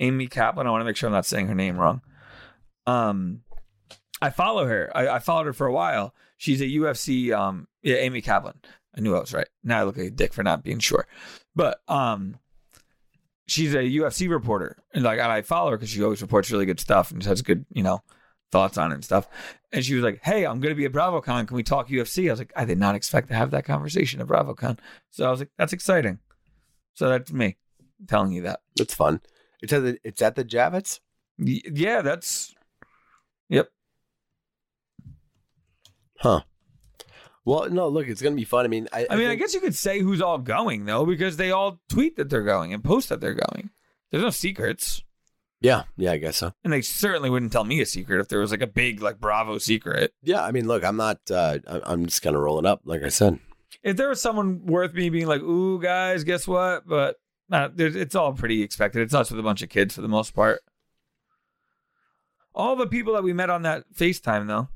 Amy 0.00 0.26
Kaplan. 0.26 0.66
I 0.66 0.70
want 0.70 0.82
to 0.82 0.84
make 0.84 0.96
sure 0.96 1.08
I'm 1.08 1.12
not 1.12 1.26
saying 1.26 1.48
her 1.48 1.54
name 1.54 1.78
wrong. 1.78 2.02
Um, 2.86 3.42
I 4.20 4.30
follow 4.30 4.66
her. 4.66 4.90
I, 4.94 5.08
I 5.08 5.18
followed 5.18 5.46
her 5.46 5.52
for 5.52 5.66
a 5.66 5.72
while. 5.72 6.14
She's 6.36 6.60
a 6.60 6.66
UFC. 6.66 7.32
Um, 7.32 7.68
yeah, 7.82 7.96
Amy 7.96 8.20
Kaplan. 8.20 8.60
I 8.96 9.00
knew 9.00 9.14
I 9.14 9.20
was 9.20 9.34
right. 9.34 9.48
Now 9.62 9.80
I 9.80 9.84
look 9.84 9.96
like 9.96 10.06
a 10.06 10.10
dick 10.10 10.32
for 10.32 10.42
not 10.42 10.64
being 10.64 10.78
sure, 10.80 11.06
but 11.54 11.80
um, 11.88 12.36
she's 13.46 13.74
a 13.74 13.78
UFC 13.78 14.28
reporter, 14.28 14.82
and 14.92 15.04
like 15.04 15.20
I 15.20 15.42
follow 15.42 15.70
her 15.70 15.76
because 15.76 15.90
she 15.90 16.02
always 16.02 16.22
reports 16.22 16.50
really 16.50 16.66
good 16.66 16.80
stuff 16.80 17.10
and 17.10 17.22
has 17.24 17.42
good, 17.42 17.64
you 17.72 17.82
know, 17.82 18.02
thoughts 18.50 18.78
on 18.78 18.90
it 18.92 18.96
and 18.96 19.04
stuff. 19.04 19.28
And 19.72 19.84
she 19.84 19.94
was 19.94 20.02
like, 20.02 20.20
"Hey, 20.22 20.44
I'm 20.46 20.60
going 20.60 20.72
to 20.72 20.76
be 20.78 20.84
at 20.86 20.92
BravoCon. 20.92 21.46
Can 21.46 21.56
we 21.56 21.62
talk 21.62 21.88
UFC?" 21.88 22.28
I 22.28 22.32
was 22.32 22.40
like, 22.40 22.52
"I 22.56 22.64
did 22.64 22.78
not 22.78 22.94
expect 22.94 23.28
to 23.28 23.34
have 23.34 23.50
that 23.50 23.64
conversation 23.64 24.20
at 24.20 24.26
BravoCon." 24.26 24.78
So 25.10 25.26
I 25.26 25.30
was 25.30 25.40
like, 25.40 25.50
"That's 25.58 25.72
exciting." 25.72 26.18
So 26.94 27.08
that's 27.08 27.32
me 27.32 27.56
telling 28.06 28.32
you 28.32 28.42
that. 28.42 28.60
It's 28.78 28.94
fun. 28.94 29.20
It's 29.62 29.72
at 29.72 29.82
the 29.82 29.98
it's 30.04 30.22
at 30.22 30.34
the 30.36 30.44
Javits. 30.44 31.00
Y- 31.38 31.60
yeah, 31.72 32.00
that's. 32.02 32.54
Yep. 33.50 33.68
Huh. 36.18 36.40
Well, 37.44 37.70
no, 37.70 37.88
look, 37.88 38.08
it's 38.08 38.20
gonna 38.20 38.36
be 38.36 38.44
fun. 38.44 38.64
I 38.64 38.68
mean, 38.68 38.88
I, 38.92 39.06
I 39.08 39.16
mean, 39.16 39.26
I 39.26 39.30
think- 39.30 39.40
guess 39.40 39.54
you 39.54 39.60
could 39.60 39.74
say 39.74 40.00
who's 40.00 40.20
all 40.20 40.38
going 40.38 40.84
though, 40.84 41.06
because 41.06 41.36
they 41.36 41.50
all 41.50 41.80
tweet 41.88 42.16
that 42.16 42.28
they're 42.28 42.42
going 42.42 42.74
and 42.74 42.82
post 42.84 43.08
that 43.08 43.20
they're 43.20 43.34
going. 43.34 43.70
There's 44.10 44.22
no 44.22 44.30
secrets, 44.30 45.02
Yeah, 45.60 45.82
yeah, 45.96 46.12
I 46.12 46.18
guess 46.18 46.36
so. 46.36 46.52
and 46.62 46.72
they 46.72 46.82
certainly 46.82 47.30
wouldn't 47.30 47.50
tell 47.52 47.64
me 47.64 47.80
a 47.80 47.86
secret 47.86 48.20
if 48.20 48.28
there 48.28 48.38
was 48.38 48.50
like 48.52 48.62
a 48.62 48.66
big 48.66 49.02
like 49.02 49.18
Bravo 49.18 49.58
secret. 49.58 50.12
Yeah, 50.22 50.44
I 50.44 50.52
mean, 50.52 50.68
look, 50.68 50.84
I'm 50.84 50.96
not. 50.96 51.18
uh 51.30 51.58
I'm 51.66 52.06
just 52.06 52.22
kind 52.22 52.36
of 52.36 52.42
rolling 52.42 52.66
up, 52.66 52.82
like 52.84 53.02
I 53.02 53.08
said. 53.08 53.40
if 53.82 53.96
there 53.96 54.08
was 54.08 54.20
someone 54.22 54.66
worth 54.66 54.94
me 54.94 55.10
being 55.10 55.26
like, 55.26 55.42
"Ooh, 55.42 55.80
guys, 55.80 56.22
guess 56.22 56.46
what?" 56.46 56.86
But 56.86 57.16
uh, 57.50 57.70
it's 57.76 58.14
all 58.14 58.32
pretty 58.34 58.62
expected. 58.62 59.02
It's 59.02 59.14
us 59.14 59.30
with 59.32 59.40
a 59.40 59.42
bunch 59.42 59.62
of 59.62 59.68
kids 59.68 59.94
for 59.96 60.00
the 60.00 60.08
most 60.08 60.32
part. 60.34 60.60
All 62.54 62.76
the 62.76 62.86
people 62.86 63.14
that 63.14 63.22
we 63.22 63.32
met 63.32 63.50
on 63.50 63.62
that 63.62 63.84
FaceTime, 63.94 64.46
though, 64.48 64.68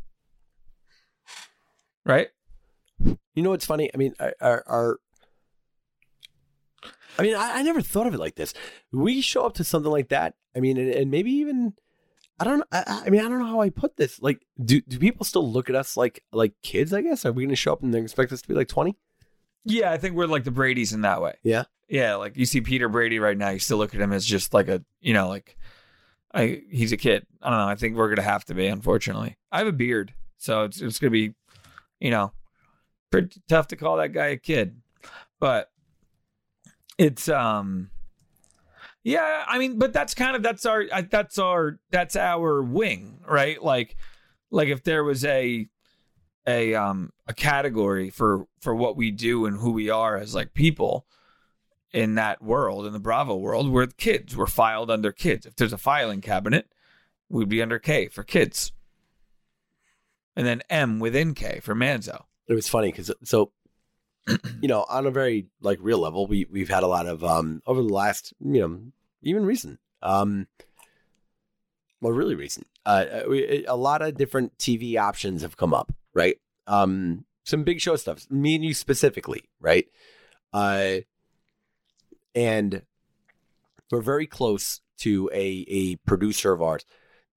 right? 2.05 2.29
You 3.35 3.43
know 3.43 3.51
what's 3.51 3.67
funny? 3.67 3.91
I 3.93 3.97
mean, 3.97 4.15
our, 4.41 4.63
our 4.67 4.99
I 7.19 7.23
mean, 7.23 7.35
I, 7.35 7.59
I 7.59 7.63
never 7.63 7.81
thought 7.81 8.07
of 8.07 8.15
it 8.15 8.19
like 8.19 8.37
this. 8.37 8.55
We 8.91 9.21
show 9.21 9.45
up 9.45 9.55
to 9.55 9.65
something 9.65 9.91
like 9.91 10.09
that. 10.09 10.35
I 10.57 10.61
mean, 10.61 10.77
and, 10.77 10.91
and 10.91 11.11
maybe 11.11 11.31
even 11.33 11.75
I 12.39 12.45
don't. 12.45 12.65
I, 12.73 13.03
I 13.07 13.11
mean, 13.11 13.21
I 13.21 13.29
don't 13.29 13.39
know 13.39 13.47
how 13.47 13.61
I 13.61 13.71
put 13.71 13.97
this. 13.97 14.21
Like, 14.21 14.45
do 14.63 14.81
do 14.81 14.99
people 14.99 15.25
still 15.25 15.51
look 15.51 15.71
at 15.71 15.77
us 15.77 15.97
like 15.97 16.25
like 16.33 16.55
kids? 16.63 16.93
I 16.93 17.03
guess 17.03 17.25
are 17.25 17.33
we 17.33 17.45
going 17.45 17.51
to 17.51 17.57
show 17.57 17.73
up 17.73 17.83
and 17.83 17.93
they 17.93 18.01
expect 18.01 18.33
us 18.33 18.43
to 18.43 18.49
be 18.49 18.55
like 18.55 18.69
twenty? 18.69 18.97
Yeah, 19.65 19.93
I 19.93 19.99
think 19.99 20.17
we're 20.17 20.27
like 20.27 20.45
the 20.45 20.51
Brady's 20.51 20.93
in 20.93 21.03
that 21.03 21.23
way. 21.23 21.35
Yeah. 21.43 21.65
Yeah, 21.89 22.15
like 22.15 22.37
you 22.37 22.47
see 22.47 22.63
Peter 22.63 22.89
Brady 22.89 23.19
right 23.19 23.37
now, 23.37 23.51
you 23.51 23.59
still 23.59 23.77
look 23.77 23.95
at 23.95 24.01
him 24.01 24.13
as 24.13 24.25
just 24.25 24.55
like 24.55 24.69
a, 24.69 24.83
you 25.01 25.13
know, 25.13 25.29
like 25.29 25.57
I 26.33 26.63
he's 26.71 26.93
a 26.93 26.97
kid. 26.97 27.27
I 27.43 27.51
don't 27.51 27.59
know. 27.59 27.67
I 27.67 27.75
think 27.75 27.97
we're 27.97 28.09
gonna 28.09 28.23
have 28.23 28.45
to 28.47 28.55
be, 28.55 28.67
unfortunately. 28.67 29.37
I 29.51 29.59
have 29.59 29.67
a 29.67 29.73
beard, 29.73 30.15
so 30.39 30.65
it's 30.65 30.81
it's 30.81 30.99
gonna 30.99 31.11
be, 31.11 31.35
you 32.01 32.11
know, 32.11 32.33
pretty 33.11 33.43
tough 33.49 33.69
to 33.69 33.77
call 33.77 33.99
that 33.99 34.13
guy 34.13 34.29
a 34.29 34.37
kid. 34.37 34.81
But 35.39 35.71
it's 37.03 37.29
um 37.29 37.91
yeah, 39.05 39.45
I 39.49 39.59
mean, 39.59 39.79
but 39.79 39.93
that's 39.93 40.15
kind 40.15 40.37
of 40.37 40.43
that's 40.43 40.65
our 40.65 40.85
that's 41.11 41.39
our 41.39 41.81
that's 41.91 42.15
our 42.15 42.63
wing, 42.63 43.21
right? 43.29 43.63
Like 43.63 43.97
like 44.51 44.69
if 44.69 44.85
there 44.85 45.03
was 45.03 45.25
a 45.25 45.69
a 46.47 46.75
um 46.75 47.11
a 47.27 47.35
category 47.35 48.11
for 48.11 48.47
for 48.61 48.75
what 48.75 48.97
we 48.97 49.11
do 49.11 49.47
and 49.47 49.59
who 49.59 49.73
we 49.73 49.91
are 49.91 50.17
as 50.17 50.35
like 50.35 50.55
people 50.55 51.07
in 51.93 52.15
that 52.15 52.41
world 52.43 52.87
in 52.87 52.93
the 52.93 52.99
bravo 52.99 53.37
world 53.37 53.71
we're 53.71 53.87
kids. 53.87 54.37
We're 54.37 54.47
filed 54.47 54.91
under 54.91 55.13
kids. 55.13 55.47
If 55.47 55.57
there's 55.57 55.73
a 55.73 55.79
filing 55.79 56.21
cabinet 56.21 56.69
we'd 57.29 57.49
be 57.49 57.63
under 57.63 57.79
k 57.79 58.09
for 58.09 58.23
kids. 58.23 58.73
And 60.37 60.47
then 60.47 60.63
m 60.71 61.01
within 61.01 61.35
k 61.35 61.61
for 61.61 61.75
manzo. 61.75 62.25
It 62.47 62.55
was 62.55 62.69
funny 62.69 62.93
because 62.93 63.11
so 63.25 63.53
you 64.27 64.69
know 64.69 64.85
on 64.89 65.07
a 65.07 65.11
very 65.11 65.47
like 65.61 65.79
real 65.81 65.99
level, 65.99 66.27
we 66.27 66.47
we've 66.51 66.69
had 66.69 66.83
a 66.83 66.89
lot 66.89 67.07
of 67.07 67.25
um 67.25 67.63
over 67.67 67.83
the 67.83 67.93
last 67.93 68.33
you 68.41 68.61
know 68.61 68.81
even 69.23 69.45
recent 69.45 69.79
um 70.03 70.47
well 72.01 72.13
really 72.13 72.35
recent 72.35 72.67
uh, 72.85 73.23
we, 73.29 73.65
a 73.67 73.77
lot 73.77 74.03
of 74.03 74.17
different 74.17 74.57
TV 74.59 74.99
options 74.99 75.43
have 75.43 75.57
come 75.57 75.73
up, 75.75 75.93
right? 76.15 76.37
Um, 76.67 77.25
some 77.45 77.65
big 77.65 77.81
show 77.81 77.97
stuff. 77.97 78.27
Me 78.31 78.55
and 78.55 78.65
you 78.65 78.75
specifically, 78.75 79.45
right? 79.61 79.87
Uh, 80.53 80.99
and 82.35 82.83
we're 83.91 84.01
very 84.01 84.27
close 84.27 84.81
to 84.99 85.31
a 85.33 85.65
a 85.69 85.97
producer 86.07 86.53
of 86.53 86.63
ours 86.63 86.85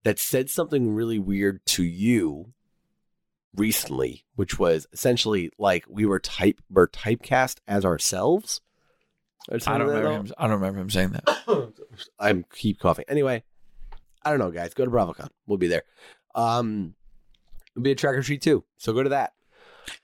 that 0.03 0.19
said 0.19 0.49
something 0.49 0.93
really 0.93 1.19
weird 1.19 1.65
to 1.65 1.83
you 1.83 2.53
recently, 3.57 4.25
which 4.35 4.59
was 4.59 4.87
essentially 4.93 5.51
like 5.57 5.85
we 5.89 6.05
were 6.05 6.19
type 6.19 6.59
were 6.69 6.87
typecast 6.87 7.57
as 7.67 7.85
ourselves. 7.85 8.61
I 9.49 9.57
don't 9.57 9.87
remember 9.87 10.11
him. 10.11 10.31
I 10.37 10.47
don't 10.47 10.59
remember 10.59 10.79
him 10.79 10.89
saying 10.89 11.11
that. 11.11 11.73
I'm 12.19 12.45
keep 12.53 12.79
coughing. 12.79 13.05
Anyway, 13.07 13.43
I 14.23 14.29
don't 14.31 14.39
know, 14.39 14.51
guys. 14.51 14.73
Go 14.73 14.85
to 14.85 14.91
BravoCon. 14.91 15.29
We'll 15.45 15.59
be 15.59 15.67
there. 15.67 15.83
Um, 16.33 16.95
it'll 17.75 17.83
be 17.83 17.91
a 17.91 17.95
track 17.95 18.15
or 18.15 18.21
treat 18.21 18.41
too. 18.41 18.63
So 18.77 18.93
go 18.93 19.03
to 19.03 19.09
that. 19.09 19.33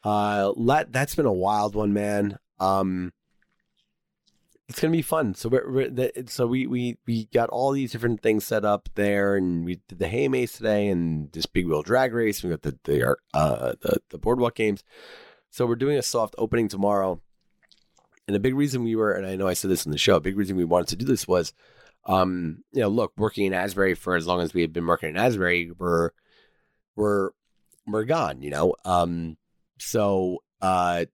Uh, 0.03 0.53
let 0.55 0.91
that's 0.91 1.15
been 1.15 1.25
a 1.25 1.33
wild 1.33 1.75
one, 1.75 1.93
man. 1.93 2.37
Um, 2.59 3.13
it's 4.71 4.79
gonna 4.79 4.91
be 4.91 5.01
fun. 5.01 5.35
So 5.35 5.49
we're, 5.49 5.69
we're 5.69 5.89
the, 5.89 6.23
so 6.27 6.47
we 6.47 6.65
we 6.65 6.97
we 7.05 7.25
got 7.25 7.49
all 7.49 7.71
these 7.71 7.91
different 7.91 8.21
things 8.21 8.45
set 8.45 8.63
up 8.63 8.89
there, 8.95 9.35
and 9.35 9.65
we 9.65 9.81
did 9.89 9.99
the 9.99 10.07
hay 10.07 10.29
maze 10.29 10.53
today, 10.53 10.87
and 10.87 11.31
this 11.33 11.45
big 11.45 11.67
wheel 11.67 11.81
drag 11.81 12.13
race. 12.13 12.41
We 12.41 12.49
got 12.49 12.61
the 12.61 12.77
the 12.85 13.15
uh 13.33 13.73
the 13.81 14.01
the 14.09 14.17
boardwalk 14.17 14.55
games. 14.55 14.83
So 15.49 15.65
we're 15.65 15.75
doing 15.75 15.97
a 15.97 16.01
soft 16.01 16.35
opening 16.37 16.69
tomorrow. 16.69 17.19
And 18.27 18.37
a 18.37 18.39
big 18.39 18.55
reason 18.55 18.83
we 18.83 18.95
were, 18.95 19.11
and 19.11 19.25
I 19.25 19.35
know 19.35 19.47
I 19.47 19.53
said 19.53 19.69
this 19.69 19.85
in 19.85 19.91
the 19.91 19.97
show, 19.97 20.15
a 20.15 20.21
big 20.21 20.37
reason 20.37 20.55
we 20.55 20.63
wanted 20.63 20.87
to 20.89 20.95
do 20.95 21.05
this 21.05 21.27
was 21.27 21.53
um, 22.05 22.63
you 22.71 22.81
know, 22.81 22.87
look, 22.87 23.11
working 23.17 23.45
in 23.45 23.53
Asbury 23.53 23.93
for 23.93 24.15
as 24.15 24.25
long 24.25 24.41
as 24.41 24.53
we 24.53 24.61
had 24.61 24.71
been 24.71 24.87
working 24.87 25.09
in 25.09 25.17
Asbury, 25.17 25.71
we're 25.77 26.11
we're 26.95 27.31
we're 27.85 28.05
gone, 28.05 28.41
you 28.41 28.51
know. 28.51 28.75
Um, 28.85 29.37
so 29.79 30.43
uh, 30.61 31.05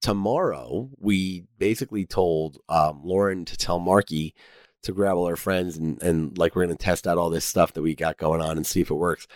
tomorrow 0.00 0.90
we 0.98 1.44
basically 1.58 2.06
told 2.06 2.58
um, 2.68 3.00
Lauren 3.04 3.44
to 3.44 3.56
tell 3.56 3.78
Marky 3.78 4.34
to 4.82 4.92
grab 4.92 5.16
all 5.16 5.26
her 5.26 5.36
friends 5.36 5.76
and 5.76 6.00
and 6.02 6.38
like 6.38 6.54
we're 6.54 6.64
gonna 6.64 6.76
test 6.76 7.06
out 7.06 7.18
all 7.18 7.30
this 7.30 7.44
stuff 7.44 7.72
that 7.72 7.82
we 7.82 7.94
got 7.94 8.16
going 8.16 8.40
on 8.40 8.56
and 8.56 8.66
see 8.66 8.80
if 8.80 8.90
it 8.90 8.94
works. 8.94 9.26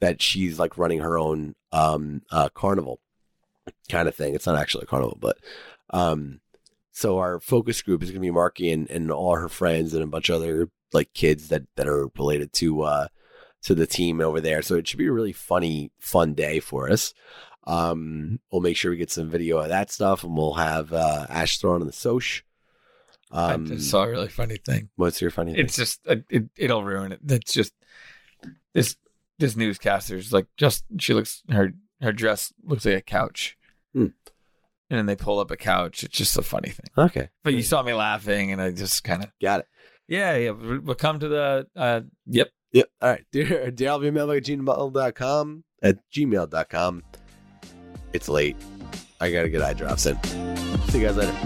That 0.00 0.20
she's 0.20 0.58
like 0.58 0.78
running 0.78 1.00
her 1.00 1.18
own 1.18 1.54
um 1.72 2.22
uh, 2.30 2.48
carnival 2.50 3.00
kind 3.88 4.08
of 4.08 4.14
thing. 4.14 4.34
It's 4.34 4.46
not 4.46 4.58
actually 4.58 4.84
a 4.84 4.86
carnival, 4.86 5.18
but 5.20 5.38
um 5.90 6.40
so 6.92 7.18
our 7.18 7.40
focus 7.40 7.82
group 7.82 8.02
is 8.02 8.10
going 8.10 8.22
to 8.22 8.26
be 8.26 8.30
Marky 8.30 8.70
and, 8.72 8.90
and 8.90 9.10
all 9.10 9.36
her 9.36 9.50
friends 9.50 9.92
and 9.92 10.02
a 10.02 10.06
bunch 10.06 10.30
of 10.30 10.36
other 10.36 10.70
like 10.94 11.12
kids 11.12 11.48
that, 11.48 11.64
that 11.76 11.86
are 11.86 12.08
related 12.16 12.54
to 12.54 12.82
uh 12.82 13.08
to 13.62 13.74
the 13.74 13.86
team 13.86 14.20
over 14.20 14.40
there. 14.40 14.62
So 14.62 14.76
it 14.76 14.88
should 14.88 14.98
be 14.98 15.08
a 15.08 15.12
really 15.12 15.32
funny, 15.32 15.90
fun 15.98 16.34
day 16.34 16.60
for 16.60 16.90
us. 16.90 17.12
Um, 17.66 18.38
we'll 18.50 18.60
make 18.62 18.76
sure 18.76 18.90
we 18.90 18.96
get 18.96 19.10
some 19.10 19.28
video 19.28 19.58
of 19.58 19.68
that 19.70 19.90
stuff, 19.90 20.22
and 20.24 20.36
we'll 20.36 20.54
have 20.54 20.92
uh, 20.92 21.26
Ash 21.28 21.58
thrown 21.58 21.80
on 21.80 21.86
the 21.86 21.92
Soch. 21.92 22.42
Um, 23.32 23.64
I 23.64 23.68
just 23.74 23.90
saw 23.90 24.04
a 24.04 24.08
really 24.08 24.28
funny 24.28 24.56
thing. 24.56 24.88
what's 24.96 25.20
your 25.20 25.30
funny? 25.32 25.52
Thing? 25.52 25.64
It's 25.64 25.74
just 25.76 26.00
uh, 26.08 26.16
it, 26.30 26.44
it'll 26.56 26.84
ruin 26.84 27.10
it. 27.12 27.20
That's 27.24 27.52
just 27.52 27.72
this 28.72 28.96
this 29.38 29.56
newscaster's 29.56 30.32
like 30.32 30.46
just 30.56 30.84
she 31.00 31.12
looks 31.12 31.42
her 31.50 31.72
her 32.00 32.12
dress 32.12 32.52
looks 32.64 32.84
like 32.84 32.94
a 32.94 33.02
couch, 33.02 33.56
Hmm. 33.92 34.06
and 34.90 34.98
then 34.98 35.06
they 35.06 35.16
pull 35.16 35.40
up 35.40 35.50
a 35.50 35.56
couch. 35.56 36.04
It's 36.04 36.16
just 36.16 36.38
a 36.38 36.42
funny 36.42 36.68
thing. 36.68 36.86
thing? 36.94 37.04
Okay, 37.06 37.28
But 37.42 37.54
you 37.54 37.62
saw 37.62 37.82
me 37.82 37.94
laughing, 37.94 38.52
and 38.52 38.62
I 38.62 38.70
just 38.70 39.02
kind 39.02 39.24
of 39.24 39.30
got 39.42 39.60
it. 39.60 39.66
yeah 40.06 40.36
yeah. 40.36 40.50
we- 40.52 40.78
We'll 40.78 40.94
come 40.94 41.18
to 41.18 41.28
the 41.28 41.66
uh 41.74 42.02
yep. 42.26 42.50
Yep. 42.72 42.88
All 43.00 43.08
right. 43.10 43.24
Dear, 43.32 43.70
dear 43.70 43.88
Albie 43.90 44.12
Mailbag 44.12 44.38
at 44.38 44.44
gmail.com. 44.44 45.64
At 45.82 45.98
gmail.com. 46.14 47.02
It's 48.16 48.30
late. 48.30 48.56
I 49.20 49.30
got 49.30 49.42
to 49.42 49.50
get 49.50 49.60
eye 49.60 49.74
drops 49.74 50.06
in. 50.06 50.18
See 50.88 51.00
you 51.00 51.06
guys 51.06 51.16
later. 51.18 51.36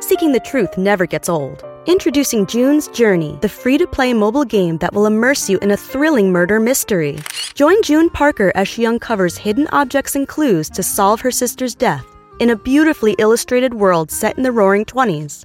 Seeking 0.00 0.30
the 0.30 0.40
truth 0.44 0.78
never 0.78 1.06
gets 1.06 1.28
old. 1.28 1.64
Introducing 1.86 2.46
June's 2.46 2.86
Journey, 2.88 3.36
the 3.40 3.48
free 3.48 3.78
to 3.78 3.86
play 3.88 4.14
mobile 4.14 4.44
game 4.44 4.78
that 4.78 4.92
will 4.94 5.06
immerse 5.06 5.50
you 5.50 5.58
in 5.58 5.72
a 5.72 5.76
thrilling 5.76 6.30
murder 6.30 6.60
mystery. 6.60 7.18
Join 7.54 7.82
June 7.82 8.10
Parker 8.10 8.52
as 8.54 8.68
she 8.68 8.86
uncovers 8.86 9.36
hidden 9.36 9.66
objects 9.72 10.14
and 10.14 10.28
clues 10.28 10.70
to 10.70 10.84
solve 10.84 11.20
her 11.22 11.32
sister's 11.32 11.74
death 11.74 12.06
in 12.38 12.50
a 12.50 12.56
beautifully 12.56 13.16
illustrated 13.18 13.74
world 13.74 14.10
set 14.10 14.36
in 14.36 14.44
the 14.44 14.52
roaring 14.52 14.84
20s. 14.84 15.44